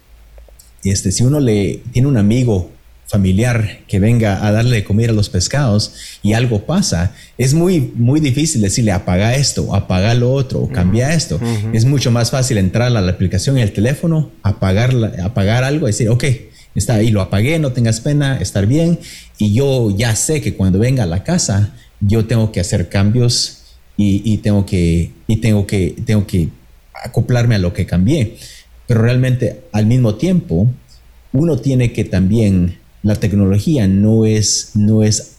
este, 0.83 1.11
si 1.11 1.23
uno 1.23 1.39
le 1.39 1.83
tiene 1.91 2.07
un 2.07 2.17
amigo 2.17 2.71
familiar 3.07 3.81
que 3.87 3.99
venga 3.99 4.45
a 4.45 4.51
darle 4.51 4.77
de 4.77 4.83
comer 4.83 5.11
a 5.11 5.13
los 5.13 5.29
pescados 5.29 5.93
y 6.23 6.33
algo 6.33 6.65
pasa, 6.65 7.13
es 7.37 7.53
muy, 7.53 7.91
muy 7.95 8.19
difícil 8.19 8.61
decirle 8.61 8.91
apaga 8.91 9.35
esto, 9.35 9.75
apaga 9.75 10.13
lo 10.15 10.31
otro, 10.33 10.61
o 10.61 10.69
cambia 10.69 11.13
esto. 11.13 11.39
Es 11.73 11.85
mucho 11.85 12.11
más 12.11 12.31
fácil 12.31 12.57
entrar 12.57 12.87
a 12.95 13.01
la 13.01 13.11
aplicación 13.11 13.57
en 13.57 13.63
el 13.63 13.73
teléfono, 13.73 14.31
apagar, 14.41 14.93
apagar 15.23 15.63
algo 15.63 15.87
y 15.87 15.91
decir, 15.91 16.09
ok, 16.09 16.23
está 16.73 16.95
ahí, 16.95 17.11
lo 17.11 17.21
apagué, 17.21 17.59
no 17.59 17.71
tengas 17.71 18.01
pena, 18.01 18.37
estar 18.39 18.65
bien. 18.65 18.99
Y 19.37 19.53
yo 19.53 19.95
ya 19.95 20.15
sé 20.15 20.41
que 20.41 20.55
cuando 20.55 20.79
venga 20.79 21.03
a 21.03 21.07
la 21.07 21.23
casa, 21.23 21.73
yo 21.99 22.25
tengo 22.25 22.51
que 22.51 22.59
hacer 22.59 22.89
cambios 22.89 23.61
y, 23.97 24.37
tengo, 24.37 24.65
que, 24.65 25.11
y 25.27 25.37
tengo, 25.37 25.67
que, 25.67 25.95
tengo 26.05 26.27
que 26.27 26.49
acoplarme 27.03 27.55
a 27.55 27.59
lo 27.59 27.73
que 27.73 27.85
cambié. 27.85 28.37
Pero 28.87 29.01
realmente 29.01 29.61
al 29.71 29.85
mismo 29.85 30.15
tiempo, 30.15 30.69
uno 31.33 31.57
tiene 31.57 31.91
que 31.93 32.03
también 32.03 32.77
la 33.05 33.15
tecnología 33.15 33.87
no 33.87 34.25
es, 34.25 34.71
no 34.73 35.03
es, 35.03 35.33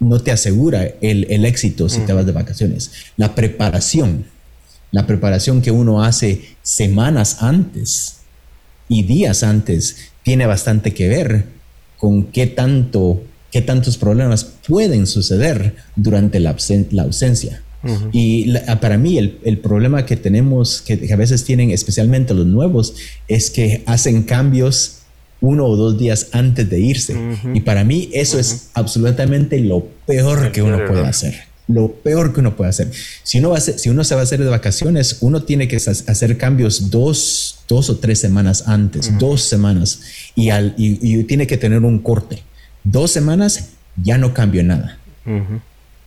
no 0.00 0.18
te 0.20 0.32
asegura 0.32 0.88
el, 1.00 1.44
éxito 1.44 1.88
si 1.88 2.00
te 2.00 2.12
vas 2.12 2.26
de 2.26 2.32
vacaciones. 2.32 2.90
La 3.16 3.36
preparación, 3.36 4.24
la 4.90 5.06
preparación 5.06 5.62
que 5.62 5.70
uno 5.70 6.02
hace 6.02 6.56
semanas 6.62 7.44
antes 7.44 8.16
y 8.88 9.04
días 9.04 9.44
antes 9.44 10.10
tiene 10.24 10.46
bastante 10.46 10.94
que 10.94 11.06
ver 11.06 11.44
con 11.96 12.24
qué 12.24 12.48
tanto, 12.48 13.22
qué 13.52 13.62
tantos 13.62 13.96
problemas 13.96 14.42
pueden 14.66 15.06
suceder 15.06 15.76
durante 15.94 16.40
la, 16.40 16.56
ausencia. 17.02 17.62
Y 18.10 18.52
para 18.80 18.98
mí 18.98 19.16
el, 19.16 19.38
el, 19.44 19.58
problema 19.58 20.04
que 20.04 20.16
tenemos, 20.16 20.82
que, 20.82 21.08
a 21.12 21.16
veces 21.16 21.44
tienen 21.44 21.70
especialmente 21.70 22.34
los 22.34 22.46
nuevos, 22.46 22.94
es 23.28 23.48
que 23.48 23.84
hacen 23.86 24.24
cambios 24.24 24.97
uno 25.40 25.66
o 25.66 25.76
dos 25.76 25.98
días 25.98 26.28
antes 26.32 26.68
de 26.68 26.80
irse. 26.80 27.16
Y 27.54 27.60
para 27.60 27.84
mí 27.84 28.08
eso 28.12 28.38
es 28.38 28.70
absolutamente 28.74 29.58
lo 29.60 29.86
peor 30.06 30.52
que 30.52 30.62
uno 30.62 30.78
puede 30.86 31.06
hacer. 31.06 31.48
Lo 31.68 31.92
peor 31.92 32.32
que 32.32 32.40
uno 32.40 32.56
puede 32.56 32.70
hacer. 32.70 32.90
Si 33.22 33.38
uno, 33.38 33.50
va 33.50 33.60
si 33.60 33.90
uno 33.90 34.02
se 34.02 34.14
va 34.14 34.22
a 34.22 34.24
hacer 34.24 34.42
de 34.42 34.48
vacaciones, 34.48 35.18
uno 35.20 35.42
tiene 35.42 35.68
que 35.68 35.76
hacer 35.76 36.38
cambios 36.38 36.90
dos, 36.90 37.60
dos 37.68 37.90
o 37.90 37.98
tres 37.98 38.18
semanas 38.18 38.64
antes, 38.66 39.16
dos 39.18 39.42
semanas, 39.42 40.00
y, 40.34 40.48
al, 40.48 40.74
y, 40.78 41.22
tiene 41.24 41.46
que 41.46 41.58
tener 41.58 41.82
un 41.82 41.98
corte. 41.98 42.42
Dos 42.84 43.10
semanas 43.10 43.70
ya 44.02 44.16
no 44.16 44.32
cambio 44.32 44.64
nada. 44.64 44.98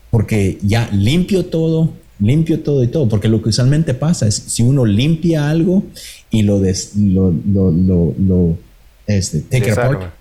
Porque 0.09 0.57
ya 0.63 0.89
limpio 0.91 1.45
todo, 1.45 1.93
limpio 2.19 2.61
todo 2.61 2.83
y 2.83 2.87
todo, 2.87 3.07
porque 3.07 3.27
lo 3.27 3.41
que 3.43 3.49
usualmente 3.49 3.93
pasa 3.93 4.27
es 4.27 4.35
si 4.35 4.63
uno 4.63 4.83
limpia 4.83 5.49
algo 5.49 5.83
y 6.31 6.41
lo, 6.41 6.59
des, 6.59 6.95
lo, 6.95 7.31
lo, 7.45 7.71
lo 7.71 8.57
este, 9.07 9.43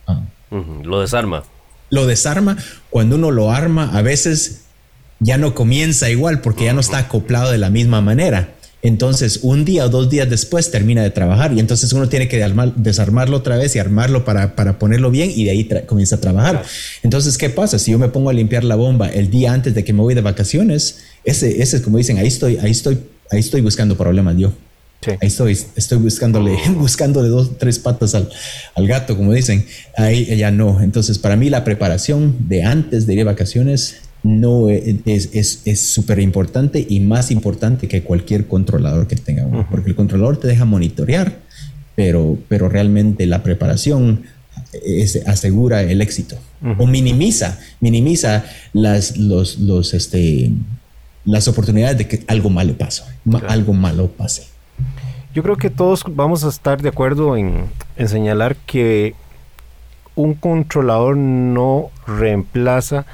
ah. 0.07 0.23
Lo 0.83 1.01
desarma. 1.01 1.45
Lo 1.91 2.07
desarma. 2.07 2.57
Cuando 2.89 3.17
uno 3.17 3.31
lo 3.31 3.51
arma, 3.51 3.91
a 3.97 4.03
veces 4.03 4.63
ya 5.19 5.39
no 5.39 5.55
comienza 5.55 6.11
igual 6.11 6.41
porque 6.41 6.65
ya 6.65 6.73
no 6.73 6.81
está 6.81 6.99
acoplado 6.99 7.51
de 7.51 7.59
la 7.59 7.71
misma 7.71 8.01
manera. 8.01 8.55
Entonces, 8.83 9.41
un 9.43 9.67
día 9.67 9.85
o 9.85 9.89
dos 9.91 10.09
días 10.09 10.31
después 10.31 10.71
termina 10.71 11.03
de 11.03 11.11
trabajar 11.11 11.53
y 11.53 11.61
entonces 11.61 11.93
uno 11.93 12.09
tiene 12.09 12.29
que 12.29 12.43
desarmarlo 12.77 13.37
otra 13.37 13.59
vez 13.59 13.77
y 13.77 13.79
armarlo 13.79 14.25
para, 14.25 14.57
ponerlo 14.79 15.11
bien 15.11 15.31
y 15.35 15.45
de 15.45 15.51
ahí 15.51 15.69
comienza 15.87 16.17
a 16.17 16.21
trabajar. 16.21 16.63
Entonces, 17.03 17.37
¿qué 17.37 17.51
pasa? 17.51 17.79
Si 17.79 17.91
yo 17.91 17.99
me 17.99 18.09
pongo 18.09 18.31
a 18.31 18.33
limpiar 18.33 18.65
la 18.65 18.77
bomba 18.77 19.09
el 19.09 19.31
día 19.31 19.53
antes 19.53 19.75
de 19.75 19.85
que 19.85 19.93
me 19.93 20.01
voy 20.01 20.15
de 20.15 20.23
vacaciones, 20.23 21.01
ese, 21.25 21.61
ese 21.61 21.77
es 21.77 21.83
como 21.83 21.99
dicen, 21.99 22.17
ahí 22.17 22.29
estoy, 22.29 22.57
ahí 22.57 22.71
estoy, 22.71 22.99
ahí 23.31 23.41
estoy 23.41 23.61
buscando 23.61 23.99
problemas 23.99 24.37
yo. 24.39 24.51
Ahí 25.07 25.29
estoy, 25.29 25.53
estoy 25.77 25.99
buscándole, 25.99 26.59
buscándole 26.77 27.29
dos, 27.29 27.57
tres 27.59 27.79
patas 27.79 28.15
al, 28.15 28.29
gato, 28.87 29.17
como 29.17 29.33
dicen. 29.33 29.65
Ahí 29.97 30.37
ya 30.37 30.51
no. 30.51 30.83
Entonces, 30.83 31.19
para 31.19 31.37
mí 31.37 31.49
la 31.49 31.65
preparación 31.65 32.37
de 32.49 32.65
antes 32.65 33.07
de 33.07 33.15
ir 33.15 33.21
a 33.23 33.25
vacaciones 33.25 34.03
no 34.23 34.69
es 34.69 35.81
súper 35.81 36.19
importante 36.19 36.87
y 36.87 37.01
más 37.01 37.31
importante 37.31 37.89
que 37.89 38.03
cualquier 38.03 38.47
controlador 38.47 39.07
que 39.07 39.17
tenga 39.17 39.47
uno, 39.47 39.67
porque 39.71 39.89
el 39.89 39.97
controlador 39.97 40.37
te 40.37 40.47
deja 40.47 40.67
monitorear, 40.67 41.39
pero, 41.97 42.39
pero 42.49 42.69
realmente 42.69 43.25
la 43.25 43.43
preparación 43.43 44.25
asegura 45.27 45.83
el 45.83 46.03
éxito 46.03 46.37
o 46.79 46.87
minimiza, 46.87 47.59
minimiza 47.81 48.45
las, 48.75 49.17
los, 49.17 49.59
los, 49.59 49.95
este, 49.95 50.51
las 51.25 51.49
oportunidades 51.49 51.99
de 51.99 52.07
que 52.07 52.23
algo 52.27 52.51
malo 52.51 52.77
pase, 52.77 53.03
algo 53.49 53.73
malo 53.73 54.11
pase. 54.11 54.43
Yo 55.33 55.43
creo 55.43 55.57
que 55.57 55.71
todos 55.71 56.05
vamos 56.09 56.45
a 56.45 56.49
estar 56.49 56.83
de 56.83 56.89
acuerdo 56.89 57.37
en, 57.37 57.67
en 57.97 58.09
señalar 58.09 58.57
que 58.67 59.15
un 60.17 60.35
controlador 60.35 61.17
no 61.17 61.91
reemplaza 62.07 63.07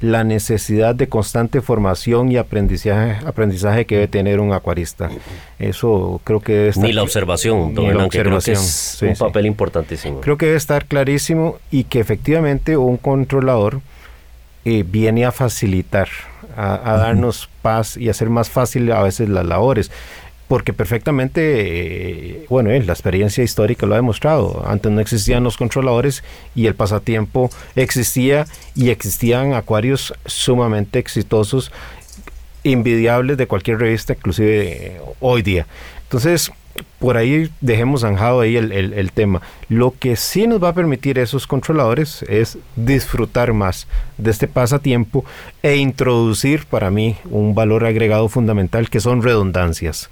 la 0.00 0.24
necesidad 0.24 0.94
de 0.94 1.08
constante 1.08 1.60
formación 1.60 2.30
y 2.30 2.36
aprendizaje, 2.36 3.26
aprendizaje 3.26 3.86
que 3.86 3.96
debe 3.96 4.08
tener 4.08 4.40
un 4.40 4.52
acuarista. 4.52 5.10
Eso 5.58 6.20
creo 6.22 6.40
que 6.40 6.52
debe 6.52 6.68
estar... 6.68 6.84
Ni 6.84 6.92
la 6.92 7.02
observación, 7.02 7.74
don 7.74 7.86
Hernán, 7.86 8.10
que 8.10 8.20
creo 8.20 8.38
que 8.38 8.52
es 8.52 8.98
un 9.02 9.14
papel 9.14 9.46
importantísimo. 9.46 10.20
Creo 10.20 10.36
que 10.36 10.46
debe 10.46 10.58
estar 10.58 10.84
clarísimo 10.84 11.56
y 11.70 11.84
que 11.84 11.98
efectivamente 11.98 12.76
un 12.76 12.96
controlador 12.98 13.80
eh, 14.64 14.84
viene 14.86 15.24
a 15.24 15.32
facilitar, 15.32 16.08
a, 16.56 16.92
a 16.92 16.96
darnos 16.98 17.48
paz 17.62 17.96
y 17.96 18.08
hacer 18.08 18.28
más 18.28 18.50
fácil 18.50 18.92
a 18.92 19.02
veces 19.02 19.28
las 19.28 19.46
labores 19.46 19.90
porque 20.48 20.72
perfectamente, 20.72 21.40
eh, 22.40 22.46
bueno, 22.48 22.70
eh, 22.70 22.82
la 22.82 22.92
experiencia 22.92 23.42
histórica 23.42 23.86
lo 23.86 23.94
ha 23.94 23.96
demostrado. 23.96 24.64
Antes 24.66 24.92
no 24.92 25.00
existían 25.00 25.42
los 25.44 25.56
controladores 25.56 26.22
y 26.54 26.66
el 26.66 26.74
pasatiempo 26.74 27.50
existía 27.74 28.46
y 28.74 28.90
existían 28.90 29.54
acuarios 29.54 30.14
sumamente 30.24 30.98
exitosos, 30.98 31.72
invidiables 32.62 33.36
de 33.36 33.46
cualquier 33.46 33.78
revista, 33.78 34.12
inclusive 34.12 34.86
eh, 34.86 35.00
hoy 35.20 35.42
día. 35.42 35.66
Entonces, 36.04 36.52
por 36.98 37.16
ahí 37.16 37.50
dejemos 37.60 38.00
zanjado 38.00 38.40
ahí 38.40 38.56
el, 38.56 38.72
el, 38.72 39.12
tema. 39.12 39.42
Lo 39.68 39.94
que 39.98 40.16
sí 40.16 40.46
nos 40.46 40.62
va 40.62 40.70
a 40.70 40.74
permitir 40.74 41.18
esos 41.18 41.46
controladores 41.46 42.22
es 42.28 42.58
disfrutar 42.74 43.52
más 43.52 43.86
de 44.18 44.30
este 44.30 44.48
pasatiempo 44.48 45.24
e 45.62 45.76
introducir 45.76 46.66
para 46.66 46.90
mí 46.90 47.16
un 47.30 47.54
valor 47.54 47.84
agregado 47.84 48.28
fundamental 48.28 48.88
que 48.90 49.00
son 49.00 49.22
redundancias. 49.22 50.10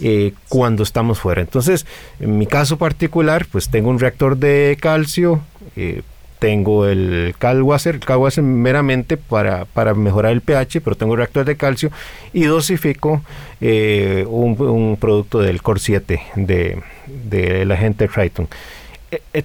Eh, 0.00 0.32
cuando 0.48 0.82
estamos 0.82 1.20
fuera. 1.20 1.40
Entonces, 1.40 1.86
en 2.18 2.36
mi 2.36 2.48
caso 2.48 2.78
particular, 2.78 3.46
pues 3.50 3.68
tengo 3.68 3.90
un 3.90 4.00
reactor 4.00 4.36
de 4.36 4.76
calcio, 4.80 5.40
eh, 5.76 6.02
tengo 6.44 6.84
el 6.84 7.34
Calwasser, 7.38 7.98
el 8.06 8.42
meramente 8.42 9.16
para, 9.16 9.64
para, 9.64 9.94
mejorar 9.94 10.32
el 10.32 10.42
pH, 10.42 10.82
pero 10.82 10.94
tengo 10.94 11.16
reactor 11.16 11.46
de 11.46 11.56
calcio 11.56 11.90
y 12.34 12.44
dosifico 12.44 13.22
eh, 13.62 14.26
un, 14.28 14.98
producto 15.00 15.38
del 15.38 15.62
Core 15.62 15.80
7 15.80 16.20
de, 16.34 16.82
de 17.06 17.64
la 17.64 17.78
gente 17.78 18.08
Triton. 18.08 18.46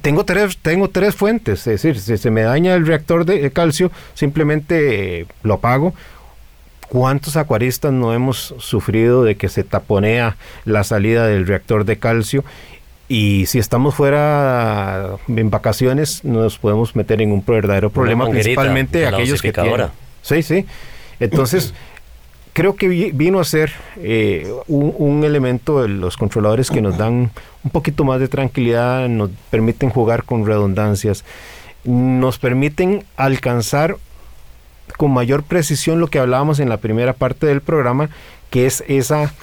tengo, 0.02 0.26
tres, 0.26 0.58
tengo 0.58 0.90
tres 0.90 1.16
fuentes, 1.16 1.60
es 1.60 1.82
decir, 1.82 1.98
si 1.98 2.18
se 2.18 2.32
me 2.32 2.42
daña 2.42 2.76
el 2.76 2.86
reactor 2.86 3.24
de 3.24 3.50
calcio, 3.52 3.94
simplemente 4.14 5.26
lo 5.42 5.54
apago 5.54 5.94
¿Cuántos 6.90 7.38
acuaristas 7.38 7.94
no 7.94 8.16
hemos 8.16 8.56
sufrido 8.58 9.24
de 9.24 9.36
que 9.36 9.48
se 9.48 9.64
taponea 9.64 10.38
la 10.66 10.84
salida 10.84 11.28
del 11.28 11.46
reactor 11.46 11.86
de 11.86 12.00
calcio? 12.00 12.44
Y 13.12 13.48
si 13.48 13.58
estamos 13.58 13.96
fuera 13.96 15.18
en 15.28 15.50
vacaciones, 15.50 16.24
nos 16.24 16.60
podemos 16.60 16.96
meter 16.96 17.24
en 17.24 17.32
un 17.32 17.44
verdadero 17.44 17.90
problema, 17.90 18.30
principalmente 18.30 19.08
aquellos 19.08 19.42
que 19.42 19.52
tienen. 19.52 19.88
Sí, 20.22 20.44
sí. 20.44 20.68
Entonces, 21.20 21.74
creo 22.54 22.76
que 22.76 22.88
vino 22.88 23.40
a 23.40 23.44
ser 23.44 23.72
eh, 23.98 24.48
un, 24.68 24.94
un, 24.96 25.24
elemento 25.24 25.82
de 25.82 25.88
los 25.88 26.18
controladores 26.18 26.70
que 26.70 26.82
nos 26.82 27.00
dan 27.00 27.32
un 27.64 27.72
poquito 27.72 28.04
más 28.04 28.20
de 28.20 28.28
tranquilidad, 28.28 29.10
nos 29.10 29.32
permiten 29.50 29.90
jugar 29.90 30.24
con 30.24 30.46
redundancias, 30.46 31.26
nos 31.84 32.38
permiten 32.38 33.06
alcanzar 33.18 33.98
con 34.98 35.12
mayor 35.12 35.42
precisión 35.42 36.00
lo 36.00 36.10
que 36.10 36.20
hablábamos 36.20 36.60
en 36.60 36.70
la 36.70 36.78
primera 36.78 37.14
parte 37.14 37.48
del 37.48 37.62
programa, 37.62 38.12
que 38.52 38.68
es 38.68 38.84
esa 38.88 39.34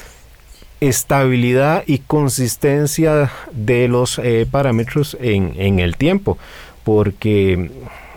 estabilidad 0.81 1.85
y 1.87 1.99
consistencia 1.99 3.31
de 3.53 3.89
los 3.89 4.19
eh, 4.19 4.47
parámetros 4.51 5.17
en, 5.21 5.79
el 5.79 5.97
tiempo. 5.97 6.39
Porque 6.85 7.71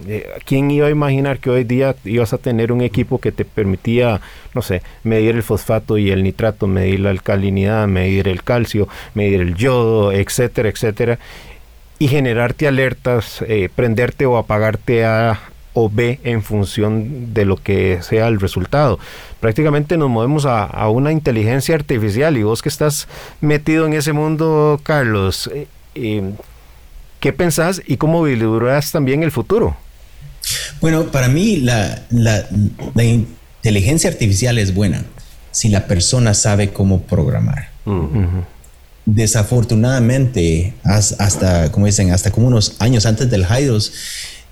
eh, 0.07 0.29
¿quién 0.45 0.69
iba 0.69 0.87
a 0.87 0.91
imaginar 0.91 1.39
que 1.39 1.49
hoy 1.49 1.63
día 1.63 1.95
ibas 2.05 2.33
a 2.33 2.37
tener 2.37 2.71
un 2.71 2.81
equipo 2.81 3.19
que 3.19 3.31
te 3.31 3.45
permitía, 3.45 4.21
no 4.53 4.61
sé, 4.61 4.81
medir 5.03 5.35
el 5.35 5.43
fosfato 5.43 5.97
y 5.97 6.11
el 6.11 6.23
nitrato, 6.23 6.67
medir 6.67 6.99
la 6.99 7.09
alcalinidad, 7.09 7.87
medir 7.87 8.27
el 8.27 8.43
calcio, 8.43 8.87
medir 9.13 9.41
el 9.41 9.55
yodo, 9.55 10.11
etcétera, 10.11 10.69
etcétera? 10.69 11.19
Y 11.97 12.07
generarte 12.07 12.67
alertas, 12.67 13.43
eh, 13.47 13.69
prenderte 13.75 14.25
o 14.25 14.37
apagarte 14.37 15.03
a, 15.03 15.39
o 15.79 15.89
B 15.89 16.19
en 16.23 16.43
función 16.43 17.33
de 17.33 17.45
lo 17.45 17.55
que 17.55 17.99
sea 18.01 18.27
el 18.27 18.39
resultado. 18.39 18.99
Prácticamente 19.39 19.95
nos 19.95 20.09
movemos 20.09 20.45
a, 20.45 20.89
una 20.89 21.11
inteligencia 21.13 21.75
artificial 21.75 22.35
y 22.35 22.43
vos 22.43 22.61
que 22.61 22.67
estás 22.67 23.07
metido 23.39 23.85
en 23.85 23.93
ese 23.93 24.11
mundo, 24.11 24.79
Carlos, 24.83 25.49
eh, 25.53 25.67
eh, 25.95 26.33
¿qué 27.21 27.31
pensás 27.31 27.81
y 27.85 27.95
cómo 27.95 28.23
vislumbras 28.23 28.91
también 28.91 29.23
el 29.23 29.31
futuro? 29.31 29.77
Bueno, 30.81 31.05
para 31.05 31.29
mí 31.29 31.57
la, 31.57 32.05
inteligencia 32.95 34.09
artificial 34.09 34.57
es 34.57 34.73
buena 34.73 35.05
si 35.51 35.69
la 35.69 35.87
persona 35.87 36.33
sabe 36.33 36.71
cómo 36.71 37.03
programar. 37.03 37.69
Desafortunadamente, 39.05 40.73
hasta, 40.83 41.71
como 41.71 41.85
dicen, 41.85 42.11
hasta 42.11 42.31
como 42.31 42.47
unos 42.47 42.75
años 42.79 43.05
antes 43.05 43.29
del 43.29 43.45
Haidos, 43.45 43.93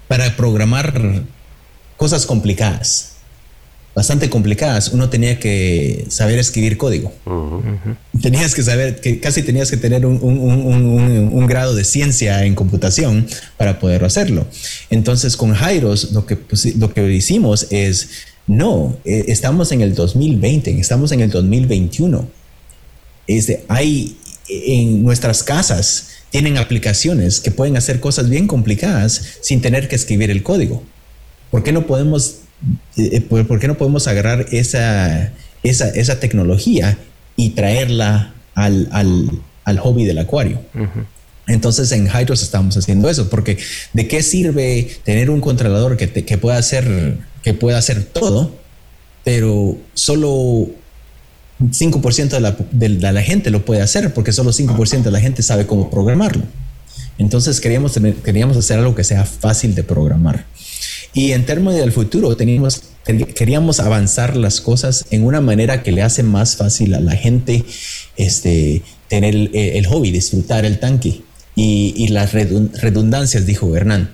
para 0.07 0.35
programar 0.35 1.23
cosas 1.97 2.25
complicadas, 2.25 3.17
bastante 3.97 4.29
complicadas, 4.29 4.89
uno 4.89 5.09
tenía 5.09 5.39
que 5.39 6.05
saber 6.09 6.37
escribir 6.37 6.77
código. 6.77 7.11
Tenías 8.21 8.53
que 8.53 8.61
saber, 8.61 9.01
que 9.01 9.19
casi 9.19 9.41
tenías 9.41 9.71
que 9.71 9.77
tener 9.77 10.05
un, 10.05 11.47
grado 11.47 11.73
de 11.73 11.83
ciencia 11.83 12.45
en 12.45 12.53
computación 12.53 13.25
para 13.57 13.79
poder 13.79 14.03
hacerlo. 14.05 14.45
Entonces 14.91 15.35
con 15.35 15.53
Jairos 15.55 16.11
lo 16.11 16.27
que, 16.27 16.35
pues, 16.35 16.75
lo 16.75 16.93
que 16.93 17.11
hicimos 17.11 17.67
es, 17.71 18.09
no, 18.45 18.95
eh, 19.03 19.25
estamos 19.29 19.71
en 19.71 19.81
el 19.81 19.95
2020, 19.95 20.79
estamos 20.79 21.11
en 21.11 21.21
el 21.21 21.31
2021. 21.31 22.29
Este, 23.25 23.65
hay 23.67 24.15
en 24.47 25.03
nuestras 25.03 25.41
casas 25.41 26.16
tienen 26.29 26.57
aplicaciones 26.57 27.39
que 27.39 27.51
pueden 27.51 27.77
hacer 27.77 27.99
cosas 27.99 28.29
bien 28.29 28.47
complicadas 28.47 29.37
sin 29.41 29.61
tener 29.61 29.87
que 29.87 29.95
escribir 29.95 30.31
el 30.31 30.43
código. 30.43 30.83
¿Por 31.51 31.63
qué 31.63 31.71
no 31.71 31.87
podemos, 31.87 32.39
eh, 32.97 33.09
eh, 33.13 33.21
por, 33.21 33.59
qué 33.59 33.67
no 33.67 33.77
podemos 33.77 34.07
agarrar 34.07 34.47
esa, 34.51 35.31
esa, 35.63 36.19
tecnología 36.19 36.97
y 37.35 37.51
traerla 37.51 38.33
al, 38.55 39.39
hobby 39.79 40.05
del 40.05 40.19
acuario? 40.19 40.61
Entonces 41.47 41.91
en 41.93 42.07
Hydros 42.07 42.43
estamos 42.43 42.75
haciendo 42.75 43.09
eso, 43.09 43.29
porque 43.29 43.57
¿de 43.93 44.07
qué 44.07 44.21
sirve 44.21 44.89
tener 45.03 45.29
un 45.29 45.39
controlador 45.39 45.95
que, 45.95 46.11
que, 46.11 46.37
pueda, 46.37 46.57
hacer, 46.57 47.17
que 47.41 47.53
pueda 47.53 47.77
hacer 47.77 48.03
todo, 48.03 48.53
pero 49.23 49.77
solo 49.93 50.69
5% 51.59 52.29
de 52.29 52.39
la, 52.39 52.55
de, 52.71 52.89
la, 52.89 53.21
gente 53.21 53.49
lo 53.49 53.65
puede 53.65 53.81
hacer 53.81 54.13
porque 54.13 54.31
solo 54.31 54.51
5% 54.51 55.03
de 55.03 55.11
la 55.11 55.19
gente 55.19 55.41
sabe 55.41 55.65
cómo 55.65 55.89
programarlo. 55.89 56.43
Entonces 57.17 57.59
queríamos, 57.59 57.99
queríamos 58.23 58.57
hacer 58.57 58.77
algo 58.79 58.93
que 58.93 59.03
sea 59.03 59.25
fácil 59.25 59.73
de 59.73 59.83
programar. 59.83 60.45
Y 61.13 61.31
en 61.31 61.45
términos 61.45 61.75
del 61.75 61.91
futuro, 61.91 62.37
teníamos, 62.37 62.83
queríamos 63.03 63.79
avanzar 63.79 64.37
las 64.37 64.61
cosas 64.61 65.05
en 65.09 65.23
una 65.23 65.41
manera 65.41 65.81
que 65.81 65.91
le 65.91 66.03
hace 66.03 66.21
más 66.21 66.57
fácil 66.57 66.93
a 66.93 66.99
la 66.99 67.13
gente 67.13 67.65
este, 68.17 68.83
tener 69.07 69.33
el, 69.33 69.87
hobby, 69.87 70.11
disfrutar 70.11 70.63
el 70.63 70.79
tanque 70.79 71.21
y, 71.55 72.07
las 72.09 72.33
redundancias, 72.33 73.47
dijo 73.47 73.75
Hernán. 73.75 74.11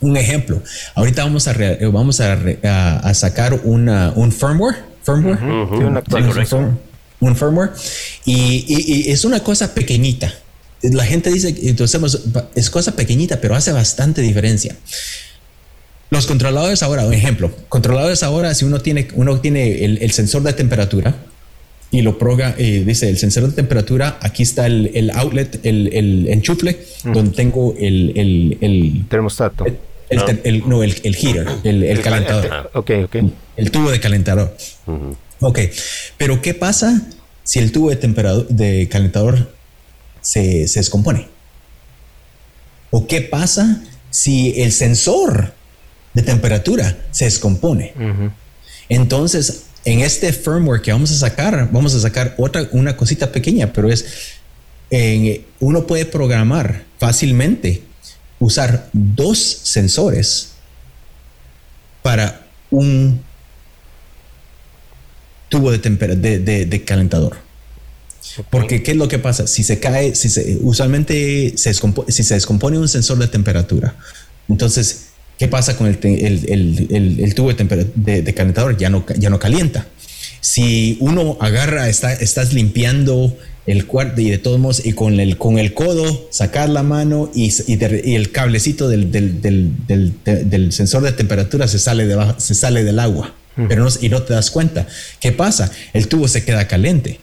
Un 0.00 0.18
ejemplo, 0.18 0.62
ahorita 0.94 1.24
vamos 1.24 1.48
a, 1.48 1.56
vamos 1.90 2.20
a, 2.20 3.14
sacar 3.14 3.62
una, 3.64 4.12
un 4.14 4.30
firmware 4.30 4.87
firmware. 5.08 6.76
un 7.20 7.36
firmware. 7.36 7.70
Y, 8.24 9.10
es 9.10 9.24
una 9.24 9.40
cosa 9.40 9.74
pequeñita. 9.74 10.32
La 10.82 11.04
gente 11.04 11.32
dice, 11.32 11.54
entonces 11.62 12.20
es 12.54 12.70
cosa 12.70 12.94
pequeñita, 12.94 13.40
pero 13.40 13.54
hace 13.54 13.72
bastante 13.72 14.22
diferencia. 14.22 14.76
Los 16.10 16.26
controladores 16.26 16.82
ahora, 16.82 17.04
un 17.04 17.12
ejemplo, 17.12 17.50
controladores 17.68 18.22
ahora, 18.22 18.54
si 18.54 18.64
uno 18.64 18.80
tiene, 18.80 19.08
uno 19.14 19.40
tiene 19.40 19.84
el, 19.84 20.10
sensor 20.12 20.42
de 20.42 20.52
temperatura 20.54 21.16
y 21.90 22.02
lo 22.02 22.16
proga, 22.18 22.54
eh, 22.56 22.84
dice 22.86 23.08
el 23.10 23.18
sensor 23.18 23.48
de 23.48 23.52
temperatura, 23.52 24.18
aquí 24.22 24.42
está 24.42 24.66
el, 24.66 25.10
outlet, 25.14 25.60
el, 25.64 26.28
enchufle, 26.28 26.78
donde 27.04 27.32
tengo 27.32 27.74
el, 27.78 29.04
termostato. 29.10 29.66
El, 30.10 30.68
no. 30.68 30.82
el, 30.82 30.94
heater, 30.94 31.46
el, 31.64 32.00
calentador. 32.00 32.70
Ok, 32.74 32.90
ok. 33.04 33.16
El 33.56 33.70
tubo 33.70 33.90
de 33.90 34.00
calentador. 34.00 34.56
Ok, 35.40 35.58
pero 36.16 36.40
¿qué 36.40 36.54
pasa 36.54 37.02
si 37.44 37.58
el 37.58 37.72
tubo 37.72 37.90
de, 37.90 38.46
de 38.48 38.88
calentador 38.88 39.52
se, 40.20 40.66
descompone? 40.74 41.28
¿O 42.90 43.06
qué 43.06 43.20
pasa 43.20 43.82
si 44.10 44.60
el 44.62 44.72
sensor 44.72 45.52
de 46.14 46.22
temperatura 46.22 46.96
se 47.10 47.26
descompone? 47.26 47.92
Entonces, 48.88 49.64
en 49.84 50.00
este 50.00 50.32
firmware 50.32 50.80
que 50.80 50.92
vamos 50.92 51.10
a 51.10 51.14
sacar, 51.14 51.68
vamos 51.70 51.94
a 51.94 52.00
sacar 52.00 52.34
otra, 52.38 52.66
una 52.72 52.96
cosita 52.96 53.30
pequeña, 53.30 53.72
pero 53.74 53.90
es, 53.90 54.38
uno 55.60 55.86
puede 55.86 56.06
programar 56.06 56.84
fácilmente 56.98 57.82
usar 58.40 58.88
dos 58.92 59.38
sensores 59.38 60.52
para 62.02 62.46
un 62.70 63.20
tubo 65.48 65.70
de, 65.72 65.78
de, 65.78 66.84
calentador. 66.84 67.36
Porque, 68.50 68.82
¿qué 68.82 68.92
es 68.92 68.96
lo 68.96 69.08
que 69.08 69.18
pasa? 69.18 69.46
Si 69.46 69.62
se 69.62 69.80
cae, 69.80 70.14
si 70.14 70.28
se, 70.28 70.58
usualmente 70.60 71.54
se 71.56 71.74
si 71.74 72.22
se 72.22 72.34
descompone 72.34 72.78
un 72.78 72.88
sensor 72.88 73.18
de 73.18 73.26
temperatura, 73.28 73.96
entonces, 74.48 75.08
¿qué 75.38 75.48
pasa 75.48 75.76
con 75.76 75.86
el, 75.86 75.98
el, 76.02 77.34
tubo 77.34 77.52
de, 77.52 78.34
calentador? 78.34 78.76
Ya 78.76 78.90
no, 78.90 79.04
ya 79.18 79.30
no 79.30 79.38
calienta. 79.38 79.86
Si 80.40 80.96
uno 81.00 81.36
agarra, 81.40 81.88
está, 81.88 82.12
estás 82.12 82.52
limpiando 82.52 83.36
el 83.68 83.86
cuarto 83.86 84.20
y 84.20 84.30
de 84.30 84.38
todos 84.38 84.58
modos, 84.58 84.84
y 84.84 84.92
con 84.92 85.20
el, 85.20 85.36
con 85.36 85.58
el 85.58 85.74
codo, 85.74 86.28
sacar 86.30 86.68
la 86.68 86.82
mano 86.82 87.30
y, 87.34 87.52
y, 87.66 88.14
el 88.14 88.32
cablecito 88.32 88.88
del, 88.88 89.12
del, 89.12 89.42
del, 89.84 90.72
sensor 90.72 91.02
de 91.02 91.12
temperatura 91.12 91.68
se 91.68 91.78
sale, 91.78 92.06
de, 92.06 92.34
se 92.38 92.54
sale 92.54 92.82
del 92.82 92.98
agua 92.98 93.34
pero 93.66 93.84
no, 93.84 93.90
y 94.00 94.08
no 94.08 94.22
te 94.22 94.34
das 94.34 94.50
cuenta. 94.50 94.86
¿Qué 95.20 95.32
pasa? 95.32 95.72
El 95.92 96.06
tubo 96.06 96.28
se 96.28 96.44
queda 96.44 96.68
caliente. 96.68 97.18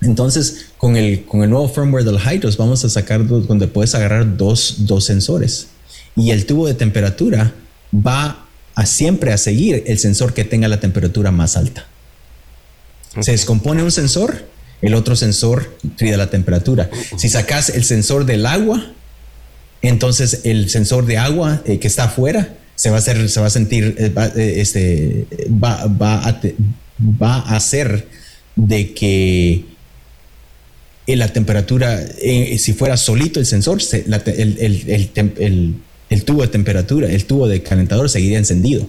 Entonces, 0.00 0.66
con 0.76 0.96
el, 0.96 1.24
con 1.24 1.42
el 1.42 1.50
nuevo 1.50 1.68
firmware 1.68 2.04
del 2.04 2.18
Hydros, 2.18 2.56
vamos 2.56 2.84
a 2.84 2.88
sacar 2.88 3.26
donde 3.26 3.68
puedes 3.68 3.94
agarrar 3.94 4.36
dos, 4.36 4.76
dos 4.78 5.04
sensores. 5.04 5.68
Y 6.16 6.30
el 6.30 6.46
tubo 6.46 6.66
de 6.66 6.74
temperatura 6.74 7.52
va 7.94 8.46
a 8.74 8.86
siempre 8.86 9.32
a 9.32 9.38
seguir 9.38 9.84
el 9.86 9.98
sensor 9.98 10.34
que 10.34 10.44
tenga 10.44 10.68
la 10.68 10.80
temperatura 10.80 11.30
más 11.30 11.56
alta. 11.56 11.86
Se 13.20 13.30
descompone 13.30 13.82
un 13.82 13.92
sensor, 13.92 14.44
el 14.82 14.94
otro 14.94 15.16
sensor 15.16 15.76
tira 15.96 16.16
la 16.16 16.30
temperatura. 16.30 16.90
Si 17.16 17.28
sacas 17.28 17.70
el 17.70 17.84
sensor 17.84 18.26
del 18.26 18.46
agua, 18.46 18.92
entonces 19.82 20.42
el 20.44 20.70
sensor 20.70 21.06
de 21.06 21.18
agua 21.18 21.62
eh, 21.64 21.78
que 21.78 21.88
está 21.88 22.04
afuera 22.04 22.56
se 22.74 22.90
va 22.90 22.98
a 22.98 23.50
sentir, 23.50 23.96
eh, 23.98 24.10
va, 24.10 24.26
eh, 24.26 24.60
este, 24.60 25.26
va, 25.50 25.86
va, 25.86 26.28
a, 26.28 26.40
va 27.00 27.36
a 27.36 27.56
hacer 27.56 28.06
de 28.54 28.92
que 28.92 29.64
la 31.06 31.32
temperatura, 31.32 32.04
si 32.58 32.72
fuera 32.72 32.96
solito 32.96 33.38
el 33.38 33.46
sensor, 33.46 33.78
el, 33.80 35.80
el, 36.08 36.24
tubo 36.24 36.42
de 36.42 36.48
temperatura, 36.48 37.08
el 37.08 37.24
tubo 37.26 37.48
de 37.48 37.62
calentador 37.62 38.10
seguiría 38.10 38.38
encendido. 38.38 38.88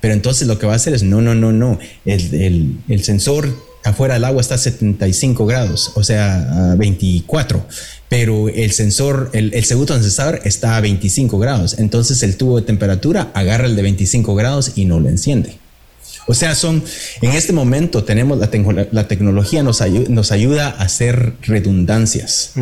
Pero 0.00 0.14
entonces 0.14 0.46
lo 0.46 0.58
que 0.58 0.66
va 0.66 0.74
a 0.74 0.76
hacer 0.76 0.94
es, 0.94 1.02
no, 1.02 1.20
no, 1.20 1.34
no, 1.34 1.52
no, 1.52 1.78
el, 2.04 3.02
sensor 3.02 3.52
afuera 3.84 4.14
del 4.14 4.24
agua 4.24 4.40
está 4.40 4.56
a 4.56 4.58
75 4.58 5.46
grados, 5.46 5.92
o 5.94 6.04
sea, 6.04 6.72
a 6.72 6.74
24 6.76 7.64
pero 8.08 8.48
el 8.48 8.72
sensor, 8.72 9.30
el, 9.34 9.64
segundo 9.64 10.00
sensor 10.00 10.40
está 10.44 10.76
a 10.76 10.80
25 10.80 11.38
grados. 11.38 11.78
Entonces 11.78 12.22
el 12.22 12.36
tubo 12.36 12.58
de 12.58 12.66
temperatura 12.66 13.30
agarra 13.34 13.66
el 13.66 13.76
de 13.76 13.82
25 13.82 14.34
grados 14.34 14.72
y 14.76 14.86
no 14.86 14.98
lo 14.98 15.08
enciende. 15.08 15.58
O 16.26 16.34
sea, 16.34 16.54
son, 16.54 16.82
en 17.22 17.32
este 17.32 17.52
momento 17.52 18.04
tenemos 18.04 18.38
la, 18.38 18.48
la 18.90 19.08
tecnología 19.08 19.62
nos, 19.62 19.82
nos 20.08 20.32
ayuda 20.32 20.68
a 20.68 20.82
hacer 20.82 21.34
redundancias. 21.42 22.52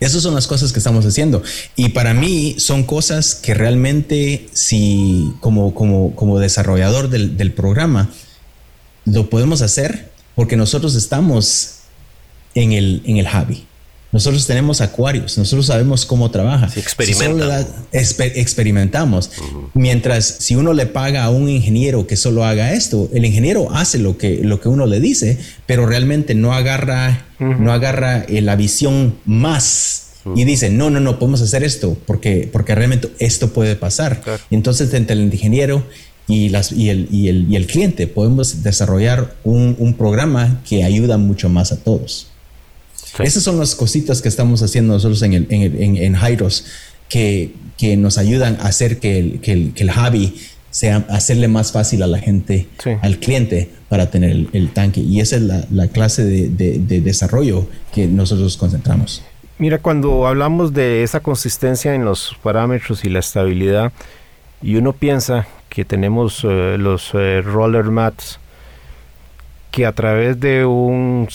Esas 0.00 0.22
son 0.22 0.34
las 0.34 0.46
cosas 0.46 0.72
que 0.72 0.78
estamos 0.78 1.06
haciendo. 1.06 1.42
Y 1.76 1.90
para 1.90 2.12
mí 2.12 2.56
son 2.58 2.84
cosas 2.84 3.34
que 3.34 3.54
realmente, 3.54 4.48
si 4.52 5.32
como, 5.40 5.74
como, 5.74 6.14
como 6.14 6.38
desarrollador 6.38 7.08
del, 7.08 7.36
del 7.36 7.52
programa, 7.52 8.10
lo 9.04 9.28
podemos 9.30 9.62
hacer 9.62 10.10
porque 10.34 10.56
nosotros 10.56 10.94
estamos 10.94 11.80
en 12.54 12.72
el, 12.72 13.02
en 13.04 13.18
el 13.18 13.28
hobby. 13.28 13.66
Nosotros 14.12 14.46
tenemos 14.46 14.80
acuarios, 14.80 15.36
nosotros 15.38 15.66
sabemos 15.66 16.06
cómo 16.06 16.30
trabaja. 16.30 16.70
experimentamos. 17.90 19.32
Mientras 19.74 20.24
si 20.38 20.54
uno 20.54 20.72
le 20.72 20.86
paga 20.86 21.24
a 21.24 21.30
un 21.30 21.48
ingeniero 21.48 22.06
que 22.06 22.14
solo 22.14 22.44
haga 22.44 22.74
esto, 22.74 23.10
el 23.12 23.24
ingeniero 23.24 23.72
hace 23.72 23.98
lo 23.98 24.16
que, 24.16 24.38
lo 24.44 24.60
que 24.60 24.68
uno 24.68 24.86
le 24.86 25.00
dice, 25.00 25.36
pero 25.66 25.84
realmente 25.84 26.36
no 26.36 26.54
agarra, 26.54 27.26
no 27.40 27.72
agarra 27.72 28.22
eh, 28.28 28.40
la 28.40 28.54
visión 28.54 29.16
más 29.24 30.04
y 30.36 30.44
dice, 30.44 30.70
no, 30.70 30.90
no, 30.90 31.00
no, 31.00 31.18
podemos 31.18 31.40
hacer 31.42 31.64
esto 31.64 31.96
porque, 32.06 32.48
porque 32.50 32.74
realmente 32.74 33.10
esto 33.18 33.52
puede 33.52 33.74
pasar. 33.74 34.22
Y 34.48 34.54
entonces 34.54 34.94
entre 34.94 35.16
el 35.16 35.24
ingeniero 35.24 35.84
y, 36.26 36.48
las, 36.48 36.72
y, 36.72 36.88
el, 36.90 37.08
y, 37.10 37.28
el, 37.28 37.50
y 37.50 37.56
el 37.56 37.66
cliente 37.66 38.06
podemos 38.06 38.62
desarrollar 38.62 39.34
un, 39.44 39.76
un 39.78 39.94
programa 39.94 40.60
que 40.68 40.84
ayuda 40.84 41.18
mucho 41.18 41.48
más 41.48 41.72
a 41.72 41.76
todos. 41.76 42.28
Esas 43.18 43.42
son 43.42 43.58
las 43.58 43.74
cositas 43.74 44.22
que 44.22 44.28
estamos 44.28 44.62
haciendo 44.62 44.94
nosotros 44.94 45.22
en, 45.22 45.34
el, 45.34 45.46
en, 45.50 45.96
en, 45.96 46.14
Jairos 46.14 46.64
que, 47.08 47.54
que, 47.78 47.96
nos 47.96 48.18
ayudan 48.18 48.56
a 48.60 48.66
hacer 48.66 48.98
que 48.98 49.18
el, 49.18 49.40
que 49.40 49.52
el, 49.52 49.72
que 49.72 49.84
el 49.84 49.92
hobby 49.92 50.34
sea 50.70 51.04
hacerle 51.08 51.46
más 51.46 51.70
fácil 51.70 52.02
a 52.02 52.08
la 52.08 52.18
gente, 52.18 52.66
al 53.02 53.18
cliente, 53.18 53.70
para 53.88 54.10
tener 54.10 54.48
el, 54.52 54.70
tanque. 54.72 55.00
Y 55.00 55.20
esa 55.20 55.36
es 55.36 55.42
la, 55.42 55.64
la 55.70 55.86
clase 55.86 56.24
de, 56.24 56.48
de, 56.48 57.00
desarrollo 57.00 57.68
que 57.92 58.08
nosotros 58.08 58.56
concentramos. 58.56 59.22
Mira, 59.58 59.78
cuando 59.78 60.26
hablamos 60.26 60.74
de 60.74 61.04
esa 61.04 61.20
consistencia 61.20 61.94
en 61.94 62.04
los 62.04 62.36
parámetros 62.42 63.04
y 63.04 63.08
la 63.08 63.20
estabilidad, 63.20 63.92
y 64.62 64.74
uno 64.74 64.92
piensa 64.92 65.46
que 65.74 65.84
tenemos 65.84 66.44
eh, 66.44 66.76
los 66.78 67.10
eh, 67.14 67.42
roller 67.42 67.84
mats, 67.86 68.38
que 69.70 69.86
a 69.86 69.92
través 69.92 70.38
de 70.38 70.64
un 70.64 71.28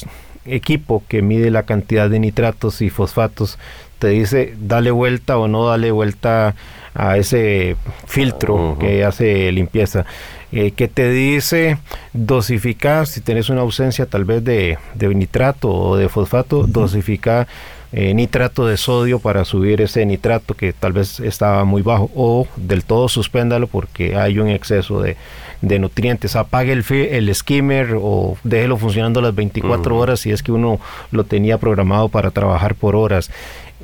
equipo 0.46 1.04
que 1.08 1.22
mide 1.22 1.52
la 1.52 1.64
cantidad 1.64 2.10
de 2.10 2.20
nitratos 2.20 2.82
y 2.82 2.90
fosfatos 2.90 3.60
te 4.00 4.08
dice 4.08 4.56
dale 4.58 4.92
vuelta 4.92 5.38
o 5.38 5.48
no 5.48 5.68
dale 5.68 5.92
vuelta 5.92 6.56
a 6.96 7.18
ese 7.18 7.76
filtro 8.08 8.78
que 8.80 9.04
hace 9.04 9.52
limpieza. 9.52 10.06
Eh, 10.52 10.72
que 10.72 10.88
te 10.88 11.12
dice 11.12 11.78
dosificar 12.12 13.06
si 13.06 13.22
tienes 13.22 13.50
una 13.50 13.62
ausencia 13.62 14.08
tal 14.08 14.26
vez 14.26 14.44
de, 14.44 14.80
nitrato 15.00 15.70
o 15.70 15.96
de 15.96 16.10
fosfato, 16.10 16.66
dosificar 16.66 17.48
eh, 17.92 18.14
nitrato 18.14 18.68
de 18.68 18.78
sodio 18.78 19.20
para 19.20 19.46
subir 19.46 19.82
ese 19.82 20.06
nitrato 20.06 20.54
que 20.54 20.74
tal 20.74 20.94
vez 20.94 21.20
estaba 21.20 21.66
muy 21.66 21.82
bajo 21.82 22.12
o 22.16 22.48
del 22.56 22.84
todo 22.84 23.10
suspéndalo 23.10 23.66
porque 23.68 24.16
hay 24.16 24.38
un 24.38 24.50
exceso 24.50 25.02
de, 25.02 25.18
de 25.62 25.80
nutrientes. 25.80 26.36
Apague 26.36 26.72
el, 26.72 26.86
el 26.92 27.34
skimmer 27.34 27.96
o 28.00 28.38
déjelo 28.44 28.78
funcionando 28.78 29.22
las 29.22 29.34
24 29.34 29.98
horas 29.98 30.20
si 30.20 30.32
es 30.32 30.44
que 30.44 30.52
uno 30.52 30.80
lo 31.12 31.24
tenía 31.24 31.58
programado 31.58 32.10
para 32.10 32.32
trabajar 32.32 32.76
por 32.76 32.96
horas. 32.96 33.32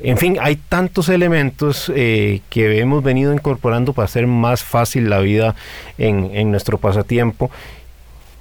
En 0.02 0.18
fin, 0.18 0.36
hay 0.40 0.56
tantos 0.56 1.08
elementos 1.08 1.90
eh, 1.94 2.42
que 2.50 2.80
hemos 2.80 3.02
venido 3.02 3.32
incorporando 3.32 3.94
para 3.94 4.04
hacer 4.04 4.26
más 4.26 4.62
fácil 4.62 5.08
la 5.08 5.20
vida 5.20 5.54
en, 5.96 6.50
nuestro 6.50 6.76
pasatiempo, 6.76 7.50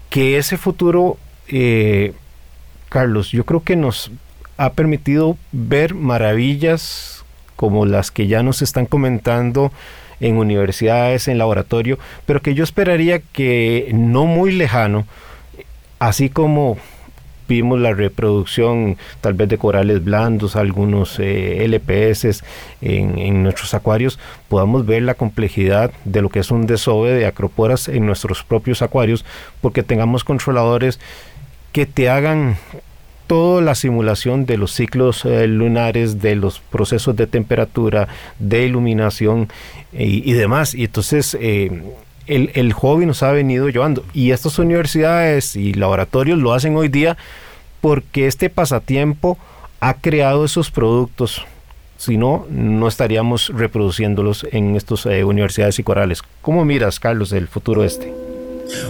que 0.09 0.38
ese 0.38 0.57
futuro, 0.57 1.18
eh, 1.47 2.13
Carlos, 2.89 3.32
yo 3.32 3.45
creo 3.45 3.63
que 3.63 3.78
nos 3.78 4.11
ha 4.58 4.74
permitido 4.74 5.38
ver 5.51 5.93
maravillas 5.93 7.24
como 7.56 7.86
las 7.86 8.12
que 8.12 8.28
ya 8.28 8.43
nos 8.43 8.62
están 8.62 8.86
comentando 8.86 9.72
en 10.20 10.38
universidades, 10.38 11.28
en 11.28 11.38
laboratorio, 11.38 11.99
pero 12.26 12.41
que 12.41 12.53
yo 12.53 12.64
esperaría 12.64 13.20
que 13.20 13.91
no 13.93 14.26
muy 14.26 14.51
lejano, 14.51 15.06
así 15.99 16.30
como 16.30 16.78
vimos 17.47 17.80
la 17.80 17.93
reproducción 17.93 18.97
tal 19.22 19.34
vez 19.36 19.47
de 19.49 19.58
corales 19.58 20.03
blandos, 20.03 20.56
algunos 20.56 21.20
eh, 21.20 21.64
LPS 21.68 22.43
en, 22.82 23.20
en, 23.20 23.43
nuestros 23.43 23.74
acuarios, 23.74 24.20
podamos 24.49 24.86
ver 24.86 25.03
la 25.03 25.14
complejidad 25.14 25.91
de 26.06 26.22
lo 26.22 26.30
que 26.30 26.39
es 26.39 26.49
un 26.49 26.66
desove 26.66 27.12
de 27.12 27.28
acroporas 27.28 27.88
en 27.88 28.06
nuestros 28.06 28.43
propios 28.43 28.82
acuarios, 28.82 29.26
porque 29.62 29.84
tengamos 29.84 30.24
controladores 30.24 30.99
que 31.72 31.86
te 31.86 32.10
hagan 32.10 32.58
toda 33.28 33.62
la 33.62 33.76
simulación 33.76 34.46
de 34.46 34.58
los 34.58 34.72
ciclos 34.72 35.26
eh, 35.26 35.48
lunares, 35.48 36.22
de 36.22 36.36
los 36.36 36.60
procesos 36.60 37.16
de 37.16 37.28
temperatura, 37.28 38.08
de 38.40 38.66
iluminación 38.66 39.50
y, 39.94 40.34
demás. 40.34 40.74
Y 40.74 40.86
entonces 40.86 41.38
eh, 41.40 41.84
el, 42.28 42.52
el, 42.54 42.74
hobby 42.74 43.06
nos 43.06 43.24
ha 43.24 43.32
venido 43.32 43.70
llevando. 43.70 44.04
Y 44.14 44.32
estas 44.32 44.60
universidades 44.60 45.56
y 45.56 45.74
laboratorios 45.74 46.38
lo 46.40 46.54
hacen 46.54 46.76
hoy 46.76 46.88
día 46.88 47.18
porque 47.82 48.28
este 48.28 48.50
pasatiempo 48.50 49.38
ha 49.80 49.96
creado 49.96 50.46
esos 50.46 50.72
productos. 50.72 51.46
Si 51.98 52.18
no, 52.18 52.46
no 52.50 52.88
estaríamos 52.88 53.50
reproduciéndolos 53.50 54.46
en 54.52 54.76
estas 54.76 55.06
eh, 55.06 55.24
universidades 55.24 55.80
y 55.80 55.84
corales. 55.84 56.22
¿Cómo 56.42 56.66
miras, 56.66 57.00
Carlos, 57.00 57.32
el 57.32 57.48
futuro 57.48 57.84
este? 57.84 58.25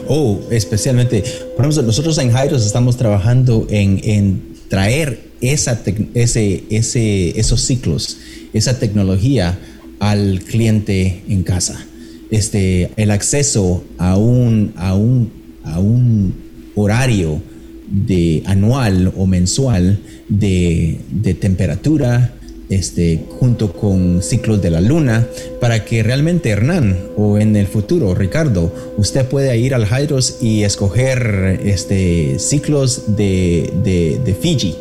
Oh, 0.08 0.40
especialmente, 0.52 1.24
por 1.56 1.66
ejemplo, 1.66 1.84
nosotros 1.84 2.18
en 2.18 2.32
Jairos 2.32 2.66
estamos 2.66 2.98
trabajando 2.98 3.68
en, 3.70 4.56
traer 4.70 5.32
ese, 5.42 6.64
esos 6.70 7.62
ciclos, 7.62 8.18
esa 8.54 8.80
tecnología 8.80 9.58
al 10.00 10.42
cliente 10.42 11.24
en 11.28 11.44
casa. 11.44 11.86
Este, 12.32 12.90
el 12.98 13.12
acceso 13.12 13.84
a 13.98 14.18
un, 14.18 14.74
a 14.76 14.96
un 14.96 15.46
a 15.66 15.80
un 15.80 16.34
horario 16.76 17.42
de 17.88 18.44
anual 18.46 19.14
o 19.16 19.28
mensual 19.28 20.00
de, 20.30 21.00
de 21.12 21.34
temperatura, 21.34 22.34
este, 22.70 23.26
junto 23.40 23.74
con 23.74 24.22
ciclos 24.22 24.62
de 24.62 24.70
la 24.70 24.82
luna, 24.82 25.28
para 25.60 25.86
que 25.86 26.04
realmente 26.04 26.50
Hernán 26.50 26.98
o 27.16 27.38
en 27.38 27.56
el 27.56 27.68
futuro 27.68 28.16
Ricardo, 28.16 28.72
usted 28.98 29.26
pueda 29.26 29.56
ir 29.56 29.74
al 29.74 29.86
Hydros 29.86 30.38
y 30.42 30.64
escoger 30.64 31.60
este, 31.64 32.40
ciclos 32.40 33.16
de, 33.16 33.72
de, 33.84 34.36
Fiji 34.36 34.76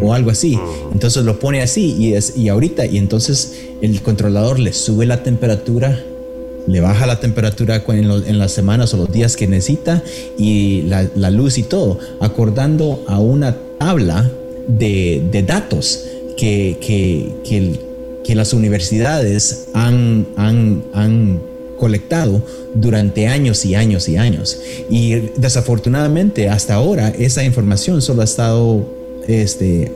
o 0.00 0.12
algo 0.12 0.30
así. 0.30 0.58
Entonces 0.92 1.24
lo 1.24 1.38
pone 1.38 1.62
así 1.62 1.94
y, 1.98 2.14
es, 2.14 2.36
y 2.36 2.48
ahorita, 2.48 2.86
y 2.86 2.98
entonces 2.98 3.54
el 3.80 4.02
controlador 4.02 4.58
le 4.58 4.72
sube 4.72 5.06
la 5.06 5.22
temperatura 5.22 6.02
le 6.66 6.80
baja 6.80 7.06
la 7.06 7.18
temperatura 7.18 7.82
en, 7.88 8.38
las 8.38 8.52
semanas 8.52 8.92
o 8.92 8.98
los 8.98 9.10
días 9.10 9.36
que 9.36 9.46
necesita 9.46 10.02
y 10.36 10.82
la, 10.82 11.30
luz 11.30 11.56
y 11.56 11.62
todo, 11.62 11.98
acordando 12.20 13.04
a 13.08 13.18
una 13.18 13.56
tabla 13.78 14.30
de, 14.66 15.22
de 15.30 15.42
datos 15.42 16.07
que, 16.38 16.76
que, 16.80 17.78
que, 18.24 18.34
las 18.34 18.52
universidades 18.52 19.68
han, 19.74 20.26
han, 20.36 20.84
han 20.92 21.40
colectado 21.78 22.42
durante 22.74 23.26
años 23.26 23.64
y 23.64 23.74
años 23.74 24.08
y 24.08 24.16
años. 24.16 24.60
Y 24.90 25.14
desafortunadamente 25.36 26.48
hasta 26.48 26.74
ahora 26.74 27.08
esa 27.08 27.42
información 27.42 28.02
solo 28.02 28.20
ha 28.20 28.24
estado, 28.24 28.84
este, 29.26 29.90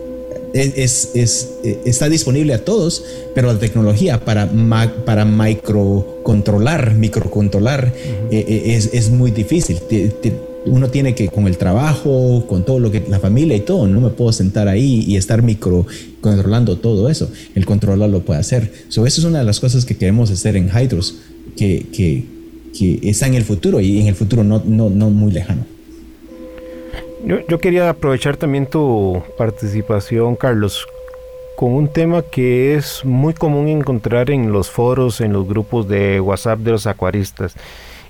es, 0.54 1.10
es, 1.14 1.50
está 1.84 2.08
disponible 2.08 2.54
a 2.54 2.64
todos, 2.64 3.04
pero 3.34 3.52
la 3.52 3.58
tecnología 3.58 4.24
para, 4.24 4.50
para 5.04 5.24
microcontrolar, 5.24 6.94
microcontrolar 6.94 7.92
eh, 8.30 8.44
eh, 8.48 8.62
es, 8.76 8.90
es, 8.92 9.10
muy 9.10 9.30
difícil 9.30 9.78
uno 10.64 10.88
tiene 10.88 11.14
que, 11.14 11.28
con 11.28 11.46
el 11.46 11.56
trabajo, 11.58 12.46
con 12.48 12.64
todo 12.64 12.78
lo 12.78 12.90
que 12.90 13.04
la 13.08 13.18
familia 13.18 13.56
y 13.56 13.60
todo, 13.60 13.86
no 13.86 14.00
me 14.00 14.10
puedo 14.10 14.32
sentar 14.32 14.68
ahí 14.68 15.04
y 15.06 15.16
estar 15.16 15.42
micro 15.42 15.86
controlando 16.20 16.76
todo 16.78 17.08
eso. 17.08 17.30
El 17.54 17.66
controlador 17.66 18.10
lo 18.10 18.20
puede 18.20 18.40
hacer. 18.40 18.72
eso 18.88 19.04
es 19.04 19.24
una 19.24 19.40
de 19.40 19.44
las 19.44 19.60
cosas 19.60 19.84
que 19.84 19.96
queremos 19.96 20.30
hacer 20.30 20.56
en 20.56 20.68
Hydros, 20.68 21.16
que, 21.56 21.86
que, 21.92 22.24
que 22.78 23.00
está 23.08 23.26
en 23.26 23.34
el 23.34 23.44
futuro 23.44 23.80
y 23.80 24.00
en 24.00 24.06
el 24.06 24.14
futuro 24.14 24.44
no, 24.44 24.62
no, 24.64 24.90
no 24.90 25.10
muy 25.10 25.32
lejano. 25.32 25.66
Yo, 27.24 27.38
yo 27.48 27.58
quería 27.58 27.88
aprovechar 27.88 28.36
también 28.36 28.66
tu 28.66 29.22
participación, 29.38 30.34
Carlos, 30.36 30.86
con 31.56 31.72
un 31.72 31.88
tema 31.88 32.22
que 32.22 32.74
es 32.74 33.04
muy 33.04 33.34
común 33.34 33.68
encontrar 33.68 34.30
en 34.30 34.52
los 34.52 34.70
foros, 34.70 35.20
en 35.20 35.32
los 35.32 35.46
grupos 35.46 35.88
de 35.88 36.20
WhatsApp 36.20 36.60
de 36.60 36.72
los 36.72 36.86
acuaristas. 36.86 37.54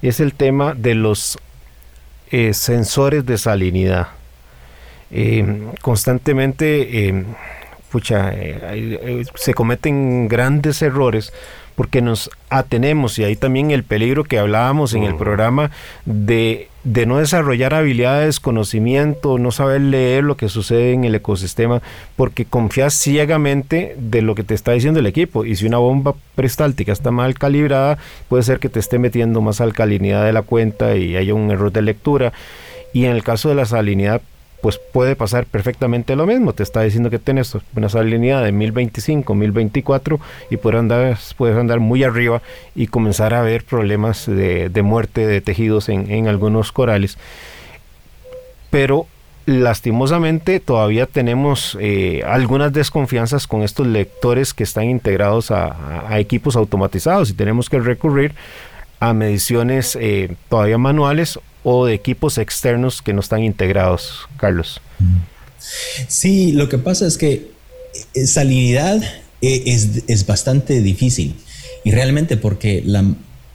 Es 0.01 0.21
el 0.21 0.35
tema 0.35 0.75
de 0.75 0.95
los 0.95 1.39
eh, 2.33 2.55
sensores 2.55 3.27
de 3.27 3.37
salinidad. 3.37 4.09
Eh, 5.11 5.45
constantemente 5.83 7.09
eh, 7.09 7.25
se 9.35 9.53
cometen 9.53 10.29
grandes 10.29 10.81
errores 10.81 11.31
porque 11.75 12.03
nos 12.03 12.31
atenemos 12.51 13.19
y 13.19 13.25
ahí 13.25 13.37
también 13.37 13.71
el 13.71 13.85
peligro 13.85 14.25
que 14.25 14.39
hablábamos 14.39 14.95
en 14.95 15.05
el 15.05 15.15
programa 15.15 15.71
de, 16.05 16.69
de, 16.85 17.07
no 17.07 17.19
desarrollar 17.19 17.75
habilidades, 17.75 18.41
conocimiento, 18.41 19.39
no 19.39 19.51
saber 19.53 19.81
leer 19.81 20.25
lo 20.25 20.37
que 20.37 20.49
sucede 20.49 20.93
en 20.93 21.05
el 21.05 21.15
ecosistema, 21.15 21.81
porque 22.17 22.45
confías 22.45 22.95
ciegamente 22.95 23.97
de 23.99 24.23
lo 24.23 24.35
que 24.35 24.45
te 24.45 24.55
está 24.55 24.73
diciendo 24.73 25.01
el 25.01 25.07
equipo. 25.07 25.45
Y 25.45 25.57
si 25.57 25.67
una 25.67 25.79
bomba 25.79 26.15
peristáltica 26.35 26.93
está 26.93 27.11
mal 27.11 27.35
calibrada, 27.35 27.99
puede 28.29 28.43
ser 28.43 28.59
que 28.59 28.69
te 28.69 28.81
esté 28.81 28.99
metiendo 28.99 29.41
más 29.41 29.61
alcalinidad 29.61 30.25
de 30.25 30.33
la 30.33 30.43
cuenta 30.43 30.97
y 30.97 31.17
haya 31.17 31.35
un 31.35 31.51
error 31.51 31.73
de 31.73 31.83
lectura. 31.83 32.33
Y 32.93 33.07
en 33.07 33.13
el 33.13 33.23
caso 33.23 33.49
de 33.49 33.55
la 33.55 33.65
salinidad, 33.65 34.21
pues 34.63 34.79
puede 34.79 35.17
pasar 35.17 35.45
perfectamente 35.45 36.15
lo 36.15 36.25
mismo. 36.25 36.53
Te 36.53 36.63
está 36.63 36.83
diciendo 36.83 37.11
que 37.11 37.19
tienes 37.19 37.55
una 37.77 37.89
salinidad 37.89 38.45
de 38.45 38.53
1025, 38.53 39.35
1024 39.35 40.21
y 40.51 40.57
puedes 40.57 40.79
andar, 40.79 41.19
andar 41.59 41.81
muy 41.81 42.05
arriba 42.05 42.41
y 42.77 42.87
comenzar 42.87 43.35
a 43.35 43.43
ver 43.43 43.65
problemas 43.65 44.27
de, 44.27 44.71
muerte 44.83 45.27
de 45.27 45.41
tejidos 45.41 45.89
en, 45.89 46.29
algunos 46.29 46.71
corales. 46.71 47.19
Pero 48.71 49.09
lastimosamente 49.47 50.61
todavía 50.61 51.07
tenemos 51.07 51.77
eh, 51.81 52.23
algunas 52.25 52.73
desconfianzas 52.73 53.49
con 53.49 53.65
estos 53.65 53.89
lectores 53.89 54.55
que 54.55 54.63
están 54.63 54.85
integrados 54.85 55.51
a, 55.51 56.07
equipos 56.21 56.55
automatizados 56.55 57.31
y 57.31 57.35
tenemos 57.35 57.69
que 57.69 57.81
recurrir 57.81 58.33
a 59.01 59.13
mediciones 59.13 59.99
eh, 60.01 60.37
todavía 60.49 60.79
manuales 60.79 61.41
o 61.65 61.87
de 61.87 61.95
equipos 61.95 62.39
externos 62.39 63.03
que 63.03 63.13
no 63.13 63.21
están 63.21 63.43
integrados, 63.43 64.29
Carlos. 64.37 64.81
Sí, 66.09 66.53
lo 66.53 66.69
que 66.69 66.79
pasa 66.79 67.07
es 67.07 67.19
que 67.19 67.51
eh, 68.15 68.27
salinidad 68.27 69.03
eh, 69.41 69.63
es, 69.67 70.03
es 70.09 70.27
bastante 70.27 70.81
difícil 70.81 71.37
y 71.85 71.91
realmente 71.91 72.37
porque 72.37 72.83
la, 72.85 73.05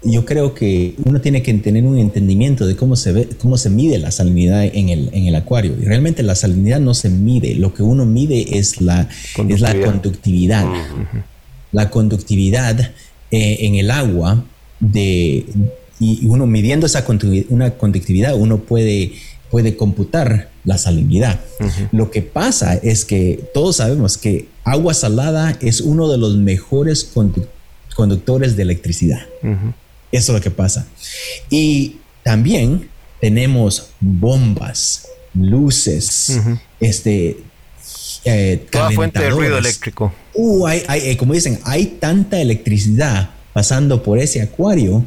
yo 0.04 0.26
creo 0.26 0.54
que 0.54 0.96
uno 1.06 1.22
tiene 1.22 1.42
que 1.42 1.54
tener 1.56 1.84
un 1.84 1.98
entendimiento 1.98 2.68
de 2.68 2.76
cómo 2.76 2.96
se 2.96 3.12
ve, 3.12 3.30
cómo 3.42 3.58
se 3.58 3.70
mide 3.70 3.98
la 3.98 4.12
salinidad 4.12 4.64
en 4.64 4.90
el, 4.90 5.10
en 5.14 5.28
el 5.28 5.36
acuario. 5.36 5.76
Y 5.80 5.86
realmente 5.86 6.24
la 6.24 6.36
salinidad 6.36 6.80
no 6.80 6.94
se 6.94 7.10
mide, 7.10 7.56
lo 7.56 7.74
que 7.74 7.84
uno 7.84 8.06
mide 8.06 8.58
es 8.58 8.82
la, 8.82 9.10
es 9.50 9.62
la 9.62 9.80
conductividad. 9.82 10.66
La 11.72 11.90
conductividad 11.90 12.92
eh, 13.32 13.58
en 13.62 13.76
el 13.76 13.92
agua 13.92 14.46
de, 14.80 15.46
y 16.00 16.26
uno 16.26 16.46
midiendo 16.46 16.86
esa 16.86 17.06
una 17.50 17.72
conductividad, 17.72 18.36
uno 18.36 18.60
puede, 18.60 19.14
puede 19.50 19.76
computar 19.76 20.50
la 20.64 20.78
salinidad. 20.78 21.40
Lo 21.92 22.12
que 22.12 22.22
pasa 22.22 22.76
es 22.76 23.06
que 23.06 23.50
todos 23.54 23.78
sabemos 23.78 24.18
que 24.18 24.48
agua 24.64 24.94
salada 24.94 25.58
es 25.62 25.82
uno 25.82 26.10
de 26.10 26.18
los 26.18 26.36
mejores 26.36 27.10
conductores 27.96 28.56
de 28.56 28.64
electricidad. 28.64 29.26
Eso 30.12 30.32
es 30.32 30.38
lo 30.38 30.42
que 30.42 30.52
pasa. 30.52 30.88
Y 31.50 31.98
también 32.24 32.90
tenemos 33.20 33.90
bombas, 34.00 35.08
luces, 35.34 36.40
este, 36.80 37.38
eh, 38.26 38.66
Toda 38.70 38.92
fuente 38.92 39.20
de 39.20 39.30
ruido 39.30 39.58
eléctrico. 39.58 40.14
Uh, 40.34 40.68
hay, 40.68 40.84
eh, 40.90 41.18
como 41.18 41.34
dicen, 41.34 41.60
hay 41.64 41.86
tanta 41.86 42.40
electricidad 42.42 43.30
pasando 43.54 44.04
por 44.04 44.20
ese 44.20 44.42
acuario 44.42 45.06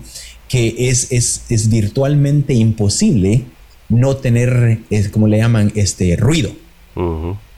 que 0.50 0.74
es, 0.90 1.12
es, 1.12 1.44
es 1.48 1.70
virtualmente 1.70 2.52
imposible 2.54 3.44
no 3.88 4.16
tener, 4.16 4.80
como 5.12 5.28
le 5.28 5.38
llaman, 5.38 5.72
este 5.76 6.16
ruido. 6.16 6.50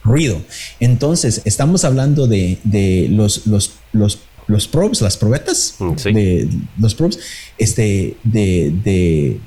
Ruido. 0.05 0.43
Entonces, 0.79 1.41
estamos 1.47 1.85
hablando 1.85 2.27
de, 2.27 2.59
de 2.65 3.09
los, 3.11 3.47
los, 3.47 3.73
los, 3.93 4.19
los, 4.47 4.69
probes, 4.69 5.01
las 5.01 5.17
probetas, 5.17 5.77
mm, 5.79 5.95
de 6.13 6.49
los 6.79 6.95
probes, 6.95 7.19
este, 7.57 8.17
de, 8.25 8.75
de, 8.85 9.41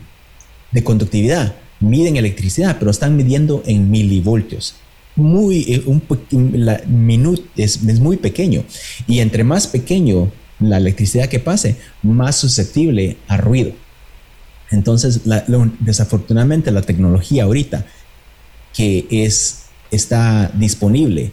de 0.71 0.83
conductividad. 0.83 1.55
Miden 1.79 2.17
electricidad, 2.17 2.77
pero 2.79 2.89
están 2.89 3.15
midiendo 3.15 3.61
en 3.67 3.91
milivoltios 3.91 4.75
muy 5.15 5.61
eh, 5.71 5.83
un, 5.85 6.01
la 6.65 6.81
minut 6.87 7.41
es, 7.55 7.81
es, 7.87 7.99
muy 8.01 8.17
pequeño 8.17 8.65
y 9.07 9.19
entre 9.19 9.45
más 9.45 9.65
pequeño 9.65 10.29
la 10.59 10.77
electricidad 10.77 11.27
que 11.27 11.39
pase, 11.39 11.77
más 12.01 12.35
susceptible 12.35 13.17
a 13.27 13.37
ruido. 13.37 13.71
Entonces, 14.71 15.21
desafortunadamente, 15.79 16.71
la 16.71 16.81
tecnología 16.81 17.43
ahorita 17.43 17.85
que 18.73 19.07
es, 19.09 19.63
está 19.91 20.51
disponible 20.53 21.31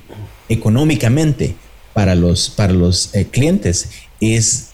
económicamente 0.48 1.56
para 1.92 2.14
los, 2.14 2.50
para 2.50 2.72
los 2.72 3.14
eh, 3.14 3.26
clientes 3.26 3.90
es, 4.20 4.70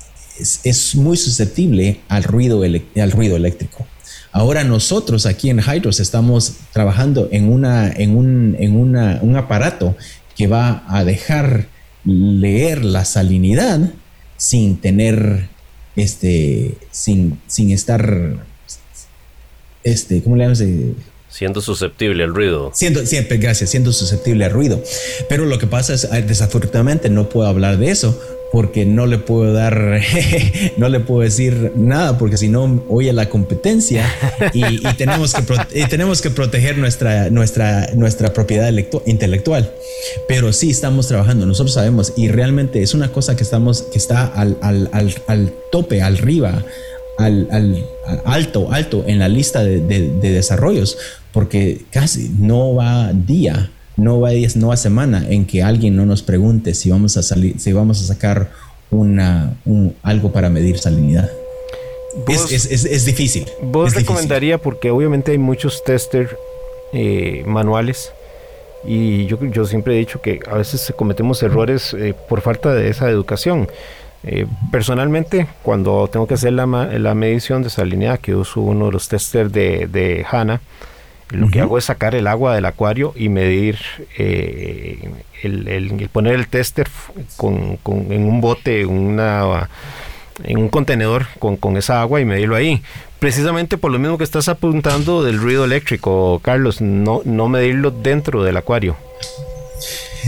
es, 0.64 0.94
muy 0.94 1.16
susceptible 1.16 2.00
al 2.08 2.24
ruido, 2.24 2.62
al 2.62 3.12
ruido 3.12 3.36
eléctrico. 3.36 3.86
Ahora 4.32 4.62
nosotros 4.64 5.24
aquí 5.24 5.50
en 5.50 5.60
Hydros 5.60 6.00
estamos 6.00 6.54
trabajando 6.72 7.28
en, 7.32 7.50
una, 7.50 7.90
en, 7.90 8.16
un, 8.16 8.56
en 8.58 8.76
un 8.76 9.36
aparato 9.36 9.96
que 10.36 10.46
va 10.46 10.84
a 10.86 11.04
dejar 11.04 11.68
leer 12.04 12.84
la 12.84 13.04
salinidad 13.04 13.90
sin 14.38 14.80
tener, 14.80 15.48
este, 15.96 16.76
sin, 16.90 17.38
sin 17.46 17.70
estar, 17.70 18.46
este, 19.84 20.22
¿cómo 20.22 20.36
le 20.36 20.44
llamas? 20.44 20.62
Siendo 21.28 21.60
susceptible 21.60 22.24
al 22.24 22.34
ruido. 22.34 22.70
Siendo, 22.72 23.04
siempre, 23.04 23.36
gracias, 23.36 23.68
siendo 23.68 23.92
susceptible 23.92 24.46
al 24.46 24.52
ruido. 24.52 24.82
Pero 25.28 25.44
lo 25.44 25.58
que 25.58 25.66
pasa 25.66 25.92
es, 25.92 26.08
desafortunadamente, 26.26 27.10
no 27.10 27.28
puedo 27.28 27.46
hablar 27.46 27.76
de 27.76 27.90
eso 27.90 28.18
porque 28.52 28.86
no 28.86 29.06
le 29.06 29.18
puedo 29.18 29.52
dar, 29.52 30.00
no 30.76 30.88
le 30.88 31.00
puedo 31.00 31.20
decir 31.20 31.72
nada, 31.76 32.18
porque 32.18 32.36
si 32.36 32.48
no 32.48 32.82
oye 32.88 33.12
la 33.12 33.28
competencia 33.28 34.06
y, 34.52 34.80
tenemos, 34.96 35.34
que 35.34 35.86
tenemos 35.86 36.22
que 36.22 36.30
proteger 36.30 36.78
nuestra, 36.78 37.30
nuestra, 37.30 37.90
nuestra 37.94 38.32
propiedad 38.32 38.72
intelectual. 39.06 39.70
Pero 40.26 40.52
sí 40.52 40.70
estamos 40.70 41.08
trabajando, 41.08 41.46
nosotros 41.46 41.74
sabemos, 41.74 42.12
y 42.16 42.28
realmente 42.28 42.82
es 42.82 42.94
una 42.94 43.12
cosa 43.12 43.36
que 43.36 43.42
estamos, 43.42 43.82
que 43.82 43.98
está 43.98 44.26
al, 44.26 44.56
al, 44.62 44.88
al, 44.92 45.14
al 45.26 45.52
tope, 45.70 46.02
arriba, 46.02 46.64
al, 47.18 47.84
alto, 48.24 48.72
alto 48.72 49.04
en 49.06 49.18
la 49.18 49.28
lista 49.28 49.64
de, 49.64 49.80
desarrollos, 50.20 50.96
porque 51.32 51.82
casi 51.90 52.30
no 52.38 52.74
va 52.74 53.12
día, 53.12 53.70
no 53.98 54.20
va 54.20 54.30
no 54.54 54.68
va 54.68 54.76
semana 54.76 55.26
en 55.28 55.44
que 55.44 55.62
alguien 55.62 55.96
no 55.96 56.06
nos 56.06 56.22
pregunte 56.22 56.72
si 56.72 56.88
vamos 56.90 57.16
a 57.16 57.22
salir, 57.22 57.58
si 57.58 57.72
vamos 57.72 58.00
a 58.00 58.06
sacar 58.06 58.50
una, 58.90 59.56
algo 60.02 60.32
para 60.32 60.48
medir 60.48 60.78
salinidad. 60.78 61.30
Es, 62.28 63.04
difícil. 63.04 63.46
Vos 63.60 63.94
recomendaría, 63.94 64.58
porque 64.58 64.90
obviamente 64.90 65.32
hay 65.32 65.38
muchos 65.38 65.84
testers 65.84 66.30
eh, 66.92 67.42
manuales 67.46 68.12
y 68.84 69.26
yo, 69.26 69.38
yo 69.44 69.66
siempre 69.66 69.94
he 69.94 69.98
dicho 69.98 70.22
que 70.22 70.40
a 70.50 70.54
veces 70.54 70.92
cometemos 70.96 71.42
errores 71.42 71.92
eh, 71.94 72.14
por 72.28 72.40
falta 72.40 72.72
de 72.72 72.88
esa 72.88 73.10
educación. 73.10 73.68
Eh, 74.24 74.46
personalmente, 74.70 75.48
cuando 75.62 76.08
tengo 76.08 76.26
que 76.26 76.34
hacer 76.34 76.52
la, 76.52 76.66
la, 76.66 77.14
medición 77.14 77.62
de 77.62 77.70
salinidad, 77.70 78.20
que 78.20 78.34
uso 78.34 78.60
uno 78.60 78.86
de 78.86 78.92
los 78.92 79.08
testers 79.08 79.52
de, 79.52 79.86
de 79.86 80.24
HANA, 80.28 80.60
lo 81.30 81.48
que 81.50 81.60
hago 81.60 81.78
es 81.78 81.84
sacar 81.84 82.14
el 82.14 82.26
agua 82.26 82.54
del 82.54 82.64
acuario 82.64 83.12
y 83.16 83.28
medir, 83.28 83.78
eh, 84.16 84.98
el, 85.42 86.08
poner 86.10 86.34
el 86.34 86.48
tester 86.48 86.88
con, 87.36 87.76
con, 87.78 88.12
en 88.12 88.24
un 88.24 88.40
bote, 88.40 88.86
una, 88.86 89.68
en 90.44 90.58
un 90.58 90.68
contenedor 90.68 91.26
con, 91.38 91.56
con, 91.56 91.76
esa 91.76 92.00
agua 92.00 92.20
y 92.20 92.24
medirlo 92.24 92.56
ahí. 92.56 92.82
Precisamente 93.18 93.76
por 93.76 93.90
lo 93.90 93.98
mismo 93.98 94.16
que 94.16 94.24
estás 94.24 94.48
apuntando 94.48 95.22
del 95.22 95.38
ruido 95.38 95.64
eléctrico, 95.64 96.40
Carlos, 96.42 96.80
no, 96.80 97.22
no 97.24 97.48
medirlo 97.48 97.90
dentro 97.90 98.42
del 98.42 98.56
acuario. 98.56 98.96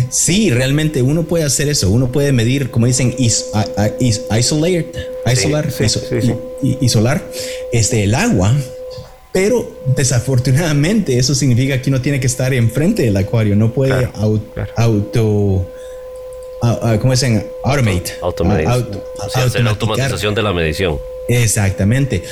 Sí, 0.09 0.51
realmente 0.51 1.03
uno 1.03 1.25
puede 1.25 1.45
hacer 1.45 1.69
eso. 1.69 1.91
Uno 1.91 2.13
puede 2.13 2.33
medir, 2.33 2.71
como 2.71 2.87
dicen, 2.87 3.15
isolar, 3.19 3.95
isolar, 6.81 7.23
este, 7.73 8.05
el 8.05 8.15
agua. 8.15 8.55
Pero 9.33 9.71
desafortunadamente 9.97 11.19
eso 11.19 11.35
significa 11.35 11.81
que 11.81 11.91
uno 11.91 12.01
tiene 12.01 12.19
que 12.19 12.27
estar 12.27 12.53
enfrente 12.53 13.03
del 13.03 13.17
acuario. 13.17 13.55
No 13.55 13.73
puede 13.73 14.09
auto, 14.15 15.67
¿cómo 17.01 17.13
dicen? 17.13 17.47
Automate. 17.63 18.15
Automate. 18.21 18.67
hacer 19.35 19.63
la 19.63 19.71
automatización 19.71 20.35
de 20.35 20.43
la 20.43 20.53
medición. 20.53 20.99
Exactamente. 21.29 22.25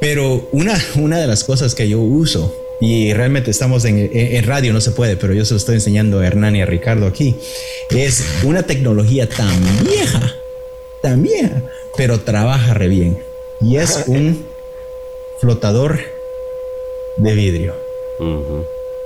Pero 0.00 0.48
una, 0.50 0.76
una 0.96 1.20
de 1.20 1.28
las 1.28 1.44
cosas 1.44 1.76
que 1.76 1.88
yo 1.88 2.00
uso 2.00 2.52
y 2.80 3.12
realmente 3.12 3.52
estamos 3.52 3.84
en, 3.84 4.44
radio, 4.44 4.72
no 4.72 4.80
se 4.80 4.90
puede, 4.90 5.16
pero 5.16 5.32
yo 5.32 5.44
se 5.44 5.54
lo 5.54 5.58
estoy 5.58 5.76
enseñando 5.76 6.18
a 6.18 6.26
Hernán 6.26 6.56
y 6.56 6.62
a 6.62 6.66
Ricardo 6.66 7.06
aquí. 7.06 7.36
Es 7.90 8.24
una 8.42 8.64
tecnología 8.64 9.28
tan 9.28 9.84
vieja, 9.84 10.34
tan 11.00 11.22
vieja, 11.22 11.62
pero 11.96 12.18
trabaja 12.18 12.74
re 12.74 12.88
bien. 12.88 13.22
Y 13.60 13.76
es 13.76 14.02
un 14.08 14.44
flotador 15.38 16.00
de 17.16 17.34
vidrio. 17.34 17.74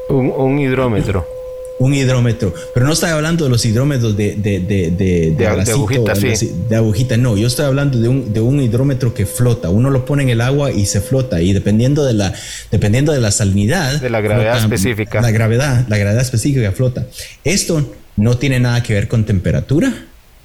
un 0.08 0.58
hidrómetro. 0.58 1.26
Un 1.78 1.92
hidrómetro, 1.92 2.54
pero 2.72 2.86
no 2.86 2.94
estoy 2.94 3.10
hablando 3.10 3.44
de 3.44 3.50
los 3.50 3.62
hidrómetros 3.66 4.16
de, 4.16 4.34
de, 4.34 4.60
de, 4.60 4.90
de, 4.92 5.34
de 5.36 5.46
agujita, 5.46 6.14
de 6.14 6.74
agujita, 6.74 7.18
no, 7.18 7.36
yo 7.36 7.46
estoy 7.46 7.66
hablando 7.66 7.98
de 7.98 8.08
un, 8.08 8.32
de 8.32 8.40
un 8.40 8.62
hidrómetro 8.62 9.12
que 9.12 9.26
flota, 9.26 9.68
uno 9.68 9.90
lo 9.90 10.06
pone 10.06 10.22
en 10.22 10.30
el 10.30 10.40
agua 10.40 10.72
y 10.72 10.86
se 10.86 11.02
flota, 11.02 11.42
y 11.42 11.52
dependiendo 11.52 12.06
de 12.06 12.14
la, 12.14 12.32
dependiendo 12.70 13.12
de 13.12 13.20
la 13.20 13.30
salinidad, 13.30 14.00
de 14.00 14.08
la 14.08 14.22
gravedad 14.22 14.56
específica, 14.56 15.20
la 15.20 15.30
gravedad, 15.30 15.84
la 15.86 15.98
gravedad 15.98 16.22
específica 16.22 16.72
flota. 16.72 17.08
Esto 17.44 17.86
no 18.16 18.38
tiene 18.38 18.58
nada 18.58 18.82
que 18.82 18.94
ver 18.94 19.06
con 19.06 19.26
temperatura, 19.26 19.92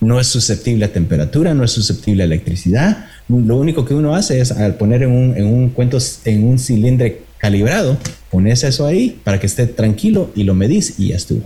no 0.01 0.20
es 0.20 0.28
susceptible 0.28 0.84
a 0.84 0.91
temperatura, 0.91 1.53
no 1.53 1.64
es 1.64 1.72
susceptible 1.72 2.24
a 2.24 2.26
electricidad. 2.26 3.05
Lo 3.30 3.55
único 3.55 3.86
que 3.86 3.93
uno 3.93 4.16
hace 4.16 4.41
es 4.41 4.51
al 4.51 4.76
poner 4.76 5.03
en 5.03 5.12
un, 5.12 5.38
en 5.38 5.45
un 5.45 5.70
cuento, 5.70 5.97
en 6.26 6.45
un 6.45 6.59
cilindro 6.59 7.07
calibrado, 7.41 7.97
pones 8.29 8.63
eso 8.63 8.85
ahí 8.85 9.19
para 9.23 9.39
que 9.39 9.47
esté 9.47 9.65
tranquilo 9.65 10.29
y 10.35 10.43
lo 10.43 10.53
medís 10.53 10.99
y 10.99 11.09
ya 11.09 11.15
estuvo. 11.15 11.41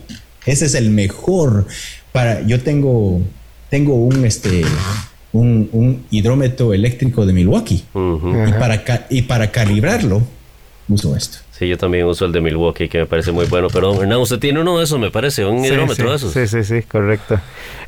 Ese 0.46 0.66
es 0.66 0.76
el 0.76 0.92
mejor 0.92 1.66
para. 2.12 2.42
Yo 2.46 2.60
tengo, 2.62 3.22
tengo 3.70 3.96
un 3.96 4.26
este. 4.26 4.64
Un, 5.32 6.06
hidrómetro 6.12 6.74
eléctrico 6.74 7.26
de 7.26 7.34
Milwaukee 7.34 7.84
y, 7.94 8.52
para, 8.54 8.86
y 9.10 9.24
para 9.24 9.52
calibrarlo 9.52 10.22
uso 10.88 11.14
esto. 11.14 11.40
Sí, 11.58 11.70
yo 11.70 11.78
también 11.78 12.06
uso 12.06 12.26
el 12.26 12.34
de 12.34 12.42
Milwaukee, 12.42 12.90
que 12.90 12.98
me 13.00 13.06
parece 13.06 13.32
muy 13.32 13.46
bueno. 13.46 13.70
Pero, 13.72 14.02
Hernán, 14.02 14.20
usted 14.20 14.40
tiene 14.40 14.60
uno 14.60 14.78
de 14.78 14.84
esos, 14.84 15.00
me 15.00 15.10
parece, 15.10 15.46
un 15.46 15.64
hidrómetro 15.64 16.10
de 16.10 16.18
esos. 16.18 16.34
Sí, 16.34 16.48
sí, 16.48 16.66
sí, 16.66 16.82
correcto. 16.82 17.40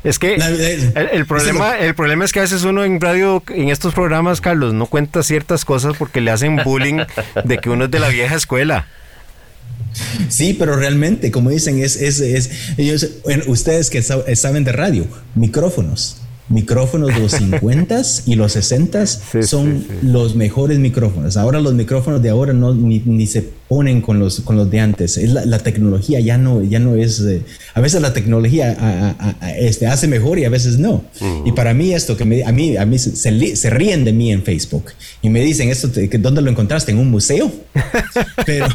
Es 0.02 0.18
que 0.18 0.36
el, 0.36 1.26
problema, 1.26 1.78
el 1.78 1.94
problema 1.94 2.24
es 2.24 2.32
que 2.32 2.38
a 2.38 2.42
veces 2.42 2.64
uno 2.64 2.82
en 2.82 2.98
radio, 2.98 3.42
en 3.48 3.68
estos 3.68 3.92
programas, 3.92 4.40
Carlos, 4.40 4.72
no 4.72 4.86
cuenta 4.86 5.22
ciertas 5.22 5.66
cosas 5.66 5.96
porque 5.98 6.22
le 6.22 6.30
hacen 6.30 6.56
bullying 6.64 7.04
de 7.44 7.58
que 7.58 7.68
uno 7.68 7.84
es 7.84 7.90
de 7.90 7.98
la 7.98 8.08
vieja 8.08 8.36
escuela. 8.36 8.86
Sí, 10.30 10.56
pero 10.58 10.76
realmente, 10.76 11.30
como 11.30 11.50
dicen, 11.50 11.82
es, 11.82 12.00
es, 12.00 12.20
es 12.20 12.72
ellos, 12.78 13.06
ustedes 13.48 13.90
que 13.90 14.00
saben 14.02 14.64
de 14.64 14.72
radio, 14.72 15.06
micrófonos 15.34 16.22
micrófonos 16.48 17.14
de 17.14 17.20
los 17.20 17.32
50 17.60 18.02
y 18.26 18.34
los 18.34 18.52
60 18.52 19.06
son 19.06 19.84
los 20.02 20.34
mejores 20.34 20.78
micrófonos. 20.78 21.36
Ahora 21.36 21.60
los 21.60 21.74
micrófonos 21.74 22.22
de 22.22 22.30
ahora 22.30 22.52
no 22.52 22.74
ni, 22.74 23.26
se 23.26 23.50
ponen 23.68 24.00
con 24.00 24.18
los 24.18 24.40
con 24.40 24.56
los 24.56 24.70
de 24.70 24.80
antes. 24.80 25.18
Es 25.18 25.30
la, 25.30 25.58
tecnología 25.58 26.20
ya 26.20 26.38
no 26.38 26.62
ya 26.62 26.78
no 26.78 26.96
es 26.96 27.22
a 27.74 27.80
veces 27.80 28.00
la 28.00 28.12
tecnología 28.14 29.14
este, 29.58 29.86
hace 29.86 30.08
mejor 30.08 30.38
y 30.38 30.44
a 30.44 30.48
veces 30.48 30.78
no. 30.78 31.04
Y 31.44 31.52
para 31.52 31.74
mí 31.74 31.92
esto 31.92 32.16
que 32.16 32.24
me, 32.24 32.44
a 32.44 32.52
mí 32.52 32.76
a 32.76 32.86
mí 32.86 32.98
se, 32.98 33.14
se, 33.56 33.70
ríen 33.70 34.04
de 34.04 34.12
mí 34.12 34.32
en 34.32 34.42
Facebook 34.42 34.86
y 35.20 35.28
me 35.28 35.40
dicen 35.40 35.68
esto 35.68 35.90
dónde 36.18 36.40
lo 36.40 36.50
encontraste 36.50 36.92
en 36.92 36.98
un 36.98 37.10
museo. 37.10 37.52
pero 38.46 38.66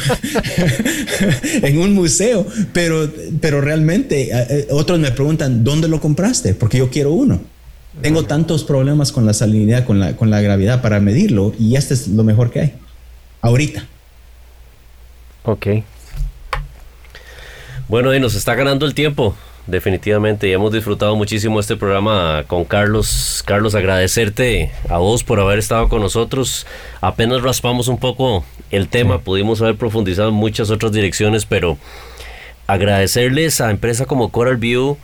en 1.64 1.78
un 1.80 1.94
museo, 1.94 2.46
pero 2.72 3.12
pero 3.42 3.62
realmente 3.62 4.68
otros 4.70 5.00
me 5.00 5.12
preguntan 5.12 5.64
dónde 5.64 5.88
lo 5.88 6.00
compraste 6.00 6.54
porque 6.54 6.78
yo 6.78 6.90
quiero 6.90 7.12
uno. 7.12 7.42
Tengo 8.02 8.24
tantos 8.24 8.64
problemas 8.64 9.12
con 9.12 9.26
la 9.28 9.34
salinidad, 9.34 9.86
con 9.86 10.00
la, 10.00 10.16
con 10.16 10.32
la 10.32 10.42
gravedad 10.42 10.82
para 10.82 11.00
medirlo 11.00 11.54
y 11.60 11.76
este 11.76 11.94
es 11.94 12.08
lo 12.08 12.24
mejor 12.24 12.50
que 12.50 12.60
hay. 12.60 12.74
Ahorita. 13.42 13.88
Ok. 15.44 15.68
Bueno, 17.90 18.14
y 18.14 18.20
nos 18.20 18.36
está 18.36 18.56
ganando 18.56 18.86
el 18.86 18.94
tiempo, 18.94 19.36
definitivamente. 19.68 20.48
Y 20.48 20.54
hemos 20.54 20.72
disfrutado 20.72 21.16
muchísimo 21.16 21.60
este 21.60 21.76
programa 21.76 22.46
con 22.48 22.64
Carlos. 22.64 23.44
Carlos, 23.46 23.76
agradecerte 23.76 24.72
a 24.90 24.98
vos 24.98 25.24
por 25.24 25.40
haber 25.40 25.60
estado 25.60 25.90
con 25.90 26.02
nosotros. 26.02 26.66
Apenas 27.02 27.42
raspamos 27.42 27.88
un 27.90 27.98
poco 27.98 28.46
el 28.72 28.88
tema, 28.88 29.20
pudimos 29.20 29.62
haber 29.62 29.76
profundizado 29.76 30.30
en 30.30 30.36
muchas 30.36 30.72
otras 30.72 30.92
direcciones, 30.92 31.46
pero 31.46 31.78
agradecerles 32.66 33.62
a 33.62 33.70
empresa 33.70 34.06
como 34.06 34.30
Coral 34.30 34.58
View 34.58 34.98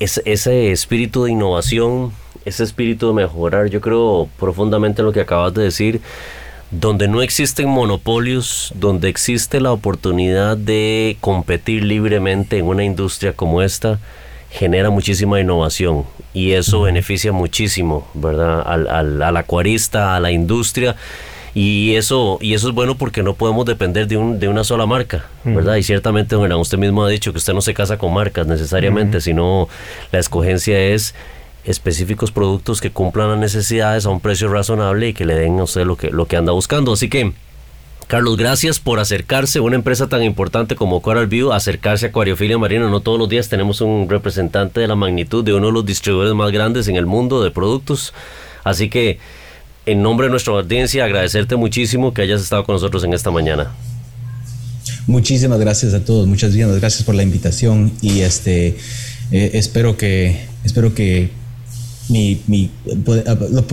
ese 0.00 0.72
espíritu 0.72 1.24
de 1.24 1.32
innovación, 1.32 2.12
ese 2.46 2.64
espíritu 2.64 3.08
de 3.08 3.14
mejorar, 3.14 3.68
yo 3.68 3.80
creo 3.82 4.28
profundamente 4.38 5.02
en 5.02 5.06
lo 5.06 5.12
que 5.12 5.20
acabas 5.20 5.52
de 5.52 5.62
decir, 5.62 6.00
donde 6.70 7.08
no 7.08 7.22
existen 7.22 7.68
monopolios, 7.68 8.72
donde 8.76 9.08
existe 9.08 9.60
la 9.60 9.72
oportunidad 9.72 10.56
de 10.56 11.16
competir 11.20 11.84
libremente 11.84 12.58
en 12.58 12.66
una 12.66 12.84
industria 12.84 13.32
como 13.32 13.62
esta, 13.62 13.98
genera 14.50 14.90
muchísima 14.90 15.40
innovación 15.40 16.04
y 16.32 16.52
eso 16.52 16.82
beneficia 16.82 17.32
muchísimo, 17.32 18.06
¿verdad? 18.14 18.62
Al, 18.66 18.88
al, 18.88 19.22
al 19.22 19.36
acuarista, 19.36 20.16
a 20.16 20.20
la 20.20 20.30
industria 20.30 20.96
y 21.54 21.96
eso, 21.96 22.38
y 22.40 22.54
eso 22.54 22.68
es 22.68 22.74
bueno 22.74 22.96
porque 22.96 23.22
no 23.22 23.34
podemos 23.34 23.66
depender 23.66 24.06
de, 24.06 24.16
un, 24.16 24.38
de 24.38 24.48
una 24.48 24.62
sola 24.62 24.86
marca, 24.86 25.24
¿verdad? 25.44 25.76
Y 25.76 25.82
ciertamente, 25.82 26.36
don 26.36 26.52
usted 26.52 26.78
mismo 26.78 27.04
ha 27.04 27.08
dicho 27.08 27.32
que 27.32 27.38
usted 27.38 27.54
no 27.54 27.60
se 27.60 27.74
casa 27.74 27.98
con 27.98 28.14
marcas 28.14 28.46
necesariamente, 28.46 29.20
sino 29.20 29.68
la 30.12 30.20
escogencia 30.20 30.78
es 30.78 31.14
específicos 31.64 32.30
productos 32.30 32.80
que 32.80 32.90
cumplan 32.90 33.30
las 33.30 33.38
necesidades 33.38 34.06
a 34.06 34.10
un 34.10 34.20
precio 34.20 34.48
razonable 34.48 35.08
y 35.08 35.12
que 35.12 35.24
le 35.24 35.34
den 35.34 35.58
a 35.60 35.64
usted 35.64 35.84
lo 35.84 35.96
que, 35.96 36.10
lo 36.10 36.26
que 36.26 36.36
anda 36.36 36.52
buscando. 36.52 36.92
Así 36.92 37.08
que, 37.08 37.32
Carlos, 38.06 38.36
gracias 38.36 38.78
por 38.80 38.98
acercarse 38.98 39.58
a 39.58 39.62
una 39.62 39.76
empresa 39.76 40.08
tan 40.08 40.22
importante 40.22 40.74
como 40.74 41.00
Coral 41.00 41.26
View, 41.26 41.52
acercarse 41.52 42.06
a 42.06 42.08
Acuariofilia 42.08 42.58
Marina. 42.58 42.88
No 42.88 43.00
todos 43.00 43.18
los 43.18 43.28
días 43.28 43.48
tenemos 43.48 43.80
un 43.80 44.08
representante 44.08 44.80
de 44.80 44.88
la 44.88 44.96
magnitud 44.96 45.44
de 45.44 45.54
uno 45.54 45.68
de 45.68 45.72
los 45.72 45.86
distribuidores 45.86 46.34
más 46.34 46.50
grandes 46.50 46.88
en 46.88 46.96
el 46.96 47.06
mundo 47.06 47.42
de 47.42 47.50
productos. 47.50 48.12
Así 48.64 48.88
que 48.88 49.18
en 49.86 50.02
nombre 50.02 50.26
de 50.26 50.30
nuestra 50.30 50.54
audiencia, 50.54 51.04
agradecerte 51.04 51.56
muchísimo 51.56 52.12
que 52.12 52.22
hayas 52.22 52.42
estado 52.42 52.64
con 52.64 52.74
nosotros 52.74 53.04
en 53.04 53.12
esta 53.12 53.30
mañana. 53.30 53.72
Muchísimas 55.06 55.58
gracias 55.58 55.94
a 55.94 56.04
todos, 56.04 56.26
muchas 56.26 56.54
gracias 56.54 57.02
por 57.02 57.14
la 57.14 57.22
invitación 57.22 57.92
y 58.00 58.20
este 58.20 58.76
eh, 59.32 59.50
espero 59.54 59.96
que 59.96 60.40
espero 60.64 60.94
que 60.94 61.30
mi, 62.10 62.70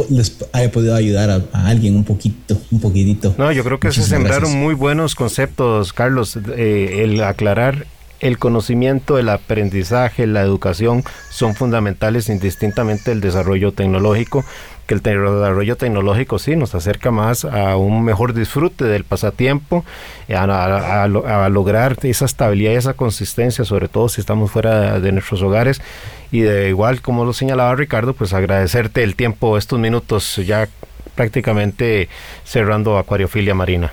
les 0.10 0.38
haya 0.54 0.72
podido 0.72 0.96
ayudar 0.96 1.30
a, 1.52 1.68
alguien 1.68 1.96
un 1.96 2.04
poquito, 2.04 2.58
un 2.72 2.80
poquitito. 2.80 3.36
No, 3.38 3.52
yo 3.52 3.64
creo 3.64 3.80
que 3.80 3.92
se 3.92 4.04
sembraron 4.04 4.56
muy 4.56 4.76
buenos 4.76 5.16
conceptos, 5.16 5.94
Carlos. 5.94 6.38
Eh, 6.56 7.04
el 7.04 7.22
aclarar 7.24 7.88
el 8.20 8.40
conocimiento, 8.40 9.18
el 9.18 9.30
aprendizaje, 9.30 10.26
la 10.26 10.42
educación 10.42 11.04
son 11.30 11.56
fundamentales 11.56 12.30
indistintamente 12.30 13.12
del 13.12 13.22
desarrollo 13.22 13.74
tecnológico 13.74 14.44
que 14.88 14.96
el 14.96 15.02
desarrollo 15.02 15.76
tecnológico 15.76 16.40
sí 16.40 16.56
nos 16.56 16.74
acerca 16.74 17.12
más 17.12 17.46
a 17.46 17.76
un 17.76 18.04
mejor 18.04 18.34
disfrute 18.34 18.86
del 18.86 19.04
pasatiempo, 19.04 19.86
a, 20.34 21.48
lograr 21.52 21.98
esa 22.04 22.26
estabilidad 22.26 22.72
y 22.72 22.76
esa 22.76 22.94
consistencia, 22.94 23.66
sobre 23.66 23.90
todo 23.90 24.10
si 24.10 24.22
estamos 24.22 24.50
fuera 24.50 25.00
de, 25.00 25.12
nuestros 25.12 25.42
hogares. 25.42 25.82
Y 26.32 26.40
de 26.40 26.70
igual, 26.70 27.02
como 27.02 27.26
lo 27.26 27.34
señalaba 27.34 27.76
Ricardo, 27.76 28.14
pues 28.14 28.34
agradecerte 28.34 29.04
el 29.04 29.16
tiempo, 29.16 29.58
estos 29.58 29.78
minutos 29.78 30.38
ya 30.38 30.68
prácticamente 31.16 32.08
cerrando 32.46 32.98
Acuariofilia 32.98 33.54
Marina. 33.54 33.92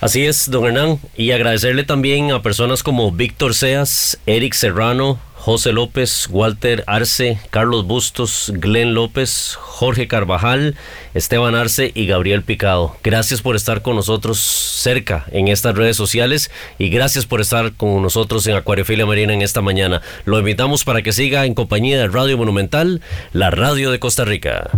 Así 0.00 0.24
es, 0.24 0.50
don 0.50 0.64
Hernán, 0.64 0.98
y 1.14 1.30
agradecerle 1.32 1.84
también 1.84 2.32
a 2.32 2.40
personas 2.40 2.82
como 2.82 3.12
Víctor 3.12 3.54
Seas, 3.54 4.18
Eric 4.24 4.54
Serrano, 4.54 5.20
José 5.40 5.72
López, 5.72 6.28
Walter 6.30 6.84
Arce, 6.86 7.38
Carlos 7.48 7.86
Bustos, 7.86 8.52
Glenn 8.56 8.92
López, 8.92 9.56
Jorge 9.58 10.06
Carvajal, 10.06 10.76
Esteban 11.14 11.54
Arce 11.54 11.92
y 11.94 12.06
Gabriel 12.06 12.42
Picado. 12.42 12.94
Gracias 13.02 13.40
por 13.40 13.56
estar 13.56 13.80
con 13.80 13.96
nosotros 13.96 14.38
cerca 14.38 15.24
en 15.32 15.48
estas 15.48 15.74
redes 15.74 15.96
sociales 15.96 16.50
y 16.78 16.90
gracias 16.90 17.24
por 17.24 17.40
estar 17.40 17.72
con 17.72 18.02
nosotros 18.02 18.46
en 18.48 18.56
Acuariofilia 18.56 19.06
Marina 19.06 19.32
en 19.32 19.40
esta 19.40 19.62
mañana. 19.62 20.02
Lo 20.26 20.38
invitamos 20.38 20.84
para 20.84 21.00
que 21.00 21.12
siga 21.12 21.46
en 21.46 21.54
compañía 21.54 21.98
de 21.98 22.08
Radio 22.08 22.36
Monumental, 22.36 23.00
la 23.32 23.50
radio 23.50 23.90
de 23.90 23.98
Costa 23.98 24.26
Rica. 24.26 24.68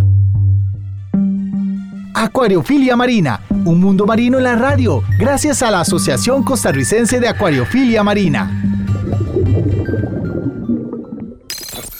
Acuariofilia 2.14 2.94
Marina, 2.94 3.40
un 3.64 3.80
mundo 3.80 4.06
marino 4.06 4.38
en 4.38 4.44
la 4.44 4.54
radio, 4.54 5.02
gracias 5.18 5.60
a 5.64 5.72
la 5.72 5.80
Asociación 5.80 6.44
Costarricense 6.44 7.18
de 7.18 7.26
Acuariofilia 7.26 8.04
Marina. 8.04 8.62